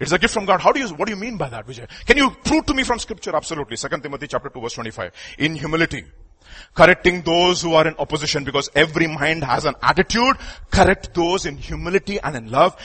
It's 0.00 0.12
a 0.12 0.18
gift 0.18 0.32
from 0.32 0.44
God. 0.44 0.60
How 0.60 0.70
do 0.70 0.78
you, 0.78 0.88
what 0.90 1.06
do 1.06 1.12
you 1.12 1.20
mean 1.20 1.36
by 1.36 1.48
that, 1.48 1.66
Vijay? 1.66 1.88
Can 2.06 2.16
you 2.16 2.30
prove 2.30 2.66
to 2.66 2.74
me 2.74 2.84
from 2.84 3.00
scripture? 3.00 3.34
Absolutely. 3.34 3.76
2 3.76 3.88
Timothy 4.00 4.28
chapter 4.28 4.48
2 4.48 4.60
verse 4.60 4.74
25. 4.74 5.12
In 5.38 5.56
humility. 5.56 6.04
Correcting 6.74 7.22
those 7.22 7.62
who 7.62 7.74
are 7.74 7.86
in 7.86 7.94
opposition 7.98 8.44
because 8.44 8.70
every 8.74 9.08
mind 9.08 9.42
has 9.42 9.64
an 9.64 9.74
attitude. 9.82 10.36
Correct 10.70 11.12
those 11.14 11.46
in 11.46 11.56
humility 11.56 12.20
and 12.20 12.36
in 12.36 12.50
love. 12.50 12.76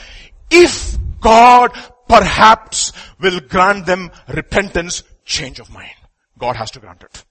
If 0.50 0.98
God 1.20 1.70
perhaps 2.18 2.92
will 3.20 3.40
grant 3.40 3.86
them 3.86 4.10
repentance, 4.28 5.02
change 5.24 5.58
of 5.58 5.70
mind. 5.70 5.90
God 6.38 6.56
has 6.56 6.70
to 6.72 6.80
grant 6.80 7.02
it. 7.02 7.24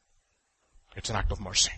It's 0.96 1.10
an 1.10 1.16
act 1.16 1.32
of 1.32 1.40
mercy. 1.40 1.72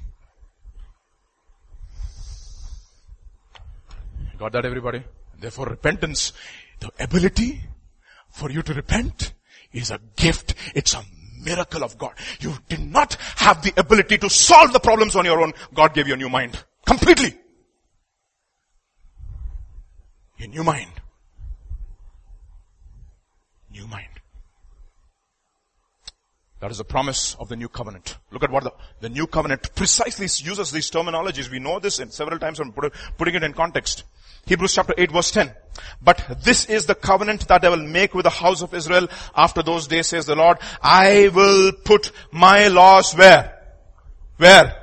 Got 4.38 4.52
that 4.54 4.66
everybody? 4.66 5.04
Therefore 5.40 5.68
repentance, 5.68 6.34
the 6.80 6.92
ability 7.00 7.62
for 8.30 8.52
you 8.52 8.62
to 8.64 8.74
repent 8.74 9.34
is 9.72 9.92
a 9.92 10.00
gift. 10.16 10.56
It's 10.74 10.94
a 10.94 11.04
miracle 11.44 11.84
of 11.84 11.98
God. 11.98 12.14
You 12.40 12.54
did 12.68 12.82
not 12.82 13.16
have 13.38 13.62
the 13.62 13.74
ability 13.78 14.18
to 14.20 14.30
solve 14.30 14.74
the 14.74 14.80
problems 14.80 15.16
on 15.16 15.26
your 15.26 15.42
own. 15.42 15.54
God 15.74 15.94
gave 15.94 16.08
you 16.08 16.16
a 16.16 16.18
new 16.18 16.30
mind. 16.30 16.62
Completely. 16.86 17.36
A 20.40 20.48
new 20.48 20.64
mind. 20.64 20.92
New 23.76 23.88
mind. 23.88 24.08
That 26.62 26.72
is 26.72 26.78
the 26.78 26.86
promise 26.86 27.36
of 27.36 27.50
the 27.50 27.56
new 27.56 27.68
covenant. 27.68 28.18
Look 28.32 28.44
at 28.44 28.50
what 28.50 28.64
the, 28.64 28.74
the 29.02 29.10
new 29.10 29.28
covenant 29.28 29.76
precisely 29.76 30.26
uses 30.26 30.72
these 30.72 30.90
terminologies. 30.90 31.52
We 31.52 31.60
know 31.60 31.80
this 31.80 32.00
in 32.00 32.10
several 32.10 32.40
times. 32.40 32.60
I'm 32.60 32.72
putting 32.72 33.36
it 33.36 33.44
in 33.44 33.54
context. 33.54 34.06
Hebrews 34.46 34.74
chapter 34.74 34.94
8 34.98 35.12
verse 35.12 35.32
10. 35.32 35.52
But 36.02 36.40
this 36.44 36.66
is 36.68 36.86
the 36.86 36.96
covenant 36.96 37.48
that 37.50 37.66
I 37.66 37.70
will 37.70 37.86
make 37.86 38.14
with 38.14 38.24
the 38.24 38.30
house 38.30 38.62
of 38.62 38.74
Israel 38.74 39.08
after 39.36 39.62
those 39.62 39.88
days 39.88 40.08
says 40.08 40.26
the 40.26 40.36
Lord. 40.36 40.58
I 40.82 41.30
will 41.34 41.72
put 41.72 42.12
my 42.32 42.68
laws 42.68 43.14
where? 43.14 43.62
Where? 44.38 44.82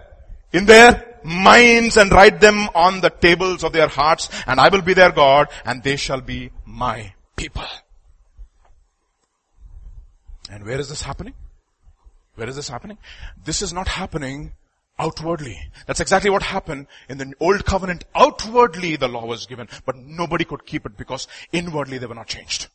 In 0.53 0.67
their 0.67 1.19
minds 1.25 1.97
and 1.97 2.13
write 2.13 2.41
them 2.41 2.69
on 2.75 3.01
the 3.01 3.11
tables 3.11 3.65
of 3.65 3.73
their 3.73 3.89
hearts 3.89 4.29
and 4.47 4.61
I 4.61 4.69
will 4.69 4.83
be 4.83 4.95
their 4.95 5.13
God 5.13 5.49
and 5.65 5.83
they 5.83 5.97
shall 5.97 6.21
be 6.21 6.51
my 6.67 7.15
people. 7.37 7.65
And 10.53 10.65
where 10.67 10.79
is 10.79 10.91
this 10.91 11.01
happening? 11.01 11.33
Where 12.35 12.49
is 12.49 12.57
this 12.57 12.69
happening? 12.69 12.99
This 13.43 13.63
is 13.63 13.73
not 13.73 13.89
happening 13.89 14.53
outwardly. 14.99 15.59
That's 15.87 16.01
exactly 16.01 16.31
what 16.31 16.43
happened 16.43 16.89
in 17.09 17.17
the 17.17 17.33
old 17.41 17.65
covenant. 17.65 18.05
Outwardly 18.15 18.97
the 18.97 19.09
law 19.09 19.25
was 19.25 19.47
given, 19.47 19.69
but 19.87 19.97
nobody 19.97 20.45
could 20.45 20.67
keep 20.67 20.85
it 20.85 20.99
because 20.99 21.27
inwardly 21.53 21.97
they 21.97 22.07
were 22.07 22.15
not 22.15 22.27
changed. 22.27 22.69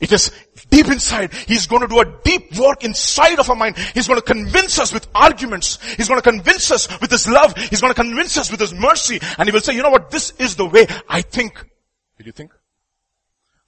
It 0.00 0.10
is 0.10 0.32
deep 0.70 0.88
inside. 0.88 1.32
He's 1.32 1.68
going 1.68 1.82
to 1.82 1.88
do 1.88 2.00
a 2.00 2.20
deep 2.24 2.58
work 2.58 2.82
inside 2.82 3.38
of 3.38 3.48
our 3.48 3.56
mind. 3.56 3.78
He's 3.94 4.08
going 4.08 4.20
to 4.20 4.26
convince 4.26 4.80
us 4.80 4.92
with 4.92 5.06
arguments. 5.14 5.78
He's 5.94 6.08
going 6.08 6.20
to 6.20 6.28
convince 6.28 6.72
us 6.72 6.88
with 7.00 7.12
His 7.12 7.28
love. 7.28 7.56
He's 7.56 7.80
going 7.80 7.94
to 7.94 8.02
convince 8.02 8.36
us 8.36 8.50
with 8.50 8.58
His 8.58 8.74
mercy. 8.74 9.20
And 9.38 9.48
He 9.48 9.52
will 9.52 9.60
say, 9.60 9.74
you 9.74 9.82
know 9.82 9.90
what? 9.90 10.10
This 10.10 10.32
is 10.32 10.56
the 10.56 10.66
way 10.66 10.88
I 11.08 11.22
think. 11.22 11.64
Will 12.18 12.26
you 12.26 12.32
think? 12.32 12.52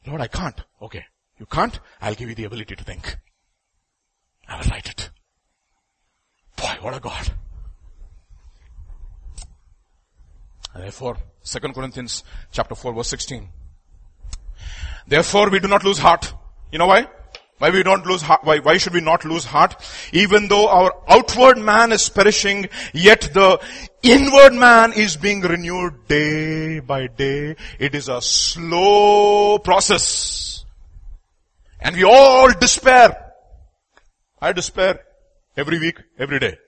Lord, 0.07 0.20
I 0.20 0.26
can't. 0.26 0.61
Okay. 0.82 1.04
You 1.39 1.47
can't? 1.47 1.78
I'll 2.01 2.14
give 2.14 2.28
you 2.28 2.34
the 2.34 2.45
ability 2.45 2.76
to 2.76 2.84
think. 2.84 3.16
I 4.49 4.57
will 4.57 4.70
write 4.70 4.89
it. 4.89 5.11
Boy, 6.57 6.76
what 6.80 6.97
a 6.97 7.01
God. 7.01 7.32
Therefore, 10.74 11.16
2 11.45 11.59
Corinthians 11.72 12.22
chapter 12.53 12.74
4 12.74 12.95
verse 12.95 13.09
16. 13.09 13.49
Therefore 15.07 15.51
we 15.51 15.61
do 15.61 15.68
not 15.68 15.84
lose 15.84 15.99
heart. 15.99 16.32
You 16.72 16.78
know 16.78 16.87
why? 16.87 17.09
Why 17.59 17.70
we 17.70 17.82
don't 17.82 18.05
lose 18.05 18.20
heart? 18.20 18.41
Why, 18.45 18.59
why 18.59 18.76
should 18.76 18.93
we 18.93 19.01
not 19.01 19.24
lose 19.24 19.45
heart? 19.45 19.76
Even 20.12 20.49
though 20.49 20.68
our 20.68 20.93
outward 21.09 21.57
man 21.57 21.91
is 21.91 22.09
perishing, 22.09 22.68
yet 22.93 23.30
the 23.32 23.59
inward 24.03 24.53
man 24.53 24.93
is 24.93 25.16
being 25.16 25.41
renewed 25.41 26.07
day 26.07 26.80
by 26.80 27.07
day. 27.07 27.57
It 27.78 27.95
is 27.95 28.09
a 28.09 28.20
slow 28.20 29.59
process. 29.59 30.55
And 31.80 31.96
we 31.96 32.04
all 32.04 32.52
despair. 32.52 33.32
I 34.40 34.52
despair 34.52 35.00
every 35.56 35.78
week, 35.78 36.00
every 36.18 36.38
day. 36.38 36.58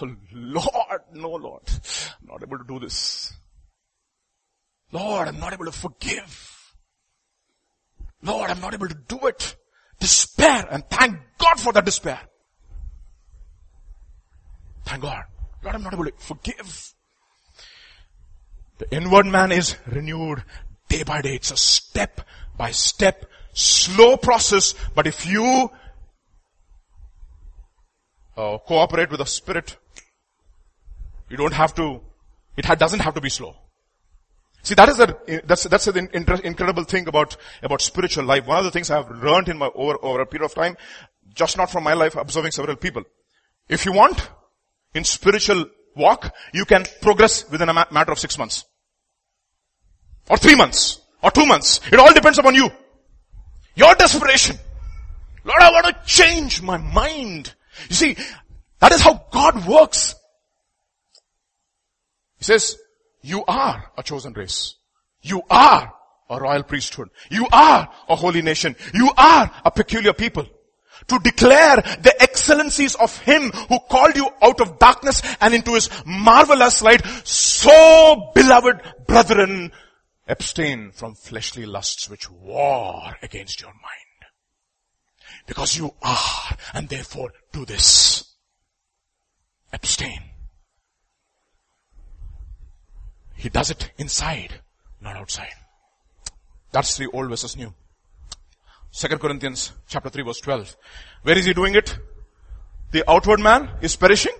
Oh 0.00 0.16
Lord, 0.32 1.00
no 1.12 1.30
Lord, 1.30 1.62
I'm 1.68 2.28
not 2.28 2.42
able 2.42 2.58
to 2.58 2.64
do 2.66 2.80
this. 2.80 3.32
Lord, 4.92 5.28
I'm 5.28 5.38
not 5.38 5.52
able 5.52 5.66
to 5.66 5.72
forgive. 5.72 6.74
Lord, 8.22 8.50
I'm 8.50 8.60
not 8.60 8.74
able 8.74 8.88
to 8.88 8.94
do 8.94 9.18
it. 9.26 9.56
Despair 10.00 10.66
and 10.70 10.84
thank 10.88 11.18
God 11.38 11.60
for 11.60 11.72
that 11.72 11.84
despair. 11.84 12.20
Thank 14.86 15.02
God. 15.02 15.24
Lord, 15.62 15.76
I'm 15.76 15.82
not 15.82 15.94
able 15.94 16.04
to 16.04 16.12
forgive. 16.18 16.94
The 18.78 18.94
inward 18.94 19.26
man 19.26 19.52
is 19.52 19.76
renewed 19.86 20.44
day 20.88 21.02
by 21.02 21.22
day. 21.22 21.36
It's 21.36 21.50
a 21.50 21.56
step 21.56 22.20
by 22.56 22.70
step, 22.70 23.26
slow 23.54 24.18
process, 24.18 24.74
but 24.94 25.06
if 25.06 25.26
you 25.26 25.70
uh, 28.36 28.58
cooperate 28.58 29.10
with 29.10 29.18
the 29.18 29.26
Spirit. 29.26 29.76
You 31.30 31.36
don't 31.36 31.52
have 31.52 31.74
to, 31.76 32.00
it 32.56 32.64
ha- 32.64 32.74
doesn't 32.74 33.00
have 33.00 33.14
to 33.14 33.20
be 33.20 33.30
slow. 33.30 33.56
See, 34.62 34.74
that 34.74 34.88
is 34.88 34.96
the, 34.96 35.42
that's, 35.44 35.64
that's 35.64 35.84
the 35.84 36.08
incredible 36.44 36.84
thing 36.84 37.06
about, 37.06 37.36
about 37.62 37.82
spiritual 37.82 38.24
life. 38.24 38.46
One 38.46 38.58
of 38.58 38.64
the 38.64 38.70
things 38.70 38.90
I 38.90 38.96
have 38.96 39.10
learned 39.10 39.48
in 39.48 39.58
my, 39.58 39.70
over, 39.74 39.98
over 40.02 40.20
a 40.20 40.26
period 40.26 40.46
of 40.46 40.54
time, 40.54 40.76
just 41.34 41.56
not 41.56 41.70
from 41.70 41.84
my 41.84 41.92
life, 41.92 42.16
observing 42.16 42.52
several 42.52 42.76
people. 42.76 43.02
If 43.68 43.84
you 43.84 43.92
want, 43.92 44.30
in 44.94 45.04
spiritual 45.04 45.66
walk, 45.96 46.34
you 46.52 46.64
can 46.64 46.84
progress 47.02 47.48
within 47.50 47.68
a 47.68 47.74
ma- 47.74 47.86
matter 47.90 48.12
of 48.12 48.18
six 48.18 48.38
months. 48.38 48.64
Or 50.30 50.38
three 50.38 50.54
months. 50.54 51.00
Or 51.22 51.30
two 51.30 51.44
months. 51.44 51.80
It 51.92 51.98
all 51.98 52.12
depends 52.14 52.38
upon 52.38 52.54
you. 52.54 52.70
Your 53.74 53.94
desperation. 53.94 54.58
Lord, 55.44 55.60
I 55.60 55.70
want 55.70 55.86
to 55.86 55.96
change 56.06 56.62
my 56.62 56.78
mind. 56.78 57.54
You 57.88 57.94
see, 57.94 58.16
that 58.80 58.92
is 58.92 59.00
how 59.00 59.26
God 59.30 59.66
works. 59.66 60.14
He 62.38 62.44
says, 62.44 62.76
you 63.20 63.44
are 63.46 63.90
a 63.96 64.02
chosen 64.02 64.32
race. 64.32 64.74
You 65.22 65.42
are 65.48 65.92
a 66.28 66.40
royal 66.40 66.62
priesthood. 66.62 67.08
You 67.30 67.46
are 67.52 67.88
a 68.08 68.16
holy 68.16 68.42
nation. 68.42 68.76
You 68.92 69.10
are 69.16 69.50
a 69.64 69.70
peculiar 69.70 70.12
people. 70.12 70.46
To 71.08 71.18
declare 71.18 71.76
the 71.76 72.14
excellencies 72.20 72.94
of 72.94 73.16
Him 73.18 73.50
who 73.50 73.78
called 73.90 74.16
you 74.16 74.28
out 74.42 74.60
of 74.60 74.78
darkness 74.78 75.22
and 75.40 75.52
into 75.52 75.74
His 75.74 75.90
marvelous 76.06 76.82
light. 76.82 77.04
So 77.24 78.30
beloved 78.34 78.80
brethren, 79.06 79.72
abstain 80.28 80.90
from 80.92 81.14
fleshly 81.14 81.66
lusts 81.66 82.08
which 82.08 82.30
war 82.30 83.16
against 83.22 83.60
your 83.60 83.72
mind. 83.72 84.30
Because 85.46 85.76
you 85.76 85.94
are, 86.02 86.56
and 86.72 86.88
therefore 86.88 87.32
do 87.52 87.64
this. 87.64 88.24
Abstain. 89.72 90.22
He 93.36 93.48
does 93.48 93.70
it 93.70 93.90
inside, 93.98 94.60
not 95.00 95.16
outside. 95.16 95.52
That's 96.72 96.96
the 96.96 97.10
old 97.12 97.28
versus 97.28 97.56
new. 97.56 97.74
Second 98.90 99.18
Corinthians 99.18 99.72
chapter 99.88 100.08
3 100.08 100.22
verse 100.22 100.40
12. 100.40 100.76
Where 101.24 101.36
is 101.36 101.44
he 101.44 101.52
doing 101.52 101.74
it? 101.74 101.98
The 102.92 103.08
outward 103.10 103.40
man 103.40 103.70
is 103.82 103.96
perishing. 103.96 104.34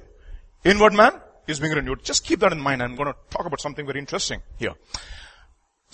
Inward 0.64 0.94
man 0.94 1.20
is 1.46 1.60
being 1.60 1.72
renewed. 1.72 2.04
Just 2.04 2.24
keep 2.24 2.40
that 2.40 2.52
in 2.52 2.60
mind. 2.60 2.82
I'm 2.82 2.94
going 2.94 3.12
to 3.12 3.16
talk 3.30 3.46
about 3.46 3.60
something 3.60 3.84
very 3.84 3.98
interesting 3.98 4.40
here. 4.58 4.74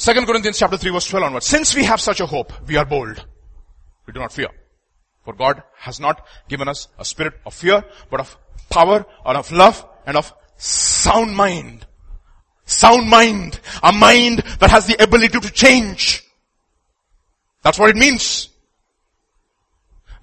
Second 0.01 0.25
Corinthians 0.25 0.59
chapter 0.59 0.79
3 0.79 0.93
verse 0.93 1.09
12 1.09 1.27
onwards. 1.27 1.45
Since 1.45 1.75
we 1.75 1.85
have 1.85 2.01
such 2.01 2.21
a 2.21 2.27
hope, 2.27 2.55
we 2.67 2.79
are 2.79 2.87
bold. 2.87 3.23
We 4.07 4.15
do 4.15 4.21
not 4.21 4.33
fear. 4.33 4.49
For 5.27 5.35
God 5.35 5.63
has 5.77 6.01
not 6.01 6.27
given 6.49 6.69
us 6.69 6.89
a 6.99 7.05
spirit 7.05 7.35
of 7.45 7.53
fear, 7.53 7.85
but 8.11 8.21
of 8.21 8.35
power 8.71 9.05
and 9.27 9.37
of 9.37 9.53
love 9.53 9.87
and 10.07 10.17
of 10.17 10.33
sound 10.57 11.37
mind. 11.37 11.87
Sound 12.65 13.11
mind. 13.11 13.61
A 13.83 13.93
mind 13.93 14.39
that 14.61 14.71
has 14.71 14.87
the 14.87 14.97
ability 15.03 15.39
to 15.39 15.53
change. 15.53 16.25
That's 17.63 17.79
what 17.79 17.91
it 17.91 17.97
means. 17.97 18.49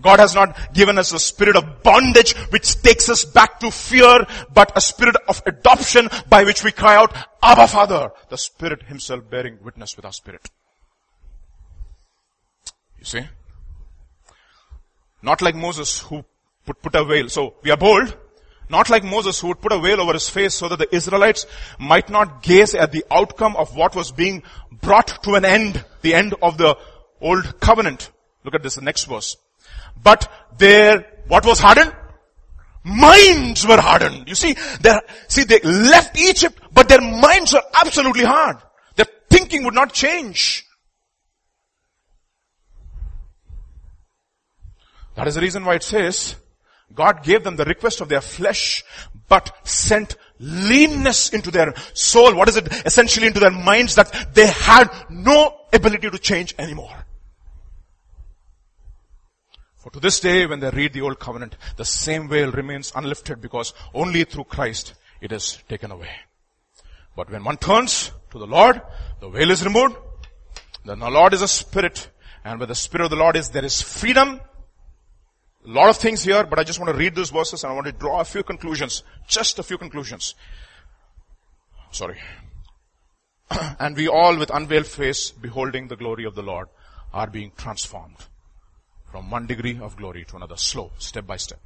God 0.02 0.20
has 0.20 0.36
not 0.36 0.74
given 0.74 0.98
us 0.98 1.12
a 1.12 1.20
spirit 1.20 1.56
of 1.56 1.82
bondage 1.82 2.36
which 2.52 2.82
takes 2.82 3.10
us 3.10 3.26
back 3.26 3.60
to 3.62 3.72
fear, 3.72 4.26
but 4.54 4.72
a 4.76 4.82
spirit 4.82 5.16
of 5.28 5.42
adoption 5.46 6.10
by 6.30 6.44
which 6.44 6.64
we 6.64 6.72
cry 6.72 6.96
out, 6.96 7.16
Abba 7.42 7.68
Father. 7.68 8.12
The 8.30 8.38
Spirit 8.38 8.84
Himself 8.84 9.28
bearing 9.30 9.58
witness 9.64 9.96
with 9.96 10.06
our 10.06 10.14
spirit. 10.14 10.50
You 13.00 13.06
see? 13.06 13.22
Not 15.22 15.42
like 15.42 15.56
Moses 15.56 16.00
who 16.00 16.24
put, 16.66 16.82
put 16.82 16.96
a 16.96 17.04
veil. 17.04 17.30
So 17.30 17.56
we 17.64 17.72
are 17.72 17.78
bold. 17.78 18.16
Not 18.70 18.90
like 18.90 19.04
Moses 19.04 19.40
who 19.40 19.48
would 19.48 19.62
put 19.62 19.72
a 19.72 19.80
veil 19.80 20.02
over 20.02 20.14
his 20.14 20.30
face 20.30 20.54
so 20.54 20.68
that 20.68 20.78
the 20.78 20.94
Israelites 20.94 21.46
might 21.80 22.10
not 22.10 22.44
gaze 22.44 22.76
at 22.76 22.92
the 22.92 23.06
outcome 23.10 23.56
of 23.56 23.76
what 23.76 23.96
was 23.96 24.12
being 24.12 24.44
brought 24.72 25.24
to 25.24 25.36
an 25.36 25.46
end, 25.46 25.84
the 26.02 26.14
end 26.14 26.36
of 26.42 26.58
the 26.58 26.78
old 27.22 27.60
covenant. 27.62 28.12
Look 28.44 28.56
at 28.56 28.64
this, 28.64 28.76
the 28.76 28.82
next 28.82 29.06
verse 29.06 29.38
but 30.04 30.32
their, 30.58 31.06
what 31.28 31.46
was 31.46 31.60
hardened? 31.60 31.94
Minds 32.84 33.68
were 33.68 33.82
hardened. 33.82 34.28
You 34.28 34.36
see, 34.36 34.56
they, 34.82 35.00
see, 35.28 35.44
they 35.44 35.60
left 35.60 36.18
Egypt, 36.18 36.60
but 36.74 36.88
their 36.88 37.02
minds 37.02 37.54
were 37.54 37.64
absolutely 37.74 38.24
hard. 38.24 38.58
Their 38.96 39.08
thinking 39.30 39.66
would 39.66 39.74
not 39.74 39.94
change. 39.94 40.66
That 45.16 45.28
is 45.28 45.36
the 45.36 45.42
reason 45.42 45.66
why 45.66 45.76
it 45.76 45.84
says, 45.84 46.36
God 46.94 47.24
gave 47.24 47.44
them 47.44 47.56
the 47.56 47.66
request 47.66 48.02
of 48.02 48.08
their 48.08 48.22
flesh, 48.22 48.84
but 49.28 49.68
sent 49.68 50.16
leanness 50.40 51.32
into 51.32 51.52
their 51.52 51.74
soul. 51.94 52.36
What 52.36 52.48
is 52.50 52.58
it? 52.58 52.72
Essentially 52.86 53.28
into 53.28 53.40
their 53.40 53.52
minds 53.52 53.96
that 53.96 54.34
they 54.34 54.48
had 54.48 54.90
no 55.10 55.58
ability 55.74 56.10
to 56.10 56.20
change 56.20 56.56
anymore. 56.58 57.07
For 59.88 59.92
to 59.92 60.00
this 60.02 60.20
day, 60.20 60.46
when 60.46 60.60
they 60.60 60.70
read 60.70 60.92
the 60.92 61.00
old 61.00 61.18
covenant, 61.18 61.56
the 61.78 61.86
same 61.86 62.28
veil 62.28 62.52
remains 62.52 62.92
unlifted 62.94 63.40
because 63.40 63.74
only 63.94 64.26
through 64.26 64.44
Christ 64.44 64.96
it 65.22 65.32
is 65.32 65.60
taken 65.70 65.92
away. 65.92 66.10
But 67.16 67.32
when 67.32 67.46
one 67.46 67.56
turns 67.56 68.12
to 68.32 68.38
the 68.38 68.48
Lord, 68.48 68.82
the 69.22 69.30
veil 69.30 69.50
is 69.50 69.64
removed. 69.64 69.96
Then 70.84 71.00
the 71.00 71.10
Lord 71.10 71.34
is 71.34 71.42
a 71.42 71.48
spirit. 71.48 72.10
And 72.44 72.60
where 72.60 72.68
the 72.68 72.76
spirit 72.76 73.06
of 73.06 73.12
the 73.12 73.16
Lord 73.16 73.38
is, 73.38 73.50
there 73.52 73.64
is 73.64 73.82
freedom. 73.82 74.42
A 75.66 75.70
lot 75.70 75.88
of 75.88 75.96
things 75.96 76.22
here, 76.22 76.44
but 76.44 76.60
I 76.60 76.66
just 76.66 76.80
want 76.80 76.92
to 76.92 76.98
read 76.98 77.16
these 77.16 77.30
verses 77.30 77.64
and 77.64 77.72
I 77.72 77.74
want 77.74 77.88
to 77.88 77.94
draw 77.94 78.20
a 78.20 78.26
few 78.26 78.44
conclusions. 78.44 79.04
Just 79.26 79.58
a 79.58 79.64
few 79.64 79.78
conclusions. 79.78 80.36
Sorry. 81.92 82.20
and 83.80 83.96
we 83.96 84.10
all 84.10 84.38
with 84.38 84.50
unveiled 84.50 84.88
face, 84.88 85.32
beholding 85.32 85.88
the 85.88 85.96
glory 85.96 86.26
of 86.26 86.36
the 86.36 86.44
Lord, 86.44 86.68
are 87.14 87.28
being 87.28 87.54
transformed 87.56 88.28
from 89.12 89.32
one 89.32 89.48
degree 89.48 89.80
of 89.80 89.96
glory 89.96 90.26
to 90.26 90.36
another, 90.36 90.58
slow, 90.58 90.92
step 90.98 91.26
by 91.26 91.38
step. 91.38 91.60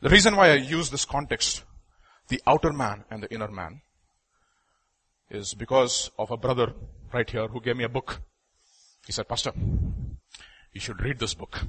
The 0.00 0.08
reason 0.08 0.36
why 0.36 0.50
I 0.50 0.54
use 0.54 0.90
this 0.90 1.04
context 1.04 1.64
the 2.28 2.40
outer 2.46 2.72
man 2.72 3.04
and 3.10 3.22
the 3.22 3.34
inner 3.34 3.50
man 3.50 3.82
is 5.30 5.52
because 5.52 6.10
of 6.16 6.30
a 6.30 6.36
brother 6.36 6.72
right 7.12 7.28
here 7.28 7.48
who 7.48 7.60
gave 7.60 7.76
me 7.76 7.84
a 7.84 7.88
book. 7.88 8.20
He 9.04 9.12
said, 9.12 9.28
Pastor, 9.28 9.52
you 10.72 10.80
should 10.80 11.02
read 11.02 11.18
this 11.18 11.34
book. 11.34 11.60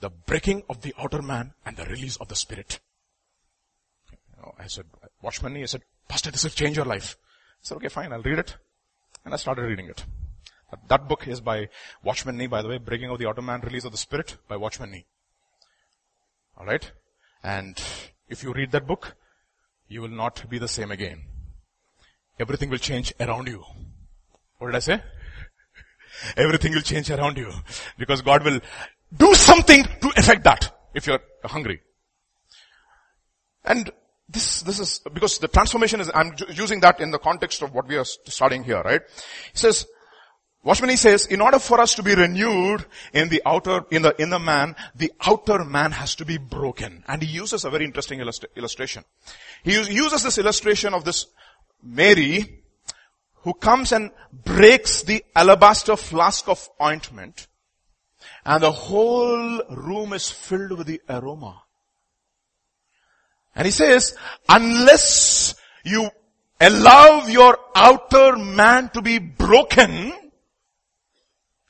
The 0.00 0.08
breaking 0.08 0.62
of 0.70 0.80
the 0.80 0.94
outer 0.98 1.20
man 1.20 1.52
and 1.66 1.76
the 1.76 1.84
release 1.84 2.16
of 2.16 2.28
the 2.28 2.34
spirit. 2.34 2.80
I 4.58 4.66
said, 4.68 4.86
Watchman 5.20 5.56
I 5.56 5.66
said, 5.66 5.82
Pastor, 6.08 6.30
this 6.30 6.44
will 6.44 6.50
change 6.50 6.76
your 6.76 6.86
life. 6.86 7.18
I 7.20 7.60
said, 7.60 7.76
okay, 7.76 7.88
fine, 7.88 8.12
I'll 8.12 8.22
read 8.22 8.38
it. 8.38 8.56
And 9.24 9.34
I 9.34 9.36
started 9.36 9.62
reading 9.62 9.88
it. 9.88 10.04
That 10.88 11.08
book 11.08 11.26
is 11.26 11.40
by 11.40 11.68
Watchman 12.02 12.36
Nee, 12.36 12.46
by 12.46 12.62
the 12.62 12.68
way, 12.68 12.78
Breaking 12.78 13.10
of 13.10 13.18
the 13.18 13.26
Outer 13.26 13.42
Man, 13.42 13.60
Release 13.60 13.84
of 13.84 13.92
the 13.92 13.98
Spirit 13.98 14.36
by 14.48 14.56
Watchman 14.56 14.90
Nee. 14.92 15.06
Alright? 16.58 16.92
And 17.42 17.80
if 18.28 18.42
you 18.42 18.52
read 18.52 18.70
that 18.72 18.86
book, 18.86 19.16
you 19.88 20.02
will 20.02 20.08
not 20.08 20.48
be 20.48 20.58
the 20.58 20.68
same 20.68 20.90
again. 20.90 21.22
Everything 22.38 22.70
will 22.70 22.78
change 22.78 23.12
around 23.18 23.48
you. 23.48 23.64
What 24.58 24.68
did 24.68 24.76
I 24.76 24.80
say? 24.80 25.02
Everything 26.36 26.72
will 26.72 26.82
change 26.82 27.10
around 27.10 27.36
you. 27.36 27.50
Because 27.98 28.22
God 28.22 28.44
will 28.44 28.60
do 29.16 29.34
something 29.34 29.84
to 29.84 30.12
affect 30.16 30.44
that 30.44 30.74
if 30.94 31.06
you're 31.06 31.20
hungry. 31.44 31.80
And 33.64 33.90
this, 34.28 34.62
this 34.62 34.78
is, 34.78 35.00
because 35.12 35.38
the 35.38 35.48
transformation 35.48 36.00
is, 36.00 36.10
I'm 36.14 36.34
using 36.52 36.80
that 36.80 37.00
in 37.00 37.10
the 37.10 37.18
context 37.18 37.62
of 37.62 37.74
what 37.74 37.88
we 37.88 37.96
are 37.96 38.04
studying 38.04 38.62
here, 38.62 38.80
right? 38.82 39.00
He 39.52 39.58
says, 39.58 39.86
Watchman 40.62 40.90
Nee 40.90 40.96
says, 40.96 41.26
in 41.26 41.40
order 41.40 41.58
for 41.58 41.80
us 41.80 41.94
to 41.94 42.02
be 42.02 42.14
renewed 42.14 42.84
in 43.14 43.30
the 43.30 43.40
outer, 43.46 43.82
in 43.90 44.02
the 44.02 44.14
inner 44.20 44.38
man, 44.38 44.76
the 44.94 45.10
outer 45.26 45.64
man 45.64 45.92
has 45.92 46.14
to 46.16 46.26
be 46.26 46.36
broken. 46.36 47.02
And 47.08 47.22
he 47.22 47.28
uses 47.28 47.64
a 47.64 47.70
very 47.70 47.86
interesting 47.86 48.20
illustration. 48.20 49.04
He 49.62 49.72
uses 49.72 50.22
this 50.22 50.36
illustration 50.36 50.92
of 50.92 51.04
this 51.04 51.26
Mary 51.82 52.62
who 53.36 53.54
comes 53.54 53.92
and 53.92 54.10
breaks 54.32 55.02
the 55.02 55.24
alabaster 55.34 55.96
flask 55.96 56.46
of 56.46 56.68
ointment 56.80 57.46
and 58.44 58.62
the 58.62 58.72
whole 58.72 59.62
room 59.70 60.12
is 60.12 60.30
filled 60.30 60.76
with 60.76 60.86
the 60.86 61.00
aroma. 61.08 61.62
And 63.54 63.66
he 63.66 63.72
says, 63.72 64.14
unless 64.48 65.54
you 65.84 66.08
allow 66.60 67.26
your 67.26 67.58
outer 67.74 68.36
man 68.36 68.90
to 68.90 69.02
be 69.02 69.18
broken, 69.18 70.12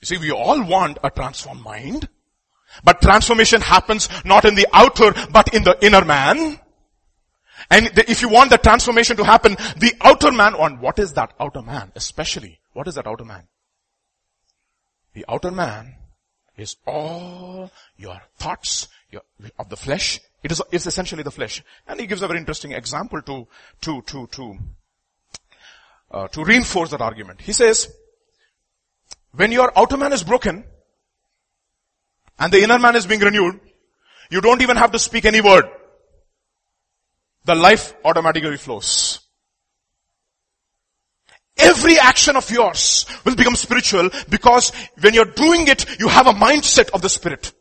you 0.01 0.07
see, 0.07 0.19
we 0.19 0.31
all 0.31 0.63
want 0.63 0.99
a 1.05 1.11
transformed 1.11 1.63
mind. 1.63 2.09
But 2.85 3.03
transformation 3.03 3.61
happens 3.61 4.09
not 4.25 4.45
in 4.45 4.55
the 4.55 4.67
outer, 4.73 5.13
but 5.31 5.53
in 5.55 5.65
the 5.65 5.77
inner 5.85 6.05
man. 6.05 6.59
And 7.71 7.91
if 7.99 8.23
you 8.23 8.29
want 8.29 8.51
the 8.51 8.59
transformation 8.59 9.17
to 9.17 9.25
happen, 9.25 9.57
the 9.77 9.93
outer 10.01 10.33
man, 10.33 10.55
on 10.55 10.81
what 10.81 10.99
is 10.99 11.13
that 11.15 11.35
outer 11.39 11.63
man? 11.63 11.93
Especially, 11.95 12.61
what 12.73 12.89
is 12.89 12.95
that 12.95 13.07
outer 13.07 13.25
man? 13.25 13.45
The 15.13 15.25
outer 15.29 15.51
man 15.51 15.97
is 16.57 16.77
all 16.87 17.71
your 17.97 18.21
thoughts 18.39 18.89
your, 19.11 19.23
of 19.59 19.69
the 19.69 19.77
flesh. 19.77 20.21
It 20.43 20.53
is 20.53 20.63
it's 20.71 20.87
essentially 20.87 21.23
the 21.23 21.31
flesh. 21.31 21.63
And 21.87 22.01
he 22.01 22.07
gives 22.07 22.23
a 22.23 22.29
very 22.29 22.39
interesting 22.39 22.73
example 22.73 23.21
to, 23.23 23.47
to, 23.83 24.03
to, 24.03 24.27
to, 24.29 24.59
uh, 26.13 26.29
to 26.29 26.45
reinforce 26.45 26.91
that 26.91 27.01
argument. 27.01 27.43
He 27.43 27.53
says, 27.53 27.93
when 29.33 29.53
your 29.53 29.73
outer 29.79 29.97
man 29.97 30.13
is 30.13 30.25
broken 30.25 30.65
and 32.39 32.53
the 32.53 32.63
inner 32.63 32.79
man 32.79 32.97
is 32.97 33.07
being 33.07 33.21
renewed, 33.21 33.61
you 34.31 34.41
don't 34.41 34.63
even 34.63 34.77
have 34.77 34.93
to 34.93 34.99
speak 34.99 35.25
any 35.25 35.41
word. 35.41 35.65
The 37.45 37.55
life 37.55 37.95
automatically 38.05 38.57
flows. 38.57 39.21
Every 41.57 41.99
action 41.99 42.37
of 42.37 42.51
yours 42.51 43.07
will 43.25 43.37
become 43.37 43.55
spiritual 43.55 44.11
because 44.29 44.73
when 45.01 45.15
you're 45.15 45.25
doing 45.25 45.69
it, 45.69 45.99
you 45.99 46.09
have 46.09 46.27
a 46.27 46.33
mindset 46.33 46.91
of 46.91 47.03
the 47.03 47.09
spirit. 47.09 47.53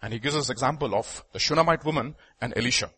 And 0.00 0.12
he 0.12 0.18
gives 0.18 0.34
us 0.34 0.50
example 0.50 0.94
of 0.94 1.24
the 1.32 1.38
Shunammite 1.38 1.84
woman 1.84 2.16
and 2.40 2.52
Elisha. 2.56 2.90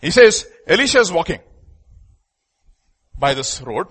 He 0.00 0.10
says, 0.10 0.46
Elisha 0.66 1.00
is 1.00 1.12
walking 1.12 1.40
by 3.18 3.34
this 3.34 3.62
road 3.62 3.86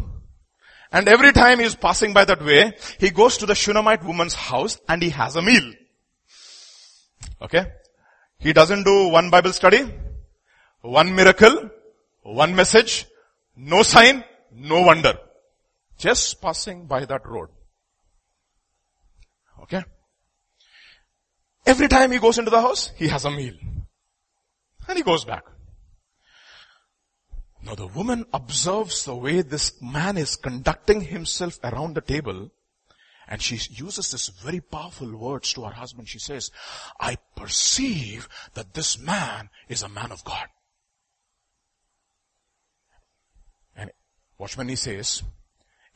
and 0.91 1.07
every 1.07 1.33
time 1.33 1.59
he's 1.59 1.75
passing 1.75 2.13
by 2.13 2.25
that 2.25 2.43
way, 2.43 2.73
he 2.99 3.09
goes 3.09 3.38
to 3.38 3.45
the 3.45 3.55
Shunammite 3.55 4.03
woman's 4.03 4.33
house 4.33 4.79
and 4.88 5.01
he 5.01 5.09
has 5.09 5.35
a 5.35 5.41
meal. 5.41 5.73
Okay? 7.41 7.65
He 8.39 8.53
doesn't 8.53 8.83
do 8.83 9.09
one 9.09 9.29
Bible 9.29 9.51
study, 9.51 9.81
one 10.81 11.13
miracle, 11.15 11.69
one 12.23 12.55
message, 12.55 13.05
no 13.55 13.83
sign, 13.83 14.23
no 14.53 14.81
wonder. 14.81 15.17
Just 15.97 16.41
passing 16.41 16.85
by 16.85 17.05
that 17.05 17.25
road. 17.25 17.49
Okay? 19.63 19.83
Every 21.65 21.88
time 21.88 22.11
he 22.11 22.19
goes 22.19 22.38
into 22.38 22.51
the 22.51 22.61
house, 22.61 22.91
he 22.95 23.07
has 23.07 23.25
a 23.25 23.31
meal. 23.31 23.55
And 24.88 24.97
he 24.97 25.03
goes 25.03 25.25
back. 25.25 25.43
Now 27.68 27.76
the 27.76 27.88
woman 27.88 28.26
observes 28.34 29.03
the 29.03 29.13
way 29.13 29.41
this 29.41 29.82
man 29.82 30.15
is 30.18 30.38
conducting 30.38 31.01
himself 31.01 31.59
around 31.65 31.95
the 31.95 32.01
table 32.01 32.49
and 33.28 33.41
she 33.41 33.59
uses 33.74 34.09
this 34.09 34.30
very 34.30 34.61
powerful 34.61 35.13
words 35.18 35.51
to 35.53 35.65
her 35.65 35.74
husband. 35.74 36.07
She 36.07 36.18
says, 36.18 36.49
I 36.97 37.18
perceive 37.36 38.30
that 38.53 38.74
this 38.74 38.97
man 38.97 39.49
is 39.68 39.84
a 39.84 39.89
man 39.89 40.13
of 40.13 40.24
God. 40.24 40.47
And 43.76 43.91
Watchman 44.38 44.68
Nee 44.68 44.76
says, 44.76 45.24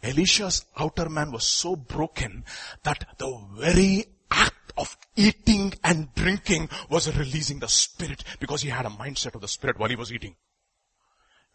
Elisha's 0.03 0.65
outer 0.78 1.07
man 1.07 1.32
was 1.32 1.47
so 1.47 1.78
broken 1.78 2.43
that 2.84 3.15
the 3.17 3.47
very 3.57 4.07
act 4.30 4.74
of 4.76 4.97
eating 5.15 5.74
and 5.86 6.13
drinking 6.15 6.67
was 6.89 7.15
releasing 7.17 7.59
the 7.59 7.69
spirit 7.69 8.26
because 8.41 8.61
he 8.61 8.69
had 8.69 8.86
a 8.86 8.89
mindset 8.89 9.36
of 9.36 9.41
the 9.41 9.47
spirit 9.47 9.80
while 9.80 9.89
he 9.89 9.95
was 9.95 10.11
eating. 10.11 10.36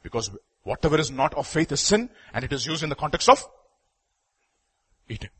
Because 0.07 0.31
whatever 0.63 1.01
is 1.01 1.11
not 1.11 1.35
of 1.35 1.49
faith 1.49 1.73
is 1.73 1.81
sin 1.81 2.09
and 2.33 2.45
it 2.45 2.53
is 2.53 2.65
used 2.65 2.85
in 2.85 2.89
the 2.89 2.95
context 2.95 3.29
of 3.29 3.45
eating. 5.09 5.31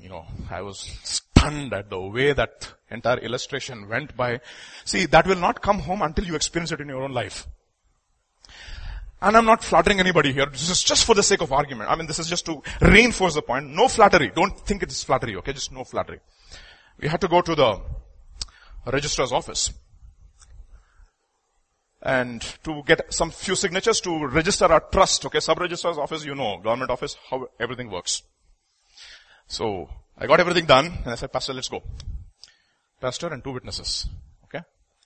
You 0.00 0.08
know, 0.08 0.24
I 0.48 0.62
was 0.62 0.78
stunned 1.02 1.72
at 1.72 1.90
the 1.90 2.00
way 2.00 2.32
that 2.32 2.72
entire 2.92 3.18
illustration 3.18 3.88
went 3.88 4.16
by. 4.16 4.40
See, 4.84 5.06
that 5.06 5.26
will 5.26 5.40
not 5.40 5.60
come 5.62 5.80
home 5.80 6.00
until 6.00 6.26
you 6.26 6.36
experience 6.36 6.70
it 6.70 6.80
in 6.80 6.86
your 6.86 7.02
own 7.02 7.12
life. 7.12 7.48
And 9.20 9.36
I'm 9.36 9.46
not 9.46 9.64
flattering 9.64 9.98
anybody 9.98 10.32
here. 10.32 10.46
This 10.46 10.70
is 10.70 10.84
just 10.84 11.04
for 11.04 11.16
the 11.16 11.24
sake 11.24 11.42
of 11.42 11.52
argument. 11.52 11.90
I 11.90 11.96
mean, 11.96 12.06
this 12.06 12.20
is 12.20 12.28
just 12.28 12.46
to 12.46 12.62
reinforce 12.80 13.34
the 13.34 13.42
point. 13.42 13.66
No 13.66 13.88
flattery. 13.88 14.30
Don't 14.32 14.56
think 14.60 14.84
it 14.84 14.92
is 14.92 15.02
flattery, 15.02 15.34
okay? 15.38 15.52
Just 15.52 15.72
no 15.72 15.82
flattery. 15.82 16.20
We 17.00 17.08
had 17.08 17.20
to 17.22 17.26
go 17.26 17.40
to 17.40 17.56
the 17.56 17.80
registrar's 18.86 19.32
office 19.32 19.72
and 22.02 22.40
to 22.62 22.82
get 22.86 23.12
some 23.12 23.30
few 23.30 23.54
signatures 23.54 24.00
to 24.02 24.26
register 24.26 24.66
our 24.66 24.80
trust. 24.80 25.24
Okay, 25.26 25.40
sub-registrar's 25.40 25.98
office, 25.98 26.24
you 26.24 26.34
know, 26.34 26.58
government 26.58 26.90
office, 26.90 27.16
how 27.30 27.48
everything 27.58 27.90
works. 27.90 28.22
So, 29.46 29.88
I 30.16 30.26
got 30.26 30.40
everything 30.40 30.66
done 30.66 30.86
and 30.86 31.08
I 31.08 31.14
said, 31.14 31.32
Pastor, 31.32 31.54
let's 31.54 31.68
go. 31.68 31.82
Pastor 33.00 33.28
and 33.28 33.42
two 33.42 33.52
witnesses. 33.52 34.06
Okay? 34.44 34.62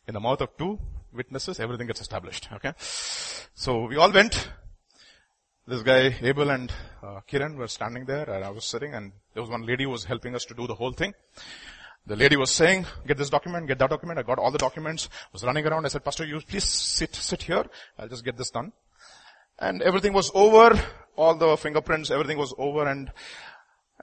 In 0.09 0.15
the 0.15 0.21
mouth 0.21 0.41
of 0.41 0.57
two 0.57 0.79
witnesses, 1.13 1.61
everything 1.61 1.87
gets 1.87 2.01
established. 2.01 2.49
Okay? 2.53 2.73
So, 2.79 3.87
we 3.87 3.97
all 3.97 4.11
went 4.11 4.51
this 5.67 5.83
guy, 5.83 6.15
Abel 6.23 6.51
and 6.51 6.73
uh, 7.03 7.21
Kiran 7.31 7.57
were 7.57 7.69
standing 7.69 8.05
there 8.05 8.29
and 8.29 8.45
I 8.45 8.51
was 8.51 8.65
sitting 8.65 8.95
and 8.95 9.13
there 9.33 9.43
was 9.43 9.51
one 9.51 9.65
lady 9.65 9.85
who 9.85 9.91
was 9.91 10.05
helping 10.05 10.35
us 10.35 10.45
to 10.47 10.55
do 10.55 10.67
the 10.67 10.75
whole 10.75 10.93
thing. 10.93 11.15
The 12.07 12.17
lady 12.17 12.37
was 12.37 12.51
saying, 12.51 12.87
get 13.07 13.17
this 13.17 13.31
document, 13.31 13.69
get 13.69 13.79
that 13.79 13.91
document. 13.91 14.19
I 14.19 14.23
got 14.23 14.39
all 14.39 14.51
the 14.51 14.59
documents, 14.59 15.09
I 15.13 15.29
was 15.33 15.45
running 15.45 15.67
around. 15.67 15.85
I 15.85 15.89
said, 15.89 16.05
Pastor, 16.05 16.25
you 16.25 16.41
please 16.41 16.65
sit, 16.65 17.15
sit 17.15 17.43
here. 17.43 17.65
I'll 17.99 18.09
just 18.09 18.25
get 18.25 18.37
this 18.37 18.51
done. 18.51 18.73
And 19.59 19.83
everything 19.83 20.13
was 20.13 20.31
over. 20.35 20.81
All 21.15 21.37
the 21.37 21.57
fingerprints, 21.57 22.11
everything 22.11 22.39
was 22.39 22.55
over 22.59 22.89
and, 22.89 23.13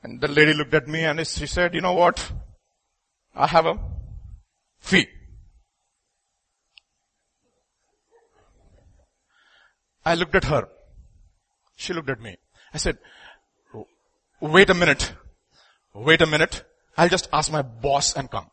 and 0.03 0.21
the 0.21 0.27
lady 0.27 0.53
looked 0.53 0.73
at 0.73 0.87
me 0.87 1.03
and 1.03 1.25
she 1.27 1.47
said, 1.47 1.73
you 1.73 1.81
know 1.81 1.93
what? 1.93 2.31
I 3.35 3.47
have 3.47 3.65
a 3.65 3.79
fee. 4.79 5.07
I 10.05 10.15
looked 10.15 10.35
at 10.35 10.45
her. 10.45 10.69
She 11.75 11.93
looked 11.93 12.09
at 12.09 12.21
me. 12.21 12.37
I 12.73 12.77
said, 12.77 12.97
wait 14.39 14.69
a 14.69 14.73
minute. 14.73 15.13
Wait 15.93 16.21
a 16.21 16.25
minute. 16.25 16.63
I'll 16.99 17.07
just 17.07 17.29
ask 17.31 17.49
my 17.49 17.61
boss 17.61 18.13
and 18.17 18.29
come. 18.29 18.47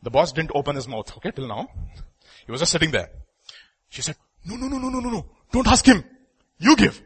The 0.00 0.10
boss 0.10 0.30
didn't 0.30 0.52
open 0.54 0.76
his 0.76 0.86
mouth, 0.86 1.12
okay, 1.16 1.32
till 1.32 1.48
now. 1.48 1.66
He 2.46 2.52
was 2.52 2.60
just 2.60 2.70
sitting 2.70 2.92
there. 2.92 3.10
She 3.88 4.00
said, 4.00 4.14
no, 4.44 4.54
no, 4.54 4.68
no, 4.68 4.78
no, 4.78 4.88
no, 4.88 5.00
no, 5.00 5.10
no. 5.10 5.26
Don't 5.50 5.66
ask 5.66 5.84
him. 5.84 6.04
You 6.58 6.76
give. 6.76 7.02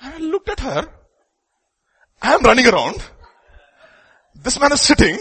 I 0.00 0.18
looked 0.18 0.48
at 0.48 0.58
her. 0.58 0.88
I 2.20 2.34
am 2.34 2.42
running 2.42 2.66
around. 2.66 2.96
This 4.34 4.58
man 4.58 4.72
is 4.72 4.80
sitting 4.80 5.20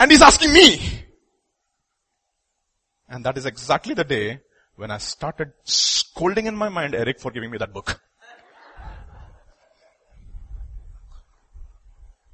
and 0.00 0.10
he's 0.10 0.22
asking 0.22 0.54
me. 0.54 1.04
And 3.10 3.22
that 3.26 3.36
is 3.36 3.44
exactly 3.44 3.92
the 3.92 4.04
day 4.04 4.40
when 4.76 4.90
I 4.90 4.98
started 4.98 5.52
scolding 5.64 6.46
in 6.46 6.56
my 6.56 6.68
mind 6.68 6.94
Eric 6.94 7.20
for 7.20 7.30
giving 7.30 7.50
me 7.50 7.58
that 7.58 7.72
book. 7.72 8.00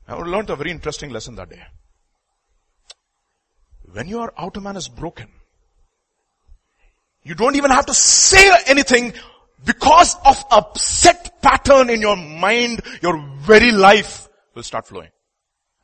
I 0.08 0.14
learned 0.14 0.50
a 0.50 0.56
very 0.56 0.70
interesting 0.70 1.10
lesson 1.10 1.36
that 1.36 1.50
day. 1.50 1.62
When 3.92 4.08
your 4.08 4.32
outer 4.36 4.60
man 4.60 4.76
is 4.76 4.88
broken, 4.88 5.28
you 7.22 7.34
don't 7.34 7.56
even 7.56 7.70
have 7.70 7.86
to 7.86 7.94
say 7.94 8.50
anything 8.66 9.12
because 9.64 10.16
of 10.24 10.42
a 10.50 10.78
set 10.78 11.40
pattern 11.42 11.90
in 11.90 12.00
your 12.00 12.16
mind, 12.16 12.80
your 13.02 13.22
very 13.40 13.70
life 13.70 14.28
will 14.54 14.62
start 14.62 14.86
flowing. 14.86 15.10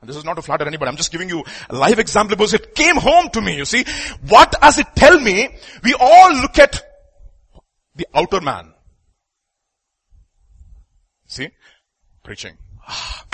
And 0.01 0.11
this 0.11 0.17
is 0.17 0.25
not 0.25 0.35
to 0.35 0.43
flatter 0.43 0.67
anybody. 0.67 0.89
I'm 0.89 0.97
just 0.97 1.11
giving 1.11 1.29
you 1.29 1.43
a 1.71 1.75
live 1.75 1.99
example 1.99 2.37
because 2.37 2.55
it 2.55 2.75
came 2.75 2.97
home 2.97 3.31
to 3.31 3.41
me. 3.41 3.57
You 3.57 3.65
see, 3.65 3.85
what 4.29 4.55
does 4.61 4.79
it 4.79 4.87
tell 4.95 5.19
me? 5.19 5.49
We 5.83 5.95
all 5.99 6.35
look 6.35 6.59
at 6.59 6.83
the 7.95 8.07
outer 8.15 8.41
man. 8.41 8.75
See, 11.27 11.49
preaching. 12.23 12.59
Ah, 12.87 13.25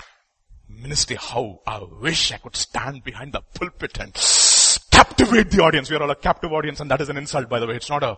ministry, 0.69 1.17
how 1.19 1.59
I 1.67 1.81
wish 2.01 2.31
I 2.31 2.37
could 2.37 2.55
stand 2.55 3.03
behind 3.03 3.33
the 3.33 3.41
pulpit 3.53 3.99
and 3.99 4.13
captivate 4.89 5.51
the 5.51 5.61
audience. 5.61 5.89
We 5.89 5.97
are 5.97 6.03
all 6.03 6.11
a 6.11 6.15
captive 6.15 6.53
audience 6.53 6.79
and 6.79 6.89
that 6.91 7.01
is 7.01 7.09
an 7.09 7.17
insult 7.17 7.49
by 7.49 7.59
the 7.59 7.67
way. 7.67 7.75
It's 7.75 7.89
not 7.89 8.03
a, 8.03 8.17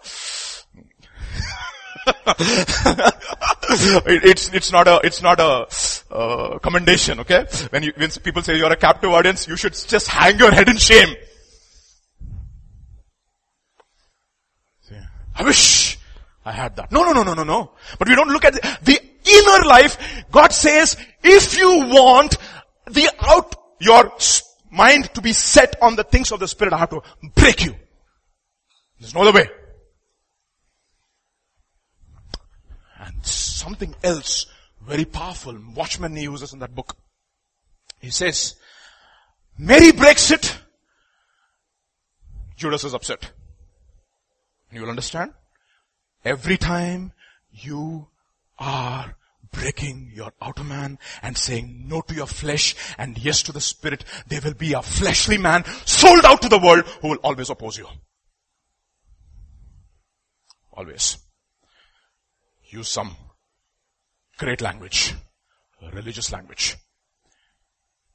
it's, 4.06 4.54
it's 4.54 4.72
not 4.72 4.88
a, 4.88 5.02
it's 5.04 5.22
not 5.22 5.40
a, 5.40 5.68
uh, 6.16 6.60
commendation, 6.60 7.20
okay? 7.20 7.46
When 7.70 7.84
you, 7.84 7.94
when 7.98 8.10
people 8.10 8.42
say 8.42 8.58
you're 8.58 8.72
a 8.72 8.78
captive 8.78 9.12
audience, 9.12 9.48
you 9.48 9.58
should 9.58 9.74
just 9.74 10.08
hang 10.08 10.40
your 10.40 10.52
head 10.52 10.70
in 10.70 10.78
shame. 10.78 11.16
I 15.36 15.44
wish 15.44 16.00
I 16.46 16.52
had 16.52 16.78
that. 16.78 16.92
No, 16.92 17.04
no, 17.04 17.12
no, 17.12 17.24
no, 17.24 17.34
no, 17.34 17.44
no. 17.44 17.72
But 18.00 18.08
we 18.08 18.16
don't 18.16 18.30
look 18.30 18.46
at 18.46 18.54
the, 18.54 18.78
the 18.84 19.02
inner 19.26 19.68
life. 19.68 19.98
God 20.32 20.54
says, 20.54 20.96
if 21.24 21.58
you 21.58 21.88
want 21.88 22.38
the 22.88 23.10
out, 23.20 23.56
your 23.80 24.14
mind 24.72 25.14
to 25.16 25.22
be 25.22 25.34
set 25.34 25.76
on 25.82 25.96
the 25.96 26.04
things 26.04 26.32
of 26.32 26.40
the 26.40 26.48
Spirit, 26.48 26.74
I 26.74 26.78
have 26.78 26.92
to 26.92 27.02
break 27.36 27.66
you. 27.66 27.76
There's 29.00 29.14
no 29.14 29.22
other 29.22 29.34
way. 29.34 29.48
And 33.00 33.26
something 33.26 33.94
else 34.04 34.46
very 34.88 35.06
powerful. 35.06 35.58
Watchman 35.76 36.16
uses 36.16 36.54
in 36.54 36.60
that 36.60 36.76
book. 36.76 36.96
He 38.00 38.10
says, 38.10 38.56
Mary 39.58 39.92
breaks 39.92 40.32
it. 40.32 40.58
Judas 42.56 42.84
is 42.84 42.94
upset. 42.94 43.32
You 44.72 44.82
will 44.82 44.90
understand? 44.90 45.34
Every 46.24 46.58
time 46.58 47.14
you 47.52 48.08
are 48.60 49.16
breaking 49.52 50.12
your 50.14 50.32
outer 50.42 50.64
man 50.64 51.00
and 51.22 51.38
saying 51.38 51.86
no 51.88 52.02
to 52.02 52.14
your 52.14 52.28
flesh 52.28 52.76
and 52.98 53.18
yes 53.18 53.42
to 53.44 53.52
the 53.52 53.62
spirit, 53.62 54.04
there 54.28 54.42
will 54.44 54.54
be 54.54 54.74
a 54.74 54.82
fleshly 54.82 55.38
man 55.38 55.64
sold 55.86 56.26
out 56.26 56.42
to 56.42 56.50
the 56.50 56.60
world 56.60 56.86
who 57.02 57.10
will 57.10 57.18
always 57.18 57.50
oppose 57.50 57.78
you. 57.78 57.88
Always. 60.74 61.18
Use 62.70 62.90
some 62.90 63.16
Great 64.38 64.62
language. 64.62 65.16
Religious 65.94 66.32
language. 66.32 66.76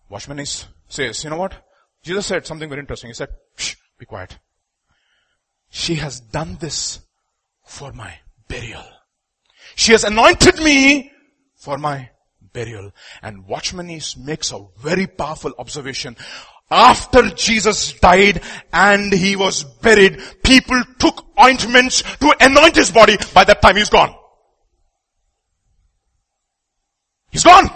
Watchman 0.09 0.41
is, 0.41 0.67
says, 0.89 1.23
you 1.25 1.31
know 1.31 1.37
what? 1.37 1.55
Jesus 2.03 2.27
said 2.27 2.47
something 2.47 2.69
very 2.69 2.81
interesting. 2.81 3.11
He 3.11 3.15
said, 3.15 3.29
Shh, 3.57 3.77
be 3.99 4.07
quiet. 4.07 4.39
She 5.69 5.95
has 5.97 6.21
done 6.21 6.57
this 6.61 7.01
for 7.65 7.93
my 7.93 8.15
burial. 8.49 8.85
She 9.77 9.93
has 9.93 10.05
anointed 10.05 10.59
me 10.59 11.13
for 11.57 11.79
my 11.79 12.11
burial. 12.53 12.93
And 13.23 13.47
Watchman 13.47 13.89
is, 13.91 14.17
makes 14.17 14.53
a 14.53 14.67
very 14.79 15.07
powerful 15.07 15.53
observation. 15.59 16.17
After 16.71 17.31
Jesus 17.31 17.93
died 17.95 18.43
and 18.73 19.13
he 19.13 19.37
was 19.37 19.65
buried, 19.65 20.21
people 20.43 20.83
took 20.99 21.25
ointments 21.41 22.03
to 22.19 22.35
anoint 22.41 22.77
his 22.77 22.91
body. 22.91 23.17
By 23.33 23.45
that 23.45 23.63
time 23.63 23.77
he's 23.77 23.91
gone. 23.91 24.15
He's 27.31 27.45
gone. 27.45 27.71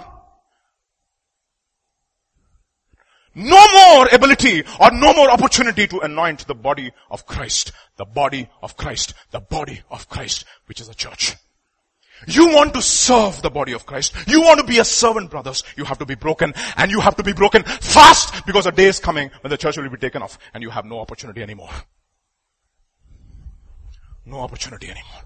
No 3.35 3.67
more 3.73 4.09
ability 4.13 4.63
or 4.81 4.93
no 4.93 5.13
more 5.13 5.31
opportunity 5.31 5.89
to 5.89 6.01
anoint 6.01 6.47
the 6.47 6.55
body 6.55 6.93
of 7.11 7.27
Christ. 7.27 7.73
The 7.97 8.05
body 8.05 8.49
of 8.63 8.77
Christ. 8.77 9.15
The 9.33 9.41
body 9.41 9.83
of 9.91 10.09
Christ, 10.09 10.45
which 10.67 10.81
is 10.81 10.89
the 10.89 10.95
church. 10.95 11.35
You 12.29 12.55
want 12.55 12.75
to 12.75 12.83
serve 12.83 13.43
the 13.43 13.51
body 13.51 13.73
of 13.73 13.87
Christ. 13.87 14.15
You 14.29 14.41
want 14.43 14.61
to 14.61 14.67
be 14.67 14.79
a 14.79 14.85
servant, 14.85 15.31
brothers. 15.31 15.65
You 15.77 15.85
have 15.85 15.99
to 15.99 16.07
be 16.07 16.15
broken 16.15 16.55
and 16.77 16.91
you 16.91 17.01
have 17.01 17.17
to 17.17 17.25
be 17.25 17.33
broken 17.33 17.65
fast 17.65 18.47
because 18.47 18.67
a 18.67 18.73
day 18.73 18.87
is 18.87 19.01
coming 19.01 19.31
when 19.41 19.51
the 19.51 19.59
church 19.59 19.77
will 19.77 19.89
be 19.91 19.97
taken 19.97 20.23
off 20.23 20.39
and 20.55 20.63
you 20.63 20.71
have 20.71 20.85
no 20.85 21.01
opportunity 21.01 21.43
anymore. 21.43 21.71
No 24.25 24.41
opportunity 24.41 24.87
anymore. 24.87 25.23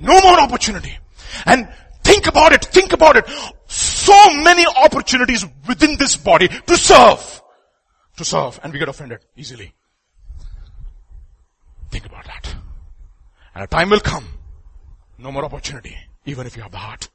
No 0.00 0.20
more 0.20 0.40
opportunity. 0.40 0.96
And 1.44 1.68
Think 2.08 2.26
about 2.26 2.54
it. 2.54 2.64
Think 2.64 2.94
about 2.94 3.16
it. 3.16 3.26
So 3.66 4.14
many 4.42 4.64
opportunities 4.66 5.44
within 5.68 5.98
this 5.98 6.16
body 6.16 6.48
to 6.48 6.74
serve. 6.74 7.42
To 8.16 8.24
serve. 8.24 8.58
And 8.62 8.72
we 8.72 8.78
get 8.78 8.88
offended 8.88 9.20
easily. 9.36 9.74
Think 11.90 12.06
about 12.06 12.24
that. 12.24 12.54
And 13.54 13.64
a 13.64 13.66
time 13.66 13.90
will 13.90 14.00
come. 14.00 14.26
No 15.18 15.30
more 15.30 15.44
opportunity. 15.44 15.94
Even 16.24 16.46
if 16.46 16.56
you 16.56 16.62
have 16.62 16.72
the 16.72 16.78
heart. 16.78 17.10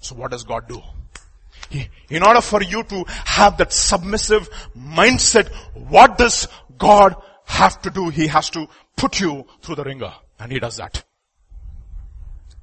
So 0.00 0.14
what 0.14 0.30
does 0.30 0.44
God 0.44 0.68
do? 0.68 0.82
He, 1.70 1.88
in 2.10 2.22
order 2.22 2.42
for 2.42 2.62
you 2.62 2.82
to 2.82 3.04
have 3.24 3.56
that 3.56 3.72
submissive 3.72 4.50
mindset, 4.76 5.48
what 5.72 6.18
does 6.18 6.48
God 6.76 7.16
have 7.46 7.80
to 7.80 7.90
do? 7.90 8.10
He 8.10 8.26
has 8.26 8.50
to 8.50 8.68
put 8.94 9.20
you 9.20 9.46
through 9.62 9.76
the 9.76 9.84
wringer. 9.84 10.12
And 10.38 10.52
He 10.52 10.58
does 10.58 10.76
that 10.76 11.02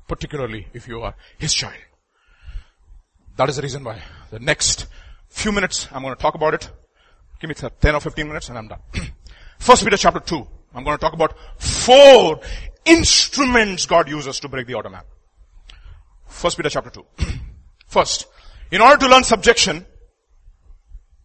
particularly 0.08 0.68
if 0.74 0.88
you 0.88 1.02
are 1.02 1.16
his 1.38 1.54
child. 1.54 1.76
That 3.36 3.50
is 3.50 3.58
the 3.58 3.62
reason 3.62 3.84
why 3.84 4.02
the 4.32 4.40
next 4.40 4.88
few 5.30 5.52
minutes 5.52 5.88
I'm 5.92 6.02
going 6.02 6.16
to 6.16 6.22
talk 6.22 6.36
about 6.36 6.54
it. 6.54 6.70
Give 7.40 7.50
me 7.50 7.56
10 7.56 7.96
or 7.96 8.00
15 8.00 8.28
minutes 8.28 8.50
and 8.50 8.58
I'm 8.58 8.68
done. 8.68 8.80
First 9.60 9.84
Peter 9.84 9.98
chapter 9.98 10.20
2. 10.20 10.48
I'm 10.74 10.84
going 10.84 10.98
to 10.98 11.02
talk 11.02 11.14
about 11.14 11.36
four 11.60 12.40
instruments 12.86 13.86
God 13.86 14.10
uses 14.10 14.40
to 14.40 14.48
break 14.48 14.68
the 14.68 14.78
outer 14.78 14.90
man. 14.90 15.04
First 16.28 16.58
Peter 16.58 16.70
chapter 16.70 16.90
2. 16.90 17.06
First, 17.88 18.28
in 18.72 18.82
order 18.82 18.98
to 18.98 19.08
learn 19.08 19.24
subjection, 19.24 19.86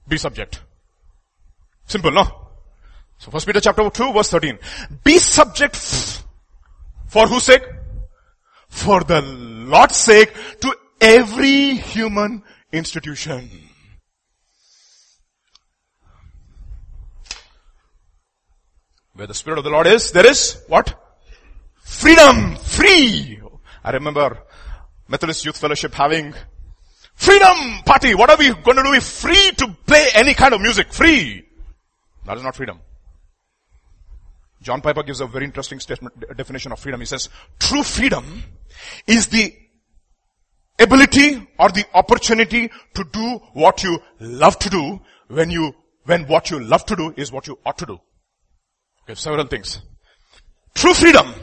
be 0.06 0.16
subject. 0.16 0.60
Simple, 1.86 2.10
no? 2.10 2.42
So 3.18 3.30
first 3.30 3.46
Peter 3.46 3.60
chapter 3.60 3.88
2 3.88 4.12
verse 4.12 4.30
13. 4.30 4.58
Be 5.04 5.18
subject 5.18 5.76
for 7.06 7.28
whose 7.28 7.44
sake? 7.44 7.62
For 8.72 9.04
the 9.04 9.20
Lord's 9.20 9.96
sake 9.96 10.32
to 10.60 10.74
every 11.00 11.74
human 11.74 12.42
institution. 12.72 13.48
Where 19.12 19.26
the 19.26 19.34
Spirit 19.34 19.58
of 19.58 19.64
the 19.64 19.70
Lord 19.70 19.86
is, 19.86 20.10
there 20.10 20.26
is 20.26 20.62
what? 20.68 20.98
Freedom! 21.82 22.56
Free! 22.56 23.38
I 23.84 23.90
remember 23.90 24.38
Methodist 25.06 25.44
Youth 25.44 25.58
Fellowship 25.58 25.92
having 25.92 26.34
freedom 27.14 27.82
party. 27.84 28.14
What 28.14 28.30
are 28.30 28.38
we 28.38 28.48
going 28.48 28.78
to 28.78 28.82
do? 28.82 28.90
We're 28.90 29.00
free 29.02 29.52
to 29.58 29.76
play 29.86 30.08
any 30.14 30.32
kind 30.32 30.54
of 30.54 30.62
music. 30.62 30.92
Free. 30.92 31.46
That 32.24 32.38
is 32.38 32.42
not 32.42 32.56
freedom. 32.56 32.80
John 34.62 34.80
Piper 34.80 35.02
gives 35.02 35.20
a 35.20 35.26
very 35.26 35.44
interesting 35.44 35.80
statement, 35.80 36.14
definition 36.36 36.72
of 36.72 36.78
freedom. 36.78 37.00
He 37.00 37.06
says, 37.06 37.28
true 37.58 37.82
freedom 37.82 38.44
is 39.06 39.26
the 39.26 39.54
ability 40.78 41.48
or 41.58 41.68
the 41.70 41.84
opportunity 41.94 42.70
to 42.94 43.04
do 43.12 43.40
what 43.52 43.82
you 43.82 43.98
love 44.20 44.58
to 44.60 44.70
do 44.70 45.00
when 45.28 45.50
you, 45.50 45.74
when 46.04 46.26
what 46.26 46.50
you 46.50 46.60
love 46.60 46.86
to 46.86 46.96
do 46.96 47.12
is 47.16 47.32
what 47.32 47.46
you 47.46 47.58
ought 47.66 47.78
to 47.78 47.86
do. 47.86 47.98
Okay, 49.04 49.14
several 49.14 49.46
things. 49.46 49.82
True 50.74 50.94
freedom 50.94 51.34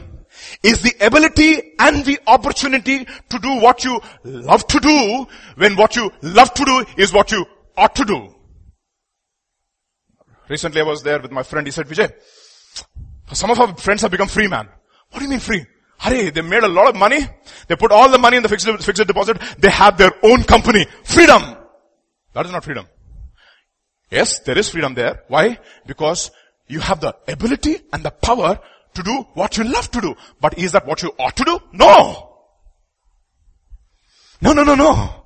is 0.62 0.82
the 0.82 0.94
ability 1.04 1.74
and 1.78 2.04
the 2.04 2.18
opportunity 2.26 3.04
to 3.04 3.38
do 3.38 3.60
what 3.60 3.84
you 3.84 4.00
love 4.24 4.66
to 4.66 4.80
do 4.80 5.26
when 5.56 5.76
what 5.76 5.94
you 5.94 6.10
love 6.22 6.52
to 6.54 6.64
do 6.64 6.84
is 6.96 7.12
what 7.12 7.30
you 7.30 7.44
ought 7.76 7.94
to 7.94 8.04
do. 8.04 8.34
Recently 10.48 10.80
I 10.80 10.84
was 10.84 11.02
there 11.02 11.20
with 11.20 11.30
my 11.30 11.42
friend, 11.42 11.66
he 11.66 11.70
said, 11.70 11.86
Vijay, 11.86 12.12
some 13.32 13.50
of 13.50 13.60
our 13.60 13.76
friends 13.76 14.02
have 14.02 14.10
become 14.10 14.28
free 14.28 14.48
man. 14.48 14.68
What 15.10 15.20
do 15.20 15.24
you 15.24 15.30
mean 15.30 15.40
free? 15.40 15.66
Hurry, 15.98 16.30
they 16.30 16.40
made 16.40 16.62
a 16.62 16.68
lot 16.68 16.88
of 16.88 16.96
money. 16.96 17.20
They 17.68 17.76
put 17.76 17.92
all 17.92 18.08
the 18.08 18.18
money 18.18 18.38
in 18.38 18.42
the 18.42 18.48
fixed, 18.48 18.66
fixed 18.82 19.06
deposit. 19.06 19.38
They 19.58 19.70
have 19.70 19.98
their 19.98 20.12
own 20.22 20.44
company. 20.44 20.86
Freedom. 21.04 21.42
That 22.32 22.46
is 22.46 22.52
not 22.52 22.64
freedom. 22.64 22.86
Yes, 24.10 24.40
there 24.40 24.56
is 24.56 24.70
freedom 24.70 24.94
there. 24.94 25.24
Why? 25.28 25.58
Because 25.86 26.30
you 26.68 26.80
have 26.80 27.00
the 27.00 27.14
ability 27.28 27.80
and 27.92 28.02
the 28.02 28.10
power 28.10 28.58
to 28.94 29.02
do 29.02 29.26
what 29.34 29.58
you 29.58 29.64
love 29.64 29.90
to 29.90 30.00
do. 30.00 30.14
But 30.40 30.58
is 30.58 30.72
that 30.72 30.86
what 30.86 31.02
you 31.02 31.12
ought 31.18 31.36
to 31.36 31.44
do? 31.44 31.60
No! 31.72 32.28
No, 34.40 34.52
no, 34.52 34.64
no, 34.64 34.74
no. 34.74 35.24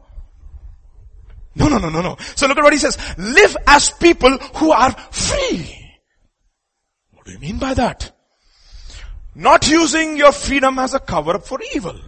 No, 1.57 1.69
no, 1.69 1.79
no, 1.79 1.89
no, 1.89 2.03
no. 2.03 2.17
So 2.35 2.49
look 2.49 2.59
at 2.59 2.65
what 2.65 2.73
he 2.73 2.81
says. 2.81 2.99
Live 3.17 3.57
as 3.67 3.91
people 3.91 4.37
who 4.57 4.73
are 4.73 4.91
free. 4.91 5.84
What 7.25 7.29
do 7.29 7.33
you 7.33 7.53
mean 7.53 7.59
by 7.59 7.73
that? 7.73 8.13
Not 9.35 9.67
using 9.67 10.19
your 10.19 10.31
freedom 10.31 10.79
as 10.79 10.93
a 10.93 11.01
cover 11.01 11.37
up 11.37 11.47
for 11.47 11.59
evil, 11.75 11.99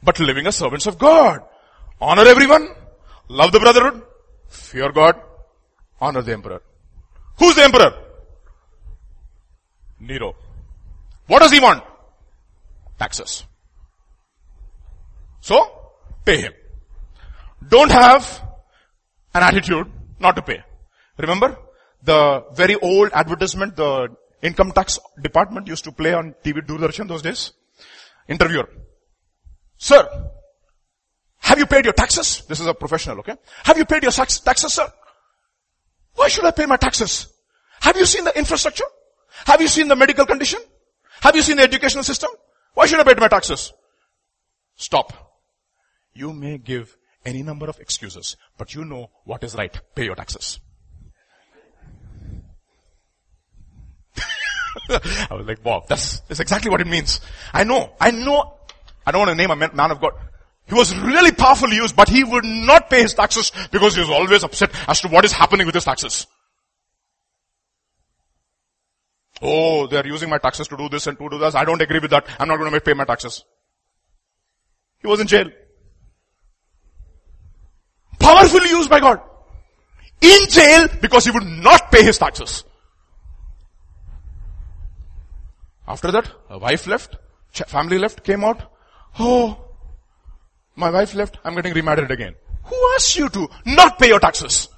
but 0.00 0.20
living 0.20 0.46
as 0.46 0.54
servants 0.54 0.86
of 0.86 0.96
God. 0.96 1.40
Honor 2.00 2.24
everyone, 2.24 2.68
love 3.28 3.50
the 3.50 3.58
brotherhood, 3.58 4.02
fear 4.48 4.92
God, 4.92 5.20
honor 6.00 6.22
the 6.22 6.32
emperor. 6.32 6.62
Who's 7.40 7.56
the 7.56 7.64
emperor? 7.64 7.92
Nero. 9.98 10.36
What 11.26 11.40
does 11.40 11.50
he 11.50 11.58
want? 11.58 11.82
Taxes. 12.96 13.42
So, 15.40 15.56
pay 16.24 16.42
him. 16.42 16.52
Don't 17.66 17.90
have 17.90 18.40
an 19.34 19.42
attitude 19.42 19.90
not 20.20 20.36
to 20.36 20.42
pay. 20.42 20.62
Remember 21.18 21.58
the 22.04 22.44
very 22.52 22.76
old 22.76 23.10
advertisement 23.12 23.74
the 23.74 24.14
income 24.42 24.72
tax 24.72 24.98
department 25.20 25.66
used 25.66 25.84
to 25.84 25.92
play 25.92 26.14
on 26.14 26.34
TV 26.44 26.60
Doordarshan 26.66 27.08
those 27.08 27.22
days? 27.22 27.52
Interviewer. 28.28 28.68
Sir, 29.76 30.08
have 31.38 31.58
you 31.58 31.66
paid 31.66 31.84
your 31.84 31.94
taxes? 31.94 32.42
This 32.48 32.60
is 32.60 32.66
a 32.66 32.74
professional, 32.74 33.18
okay? 33.20 33.34
Have 33.64 33.78
you 33.78 33.84
paid 33.84 34.02
your 34.02 34.12
taxes, 34.12 34.74
sir? 34.74 34.92
Why 36.14 36.28
should 36.28 36.44
I 36.44 36.50
pay 36.50 36.66
my 36.66 36.76
taxes? 36.76 37.28
Have 37.80 37.96
you 37.96 38.04
seen 38.04 38.24
the 38.24 38.36
infrastructure? 38.38 38.84
Have 39.46 39.60
you 39.60 39.68
seen 39.68 39.88
the 39.88 39.96
medical 39.96 40.26
condition? 40.26 40.60
Have 41.22 41.34
you 41.34 41.42
seen 41.42 41.56
the 41.56 41.62
educational 41.62 42.04
system? 42.04 42.30
Why 42.74 42.86
should 42.86 43.00
I 43.00 43.04
pay 43.04 43.18
my 43.18 43.28
taxes? 43.28 43.72
Stop. 44.76 45.12
You 46.12 46.32
may 46.32 46.58
give 46.58 46.96
any 47.24 47.42
number 47.42 47.68
of 47.68 47.78
excuses, 47.80 48.36
but 48.58 48.74
you 48.74 48.84
know 48.84 49.10
what 49.24 49.44
is 49.44 49.54
right. 49.54 49.78
Pay 49.94 50.04
your 50.04 50.14
taxes. 50.14 50.60
I 54.88 55.34
was 55.34 55.46
like, 55.46 55.64
wow, 55.64 55.84
that's, 55.88 56.20
that's 56.20 56.40
exactly 56.40 56.70
what 56.70 56.80
it 56.80 56.86
means. 56.86 57.20
I 57.52 57.64
know, 57.64 57.92
I 58.00 58.10
know, 58.10 58.54
I 59.06 59.12
don't 59.12 59.20
want 59.20 59.30
to 59.30 59.34
name 59.34 59.50
a 59.50 59.56
man 59.56 59.90
of 59.90 60.00
God. 60.00 60.12
He 60.66 60.74
was 60.74 60.96
really 60.96 61.32
powerfully 61.32 61.76
used, 61.76 61.96
but 61.96 62.08
he 62.08 62.22
would 62.22 62.44
not 62.44 62.88
pay 62.88 63.02
his 63.02 63.14
taxes 63.14 63.50
because 63.72 63.94
he 63.94 64.00
was 64.00 64.10
always 64.10 64.44
upset 64.44 64.70
as 64.88 65.00
to 65.00 65.08
what 65.08 65.24
is 65.24 65.32
happening 65.32 65.66
with 65.66 65.74
his 65.74 65.84
taxes. 65.84 66.26
Oh, 69.42 69.86
they 69.86 69.96
are 69.96 70.06
using 70.06 70.28
my 70.28 70.38
taxes 70.38 70.68
to 70.68 70.76
do 70.76 70.88
this 70.88 71.06
and 71.06 71.18
to 71.18 71.28
do 71.28 71.38
that. 71.38 71.54
I 71.54 71.64
don't 71.64 71.80
agree 71.80 71.98
with 71.98 72.10
that. 72.10 72.26
I'm 72.38 72.46
not 72.46 72.58
going 72.58 72.70
to 72.70 72.80
pay 72.80 72.92
my 72.92 73.04
taxes. 73.04 73.42
He 75.00 75.08
was 75.08 75.18
in 75.18 75.26
jail. 75.26 75.46
Powerfully 78.18 78.68
used 78.68 78.90
by 78.90 79.00
God. 79.00 79.20
In 80.20 80.48
jail 80.50 80.88
because 81.00 81.24
he 81.24 81.30
would 81.30 81.46
not 81.46 81.90
pay 81.90 82.04
his 82.04 82.18
taxes. 82.18 82.64
After 85.90 86.12
that, 86.12 86.30
a 86.48 86.56
wife 86.56 86.86
left, 86.86 87.16
family 87.66 87.98
left, 87.98 88.22
came 88.22 88.44
out. 88.44 88.60
Oh, 89.18 89.58
my 90.76 90.88
wife 90.88 91.16
left, 91.16 91.38
I'm 91.44 91.56
getting 91.56 91.74
remarried 91.74 92.12
again. 92.12 92.36
Who 92.62 92.76
asked 92.94 93.16
you 93.16 93.28
to 93.30 93.48
not 93.66 93.98
pay 93.98 94.06
your 94.06 94.20
taxes? 94.20 94.68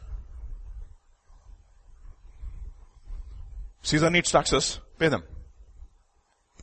Caesar 3.82 4.08
needs 4.08 4.32
taxes, 4.32 4.80
pay 4.98 5.08
them. 5.08 5.22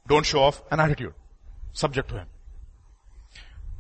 Don't 0.08 0.26
show 0.26 0.40
off 0.40 0.64
an 0.72 0.80
attitude. 0.80 1.14
Subject 1.74 2.10
to 2.10 2.16
him. 2.16 2.28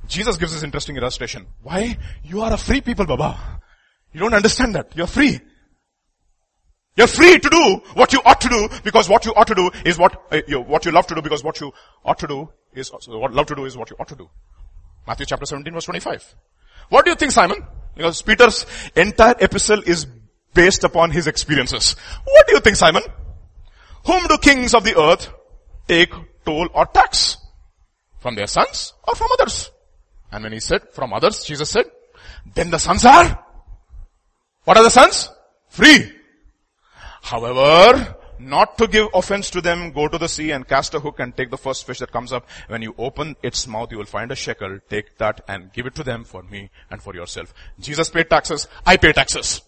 Jesus 0.08 0.38
gives 0.38 0.54
this 0.54 0.62
interesting 0.62 0.98
illustration. 0.98 1.48
Why? 1.64 1.98
You 2.24 2.42
are 2.42 2.54
a 2.54 2.58
free 2.58 2.82
people, 2.82 3.08
Baba. 3.08 3.60
You 4.14 4.20
don't 4.20 4.36
understand 4.36 4.76
that. 4.76 4.96
You're 4.96 5.08
free. 5.08 5.40
You're 6.96 7.08
free 7.08 7.40
to 7.40 7.50
do 7.50 7.82
what 7.94 8.12
you 8.12 8.20
ought 8.26 8.42
to 8.42 8.50
do 8.50 8.70
because 8.84 9.08
what 9.08 9.26
you 9.26 9.34
ought 9.34 9.48
to 9.48 9.56
do 9.56 9.72
is 9.86 9.98
what, 9.98 10.22
uh, 10.32 10.42
you, 10.48 10.60
what 10.60 10.86
you 10.86 10.92
love 10.92 11.08
to 11.08 11.16
do 11.16 11.22
because 11.22 11.44
what 11.44 11.60
you 11.62 11.72
ought 12.04 12.20
to 12.20 12.28
do 12.28 12.50
is, 12.74 12.92
so 13.00 13.18
what 13.18 13.34
love 13.34 13.48
to 13.48 13.56
do 13.56 13.66
is 13.66 13.78
what 13.78 13.90
you 13.90 13.96
ought 14.00 14.08
to 14.10 14.16
do. 14.16 14.30
Matthew 15.08 15.26
chapter 15.26 15.46
17 15.46 15.74
verse 15.74 15.86
25. 15.86 16.36
What 16.90 17.06
do 17.06 17.12
you 17.12 17.16
think, 17.16 17.32
Simon? 17.32 17.66
Because 17.96 18.22
Peter's 18.22 18.66
entire 18.96 19.36
epistle 19.40 19.82
is 19.86 20.08
based 20.54 20.84
upon 20.84 21.12
his 21.12 21.28
experiences. 21.28 21.96
What 22.26 22.48
do 22.48 22.54
you 22.54 22.60
think, 22.60 22.76
Simon? 22.76 23.04
Whom 24.06 24.28
do 24.28 24.38
kings 24.38 24.74
of 24.74 24.84
the 24.84 25.00
earth 25.00 25.32
take 25.88 26.12
toll 26.46 26.68
or 26.74 26.86
tax? 26.88 27.38
From 28.20 28.36
their 28.36 28.48
sons 28.48 28.94
or 29.08 29.16
from 29.16 29.28
others? 29.40 29.72
And 30.32 30.44
when 30.44 30.54
he 30.54 30.60
said 30.60 30.90
from 30.92 31.14
others, 31.14 31.44
Jesus 31.46 31.70
said, 31.70 31.86
then 32.54 32.70
the 32.70 32.80
sons 32.80 33.06
are, 33.06 33.46
what 34.64 34.78
are 34.78 34.84
the 34.84 34.90
sons? 34.90 35.30
Free. 35.70 36.12
However, 37.22 38.16
not 38.40 38.78
to 38.78 38.88
give 38.88 39.08
offense 39.14 39.50
to 39.52 39.62
them, 39.62 39.92
go 39.92 40.08
to 40.08 40.18
the 40.18 40.28
sea 40.28 40.52
and 40.52 40.68
cast 40.68 40.94
a 40.94 41.00
hook 41.00 41.20
and 41.20 41.36
take 41.36 41.52
the 41.52 41.58
first 41.58 41.86
fish 41.86 42.00
that 42.00 42.12
comes 42.12 42.32
up. 42.32 42.48
When 42.68 42.82
you 42.82 42.96
open 42.98 43.36
its 43.44 43.68
mouth, 43.68 43.92
you 43.92 43.98
will 43.98 44.06
find 44.06 44.32
a 44.32 44.36
shekel. 44.36 44.80
Take 44.90 45.18
that 45.18 45.42
and 45.48 45.72
give 45.74 45.86
it 45.86 45.96
to 45.96 46.04
them 46.04 46.24
for 46.24 46.44
me 46.44 46.70
and 46.90 47.02
for 47.02 47.14
yourself. 47.14 47.54
Jesus 47.80 48.10
paid 48.10 48.30
taxes. 48.30 48.68
I 48.86 48.98
pay 48.98 49.12
taxes. 49.12 49.62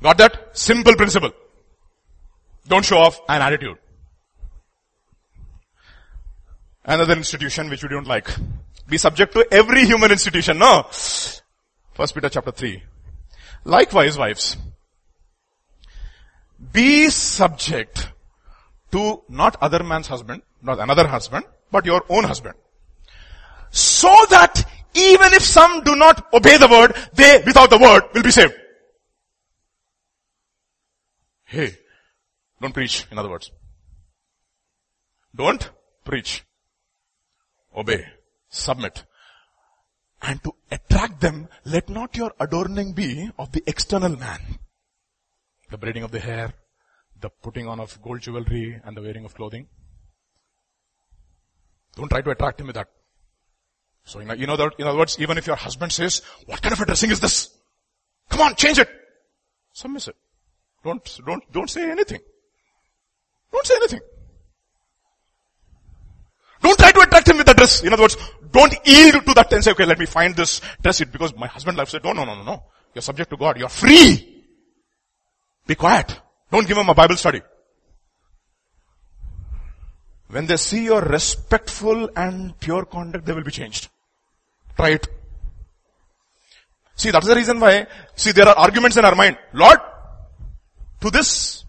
Got 0.00 0.18
that? 0.18 0.56
Simple 0.56 0.94
principle. 0.94 1.30
Don't 2.66 2.84
show 2.84 2.98
off 2.98 3.20
an 3.28 3.42
attitude. 3.42 3.78
Another 6.84 7.14
institution 7.14 7.68
which 7.68 7.82
we 7.82 7.88
don't 7.88 8.06
like. 8.06 8.28
Be 8.88 8.98
subject 8.98 9.32
to 9.34 9.46
every 9.52 9.84
human 9.84 10.10
institution. 10.10 10.58
No. 10.58 10.86
First 11.94 12.14
Peter 12.14 12.28
chapter 12.28 12.50
3. 12.50 12.82
Likewise, 13.64 14.18
wives, 14.18 14.56
be 16.70 17.10
subject 17.10 18.08
to 18.92 19.22
not 19.28 19.56
other 19.60 19.82
man's 19.82 20.06
husband, 20.06 20.42
not 20.62 20.78
another 20.78 21.06
husband, 21.06 21.44
but 21.70 21.86
your 21.86 22.04
own 22.08 22.24
husband. 22.24 22.54
So 23.70 24.14
that 24.30 24.64
even 24.94 25.32
if 25.32 25.42
some 25.42 25.82
do 25.82 25.96
not 25.96 26.32
obey 26.32 26.58
the 26.58 26.68
word, 26.68 26.94
they 27.14 27.42
without 27.44 27.70
the 27.70 27.78
word 27.78 28.02
will 28.14 28.22
be 28.22 28.30
saved. 28.30 28.54
Hey, 31.44 31.76
don't 32.60 32.72
preach, 32.72 33.06
in 33.10 33.18
other 33.18 33.28
words. 33.28 33.50
Don't 35.34 35.70
preach. 36.04 36.44
Obey. 37.76 38.06
Submit. 38.48 39.04
And 40.20 40.42
to 40.44 40.54
attract 40.70 41.20
them, 41.20 41.48
let 41.64 41.88
not 41.88 42.16
your 42.16 42.32
adorning 42.38 42.92
be 42.92 43.30
of 43.38 43.50
the 43.52 43.62
external 43.66 44.16
man 44.16 44.40
the 45.72 45.78
braiding 45.78 46.02
of 46.02 46.10
the 46.10 46.20
hair, 46.20 46.52
the 47.20 47.30
putting 47.30 47.66
on 47.66 47.80
of 47.80 48.00
gold 48.02 48.20
jewelry 48.20 48.80
and 48.84 48.96
the 48.96 49.02
wearing 49.02 49.24
of 49.24 49.34
clothing. 49.34 49.66
Don't 51.96 52.08
try 52.08 52.22
to 52.22 52.30
attract 52.30 52.60
him 52.60 52.66
with 52.66 52.76
that. 52.76 52.88
So 54.04 54.20
in, 54.20 54.38
you 54.38 54.46
know 54.46 54.56
that, 54.56 54.72
in 54.78 54.86
other 54.86 54.98
words, 54.98 55.16
even 55.20 55.38
if 55.38 55.46
your 55.46 55.56
husband 55.56 55.92
says, 55.92 56.22
what 56.46 56.60
kind 56.62 56.72
of 56.72 56.80
a 56.80 56.86
dressing 56.86 57.10
is 57.10 57.20
this? 57.20 57.50
Come 58.28 58.40
on, 58.40 58.54
change 58.54 58.78
it. 58.78 58.88
Submiss 59.72 60.08
it. 60.08 60.16
Don't, 60.84 61.20
don't, 61.24 61.52
don't 61.52 61.70
say 61.70 61.90
anything. 61.90 62.20
Don't 63.52 63.66
say 63.66 63.74
anything. 63.76 64.00
Don't 66.60 66.78
try 66.78 66.92
to 66.92 67.00
attract 67.00 67.28
him 67.28 67.36
with 67.38 67.46
the 67.46 67.54
dress. 67.54 67.82
In 67.82 67.92
other 67.92 68.02
words, 68.02 68.16
don't 68.50 68.74
yield 68.84 69.24
to 69.26 69.34
that 69.34 69.52
and 69.52 69.64
say, 69.64 69.72
okay, 69.72 69.84
let 69.84 69.98
me 69.98 70.06
find 70.06 70.34
this 70.34 70.60
dress 70.80 71.00
it 71.00 71.10
because 71.12 71.34
my 71.36 71.46
husband 71.46 71.76
loves 71.76 71.94
it. 71.94 72.04
No, 72.04 72.12
no, 72.12 72.24
no, 72.24 72.36
no, 72.36 72.42
no. 72.42 72.64
You're 72.94 73.02
subject 73.02 73.30
to 73.30 73.36
God. 73.36 73.58
You're 73.58 73.68
free. 73.68 74.31
Be 75.66 75.74
quiet. 75.74 76.20
Don't 76.50 76.66
give 76.66 76.76
him 76.76 76.88
a 76.88 76.94
Bible 76.94 77.16
study. 77.16 77.40
When 80.28 80.46
they 80.46 80.56
see 80.56 80.84
your 80.84 81.02
respectful 81.02 82.08
and 82.16 82.58
pure 82.58 82.84
conduct, 82.86 83.26
they 83.26 83.32
will 83.32 83.44
be 83.44 83.50
changed. 83.50 83.88
Try 84.76 84.90
it. 84.90 85.06
See, 86.96 87.10
that's 87.10 87.26
the 87.26 87.34
reason 87.34 87.60
why, 87.60 87.86
see, 88.14 88.32
there 88.32 88.48
are 88.48 88.56
arguments 88.56 88.96
in 88.96 89.04
our 89.04 89.14
mind. 89.14 89.36
Lord, 89.52 89.78
to 91.00 91.10
this, 91.10 91.64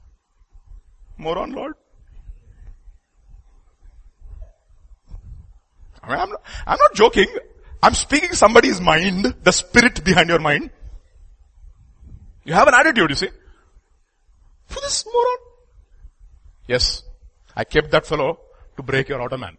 moron, 1.17 1.51
Lord. 1.51 1.73
I 6.01 6.09
mean, 6.09 6.19
I'm, 6.19 6.29
not, 6.29 6.41
I'm 6.67 6.77
not 6.77 6.93
joking. 6.93 7.27
I'm 7.81 7.93
speaking 7.93 8.33
somebody's 8.33 8.79
mind, 8.79 9.35
the 9.43 9.51
spirit 9.51 10.03
behind 10.03 10.29
your 10.29 10.39
mind. 10.39 10.69
You 12.45 12.53
have 12.53 12.67
an 12.67 12.73
attitude, 12.73 13.09
you 13.09 13.15
see. 13.15 13.29
For 14.73 14.81
this 14.81 15.05
moron. 15.05 15.37
Yes. 16.67 17.03
I 17.55 17.63
kept 17.63 17.91
that 17.91 18.07
fellow 18.07 18.39
to 18.77 18.83
break 18.83 19.09
your 19.09 19.21
outer 19.21 19.37
man. 19.37 19.57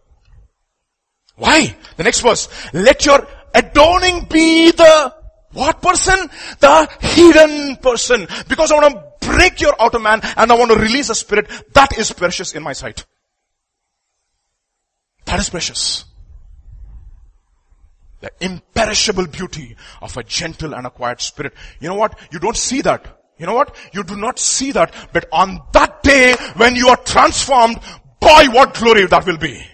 Why? 1.36 1.76
The 1.96 2.02
next 2.02 2.20
verse. 2.20 2.48
Let 2.72 3.06
your 3.06 3.26
adorning 3.54 4.26
be 4.26 4.72
the 4.72 5.14
what 5.52 5.80
person? 5.80 6.18
The 6.58 6.88
hidden 7.00 7.76
person. 7.76 8.26
Because 8.48 8.72
I 8.72 8.80
want 8.80 8.94
to 8.94 9.28
break 9.28 9.60
your 9.60 9.80
outer 9.80 10.00
man 10.00 10.20
and 10.36 10.50
I 10.50 10.54
want 10.56 10.72
to 10.72 10.78
release 10.78 11.10
a 11.10 11.14
spirit 11.14 11.48
that 11.74 11.96
is 11.96 12.12
precious 12.12 12.54
in 12.54 12.62
my 12.62 12.72
sight. 12.72 13.04
That 15.26 15.38
is 15.38 15.48
precious. 15.48 16.04
The 18.20 18.32
imperishable 18.40 19.26
beauty 19.28 19.76
of 20.02 20.16
a 20.16 20.24
gentle 20.24 20.74
and 20.74 20.86
a 20.86 20.90
quiet 20.90 21.20
spirit. 21.20 21.54
You 21.78 21.88
know 21.88 21.94
what? 21.94 22.18
You 22.32 22.40
don't 22.40 22.56
see 22.56 22.82
that. 22.82 23.20
You 23.38 23.46
know 23.46 23.54
what? 23.54 23.76
You 23.92 24.04
do 24.04 24.16
not 24.16 24.38
see 24.38 24.72
that. 24.72 24.94
But 25.12 25.26
on 25.32 25.60
that 25.72 26.02
day 26.02 26.34
when 26.56 26.76
you 26.76 26.88
are 26.88 26.96
transformed, 26.96 27.78
boy 28.20 28.44
what 28.50 28.74
glory 28.74 29.06
that 29.06 29.26
will 29.26 29.38
be. 29.38 29.64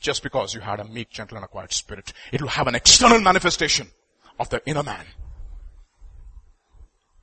Just 0.00 0.22
because 0.22 0.54
you 0.54 0.60
had 0.60 0.78
a 0.78 0.84
meek, 0.84 1.10
gentle 1.10 1.36
and 1.36 1.44
a 1.44 1.48
quiet 1.48 1.72
spirit. 1.72 2.12
It 2.32 2.40
will 2.40 2.48
have 2.48 2.68
an 2.68 2.76
external 2.76 3.20
manifestation 3.20 3.88
of 4.38 4.48
the 4.48 4.62
inner 4.64 4.84
man. 4.84 5.04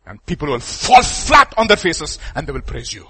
And 0.05 0.23
people 0.25 0.49
will 0.49 0.59
fall 0.59 1.01
flat 1.01 1.53
on 1.57 1.67
their 1.67 1.77
faces 1.77 2.19
and 2.35 2.45
they 2.45 2.51
will 2.51 2.61
praise 2.61 2.93
you. 2.93 3.07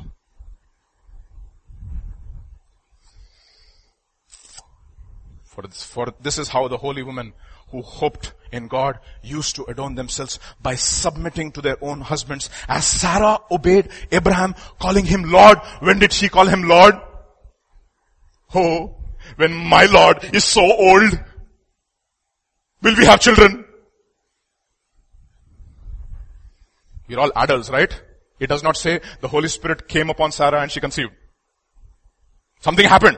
For 5.44 5.64
this, 5.64 5.84
for 5.84 6.14
this 6.22 6.38
is 6.38 6.50
how 6.50 6.68
the 6.68 6.78
holy 6.78 7.02
women 7.02 7.34
who 7.70 7.82
hoped 7.82 8.34
in 8.52 8.68
God 8.68 9.00
used 9.22 9.56
to 9.56 9.66
adorn 9.66 9.96
themselves 9.96 10.40
by 10.62 10.76
submitting 10.76 11.52
to 11.54 11.62
their 11.62 11.78
own 11.82 12.02
husbands. 12.02 12.50
As 12.68 12.86
Sarah 12.86 13.40
obeyed 13.52 13.90
Abraham, 14.12 14.56
calling 14.80 15.06
him 15.06 15.24
Lord, 15.24 15.60
when 15.80 16.00
did 16.00 16.14
she 16.14 16.30
call 16.30 16.46
him 16.48 16.64
Lord? 16.64 16.96
Oh, 18.54 18.96
when 19.36 19.54
my 19.54 19.86
Lord 19.86 20.24
is 20.34 20.46
so 20.46 20.62
old, 20.62 21.20
will 22.82 22.96
we 22.96 23.06
have 23.06 23.20
children? 23.20 23.66
We're 27.08 27.20
all 27.20 27.32
adults, 27.36 27.70
right? 27.70 28.02
It 28.40 28.48
does 28.48 28.64
not 28.64 28.78
say 28.78 29.02
the 29.22 29.28
Holy 29.28 29.48
Spirit 29.48 29.88
came 29.88 30.10
upon 30.10 30.32
Sarah 30.32 30.62
and 30.62 30.72
she 30.72 30.80
conceived. 30.80 31.12
Something 32.62 32.88
happened. 32.88 33.18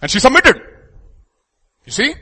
And 0.00 0.10
she 0.10 0.20
submitted. 0.20 0.60
You 1.84 1.92
see? 1.92 2.14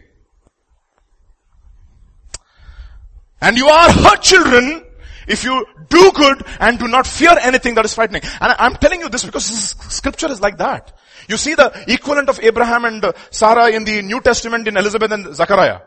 And 3.41 3.57
you 3.57 3.68
are 3.68 3.93
her 3.93 4.16
children 4.16 4.85
if 5.26 5.45
you 5.45 5.64
do 5.89 6.12
good 6.12 6.43
and 6.61 6.78
do 6.78 6.89
not 6.89 7.07
fear 7.07 7.37
anything 7.41 7.74
that 7.74 7.85
is 7.85 7.95
frightening. 7.95 8.22
And 8.41 8.55
I'm 8.59 8.76
telling 8.76 9.01
you 9.01 9.09
this 9.09 9.24
because 9.24 9.49
this 9.49 9.70
scripture 9.95 10.30
is 10.30 10.41
like 10.41 10.59
that. 10.59 10.97
You 11.28 11.37
see 11.37 11.55
the 11.55 11.72
equivalent 11.89 12.28
of 12.28 12.41
Abraham 12.41 12.85
and 12.85 13.05
Sarah 13.30 13.70
in 13.70 13.85
the 13.85 14.03
New 14.03 14.20
Testament 14.20 14.68
in 14.68 14.76
Elizabeth 14.76 15.11
and 15.11 15.35
Zachariah. 15.35 15.80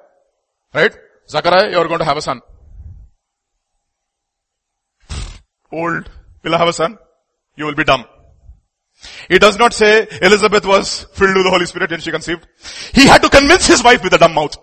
Right? 0.73 0.95
Zachariah, 1.29 1.71
you're 1.71 1.87
going 1.87 1.99
to 1.99 2.05
have 2.05 2.17
a 2.17 2.21
son 2.21 2.41
old, 5.71 6.09
will 6.43 6.57
have 6.57 6.67
a 6.67 6.73
son, 6.73 6.97
you 7.55 7.65
will 7.65 7.75
be 7.75 7.83
dumb. 7.83 8.05
It 9.29 9.39
does 9.39 9.57
not 9.57 9.73
say 9.73 10.07
Elizabeth 10.21 10.65
was 10.65 11.03
filled 11.13 11.35
with 11.35 11.45
the 11.45 11.51
Holy 11.51 11.65
Spirit 11.65 11.91
and 11.91 12.01
she 12.01 12.11
conceived. 12.11 12.47
He 12.93 13.05
had 13.05 13.21
to 13.21 13.29
convince 13.29 13.67
his 13.67 13.83
wife 13.83 14.03
with 14.03 14.13
a 14.13 14.17
dumb 14.17 14.33
mouth. 14.33 14.57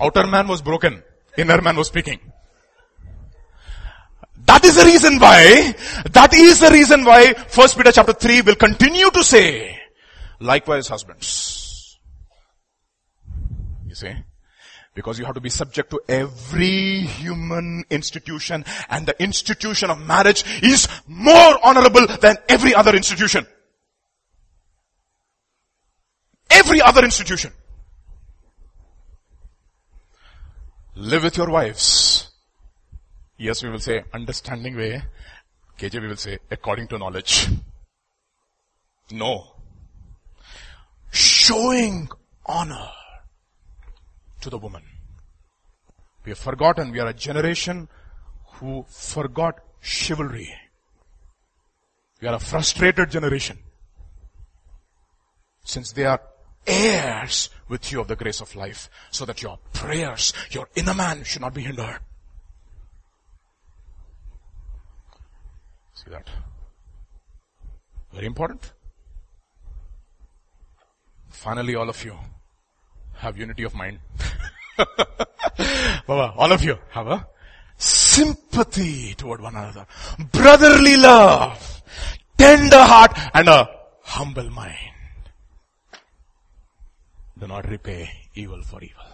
Outer 0.00 0.26
man 0.26 0.46
was 0.48 0.62
broken. 0.62 1.02
Inner 1.36 1.60
man 1.60 1.76
was 1.76 1.88
speaking. 1.88 2.20
That 4.44 4.64
is 4.64 4.76
the 4.76 4.84
reason 4.84 5.18
why, 5.18 5.74
that 6.12 6.32
is 6.32 6.60
the 6.60 6.70
reason 6.70 7.04
why 7.04 7.34
First 7.34 7.76
Peter 7.76 7.92
chapter 7.92 8.12
3 8.12 8.42
will 8.42 8.54
continue 8.54 9.10
to 9.10 9.22
say, 9.22 9.78
Likewise 10.40 10.88
husbands. 10.88 11.98
You 13.86 13.94
see? 13.94 14.14
Because 14.94 15.18
you 15.18 15.24
have 15.24 15.34
to 15.34 15.40
be 15.40 15.50
subject 15.50 15.90
to 15.90 16.00
every 16.08 17.02
human 17.02 17.84
institution 17.90 18.64
and 18.88 19.06
the 19.06 19.20
institution 19.22 19.90
of 19.90 20.00
marriage 20.00 20.44
is 20.62 20.88
more 21.06 21.58
honorable 21.62 22.06
than 22.20 22.36
every 22.48 22.74
other 22.74 22.94
institution. 22.94 23.46
Every 26.50 26.80
other 26.80 27.04
institution. 27.04 27.52
Live 30.98 31.22
with 31.24 31.36
your 31.36 31.48
wives. 31.48 32.30
ESV 33.40 33.70
will 33.70 33.78
say 33.78 34.04
understanding 34.12 34.76
way. 34.76 35.02
KJV 35.78 36.08
will 36.08 36.16
say 36.16 36.38
according 36.50 36.88
to 36.88 36.98
knowledge. 36.98 37.48
No 39.12 39.58
showing 41.10 42.08
honor 42.46 42.88
to 44.40 44.50
the 44.50 44.58
woman. 44.58 44.82
We 46.24 46.30
have 46.30 46.38
forgotten, 46.38 46.92
we 46.92 47.00
are 47.00 47.08
a 47.08 47.14
generation 47.14 47.88
who 48.54 48.84
forgot 48.88 49.60
chivalry. 49.80 50.52
We 52.20 52.28
are 52.28 52.34
a 52.34 52.38
frustrated 52.38 53.10
generation. 53.10 53.58
Since 55.64 55.92
they 55.92 56.04
are 56.04 56.20
heirs 56.68 57.50
with 57.68 57.90
you 57.90 58.00
of 58.00 58.08
the 58.08 58.16
grace 58.16 58.40
of 58.40 58.54
life, 58.54 58.88
so 59.10 59.24
that 59.24 59.42
your 59.42 59.58
prayers, 59.72 60.32
your 60.50 60.68
inner 60.74 60.94
man 60.94 61.24
should 61.24 61.42
not 61.42 61.54
be 61.54 61.62
hindered. 61.62 61.98
See 65.94 66.10
that? 66.10 66.28
Very 68.12 68.26
important. 68.26 68.72
Finally, 71.30 71.74
all 71.74 71.88
of 71.88 72.04
you 72.04 72.16
have 73.14 73.36
unity 73.36 73.64
of 73.64 73.74
mind. 73.74 73.98
Baba, 76.06 76.34
all 76.36 76.52
of 76.52 76.62
you 76.62 76.78
have 76.90 77.06
a 77.08 77.26
sympathy 77.76 79.14
toward 79.14 79.40
one 79.40 79.54
another, 79.54 79.86
brotherly 80.32 80.96
love, 80.96 81.82
tender 82.36 82.82
heart, 82.82 83.12
and 83.34 83.48
a 83.48 83.68
humble 84.02 84.50
mind. 84.50 84.97
Do 87.38 87.46
not 87.46 87.68
repay 87.68 88.10
evil 88.34 88.62
for 88.62 88.82
evil. 88.82 89.04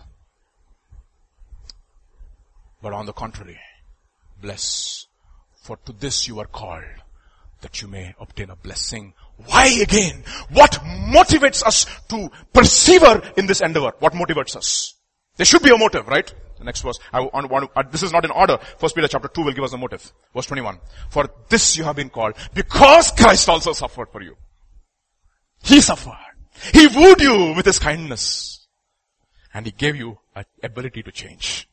But 2.82 2.92
on 2.92 3.06
the 3.06 3.12
contrary, 3.12 3.58
bless, 4.40 5.06
for 5.62 5.76
to 5.84 5.92
this 5.92 6.28
you 6.28 6.38
are 6.40 6.46
called, 6.46 6.84
that 7.60 7.80
you 7.80 7.88
may 7.88 8.14
obtain 8.18 8.50
a 8.50 8.56
blessing 8.56 9.14
why 9.36 9.66
again? 9.82 10.22
What 10.50 10.72
motivates 10.72 11.64
us 11.64 11.86
to 12.08 12.30
persevere 12.52 13.22
in 13.36 13.46
this 13.46 13.60
endeavor? 13.60 13.92
What 13.98 14.12
motivates 14.12 14.56
us? 14.56 14.94
There 15.36 15.44
should 15.44 15.62
be 15.62 15.70
a 15.70 15.76
motive, 15.76 16.06
right? 16.06 16.32
The 16.58 16.64
next 16.64 16.82
verse. 16.82 17.00
I 17.12 17.20
want, 17.20 17.70
uh, 17.74 17.82
this 17.90 18.04
is 18.04 18.12
not 18.12 18.24
in 18.24 18.30
order. 18.30 18.58
First 18.78 18.94
Peter 18.94 19.08
chapter 19.08 19.28
2 19.28 19.42
will 19.42 19.52
give 19.52 19.64
us 19.64 19.72
a 19.72 19.78
motive. 19.78 20.12
Verse 20.32 20.46
21. 20.46 20.78
For 21.10 21.28
this 21.48 21.76
you 21.76 21.84
have 21.84 21.96
been 21.96 22.10
called 22.10 22.34
because 22.54 23.10
Christ 23.10 23.48
also 23.48 23.72
suffered 23.72 24.08
for 24.10 24.22
you. 24.22 24.36
He 25.62 25.80
suffered. 25.80 26.12
He 26.72 26.86
wooed 26.86 27.20
you 27.20 27.55
with 27.55 27.66
his 27.66 27.78
kindness. 27.78 28.66
And 29.52 29.66
he 29.66 29.72
gave 29.72 29.96
you 29.96 30.18
an 30.34 30.44
ability 30.62 31.02
to 31.02 31.12
change. 31.12 31.68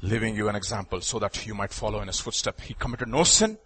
Leaving 0.00 0.36
you 0.36 0.48
an 0.48 0.54
example 0.54 1.00
so 1.00 1.18
that 1.18 1.44
you 1.46 1.54
might 1.54 1.72
follow 1.72 2.00
in 2.00 2.06
his 2.06 2.20
footsteps. 2.20 2.62
He 2.64 2.74
committed 2.74 3.08
no 3.08 3.24
sin, 3.24 3.58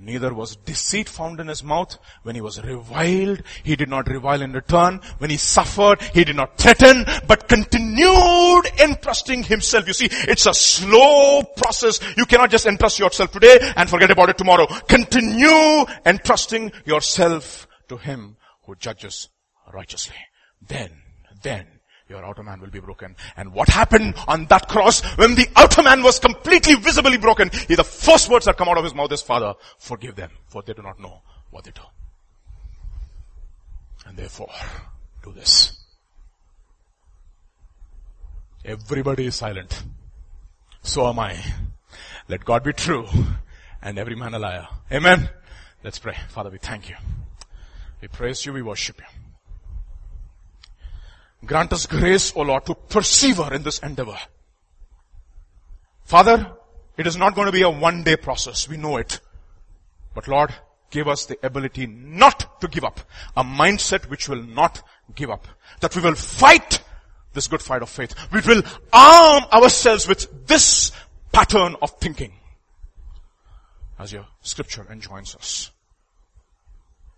Neither 0.00 0.32
was 0.32 0.54
deceit 0.54 1.08
found 1.08 1.40
in 1.40 1.48
his 1.48 1.64
mouth. 1.64 1.98
When 2.22 2.36
he 2.36 2.40
was 2.40 2.62
reviled, 2.62 3.42
he 3.64 3.74
did 3.74 3.88
not 3.88 4.08
revile 4.08 4.42
in 4.42 4.52
return. 4.52 5.00
When 5.18 5.30
he 5.30 5.36
suffered, 5.36 6.00
he 6.14 6.22
did 6.22 6.36
not 6.36 6.56
threaten, 6.56 7.04
but 7.26 7.48
continued 7.48 8.66
entrusting 8.78 9.42
himself. 9.42 9.88
You 9.88 9.94
see, 9.94 10.08
it's 10.10 10.46
a 10.46 10.54
slow 10.54 11.42
process. 11.56 12.00
You 12.16 12.26
cannot 12.26 12.50
just 12.50 12.66
entrust 12.66 13.00
yourself 13.00 13.32
today 13.32 13.58
and 13.76 13.90
forget 13.90 14.10
about 14.10 14.28
it 14.28 14.38
tomorrow. 14.38 14.66
Continue 14.88 15.84
entrusting 16.06 16.70
yourself 16.84 17.66
to 17.88 17.96
him 17.96 18.36
who 18.66 18.76
judges 18.76 19.28
righteously. 19.72 20.16
Then, 20.62 20.92
then, 21.42 21.66
your 22.08 22.24
outer 22.24 22.42
man 22.42 22.60
will 22.60 22.70
be 22.70 22.80
broken. 22.80 23.14
And 23.36 23.52
what 23.52 23.68
happened 23.68 24.14
on 24.26 24.46
that 24.46 24.68
cross 24.68 25.02
when 25.16 25.34
the 25.34 25.46
outer 25.56 25.82
man 25.82 26.02
was 26.02 26.18
completely 26.18 26.74
visibly 26.74 27.18
broken? 27.18 27.48
The 27.48 27.84
first 27.84 28.30
words 28.30 28.46
that 28.46 28.56
come 28.56 28.68
out 28.68 28.78
of 28.78 28.84
his 28.84 28.94
mouth 28.94 29.12
is, 29.12 29.22
Father, 29.22 29.54
forgive 29.78 30.16
them, 30.16 30.30
for 30.48 30.62
they 30.62 30.72
do 30.72 30.82
not 30.82 30.98
know 30.98 31.22
what 31.50 31.64
they 31.64 31.70
do. 31.70 31.82
And 34.06 34.16
therefore, 34.16 34.50
do 35.22 35.32
this. 35.32 35.78
Everybody 38.64 39.26
is 39.26 39.36
silent. 39.36 39.82
So 40.82 41.06
am 41.06 41.18
I. 41.18 41.42
Let 42.28 42.44
God 42.44 42.64
be 42.64 42.72
true 42.72 43.06
and 43.82 43.98
every 43.98 44.14
man 44.14 44.34
a 44.34 44.38
liar. 44.38 44.68
Amen. 44.92 45.30
Let's 45.84 45.98
pray. 45.98 46.16
Father, 46.28 46.50
we 46.50 46.58
thank 46.58 46.88
you. 46.88 46.96
We 48.00 48.08
praise 48.08 48.44
you, 48.44 48.52
we 48.52 48.62
worship 48.62 48.98
you. 48.98 49.17
Grant 51.44 51.72
us 51.72 51.86
grace, 51.86 52.32
O 52.34 52.42
Lord, 52.42 52.66
to 52.66 52.74
persevere 52.74 53.54
in 53.54 53.62
this 53.62 53.78
endeavor. 53.78 54.18
Father, 56.04 56.52
it 56.96 57.06
is 57.06 57.16
not 57.16 57.34
going 57.34 57.46
to 57.46 57.52
be 57.52 57.62
a 57.62 57.70
one 57.70 58.02
day 58.02 58.16
process. 58.16 58.68
We 58.68 58.76
know 58.76 58.96
it. 58.96 59.20
But 60.14 60.26
Lord, 60.26 60.52
give 60.90 61.06
us 61.06 61.26
the 61.26 61.38
ability 61.46 61.86
not 61.86 62.60
to 62.60 62.68
give 62.68 62.82
up. 62.82 63.00
A 63.36 63.44
mindset 63.44 64.10
which 64.10 64.28
will 64.28 64.42
not 64.42 64.82
give 65.14 65.30
up. 65.30 65.46
That 65.80 65.94
we 65.94 66.02
will 66.02 66.14
fight 66.14 66.82
this 67.34 67.46
good 67.46 67.62
fight 67.62 67.82
of 67.82 67.88
faith. 67.88 68.14
We 68.32 68.40
will 68.40 68.62
arm 68.92 69.44
ourselves 69.52 70.08
with 70.08 70.48
this 70.48 70.90
pattern 71.30 71.76
of 71.80 71.90
thinking. 71.98 72.32
As 73.98 74.12
your 74.12 74.26
scripture 74.40 74.86
enjoins 74.90 75.36
us. 75.36 75.70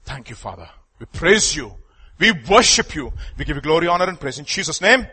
Thank 0.04 0.30
you, 0.30 0.36
Father. 0.36 0.68
We 0.98 1.06
praise 1.06 1.56
you. 1.56 1.74
We 2.20 2.32
worship 2.32 2.94
you. 2.94 3.12
We 3.36 3.44
give 3.44 3.56
you 3.56 3.62
glory, 3.62 3.88
honor, 3.88 4.06
and 4.08 4.20
praise 4.20 4.38
in 4.38 4.44
Jesus' 4.44 4.80
name. 4.80 5.06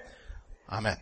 Amen. 0.69 0.97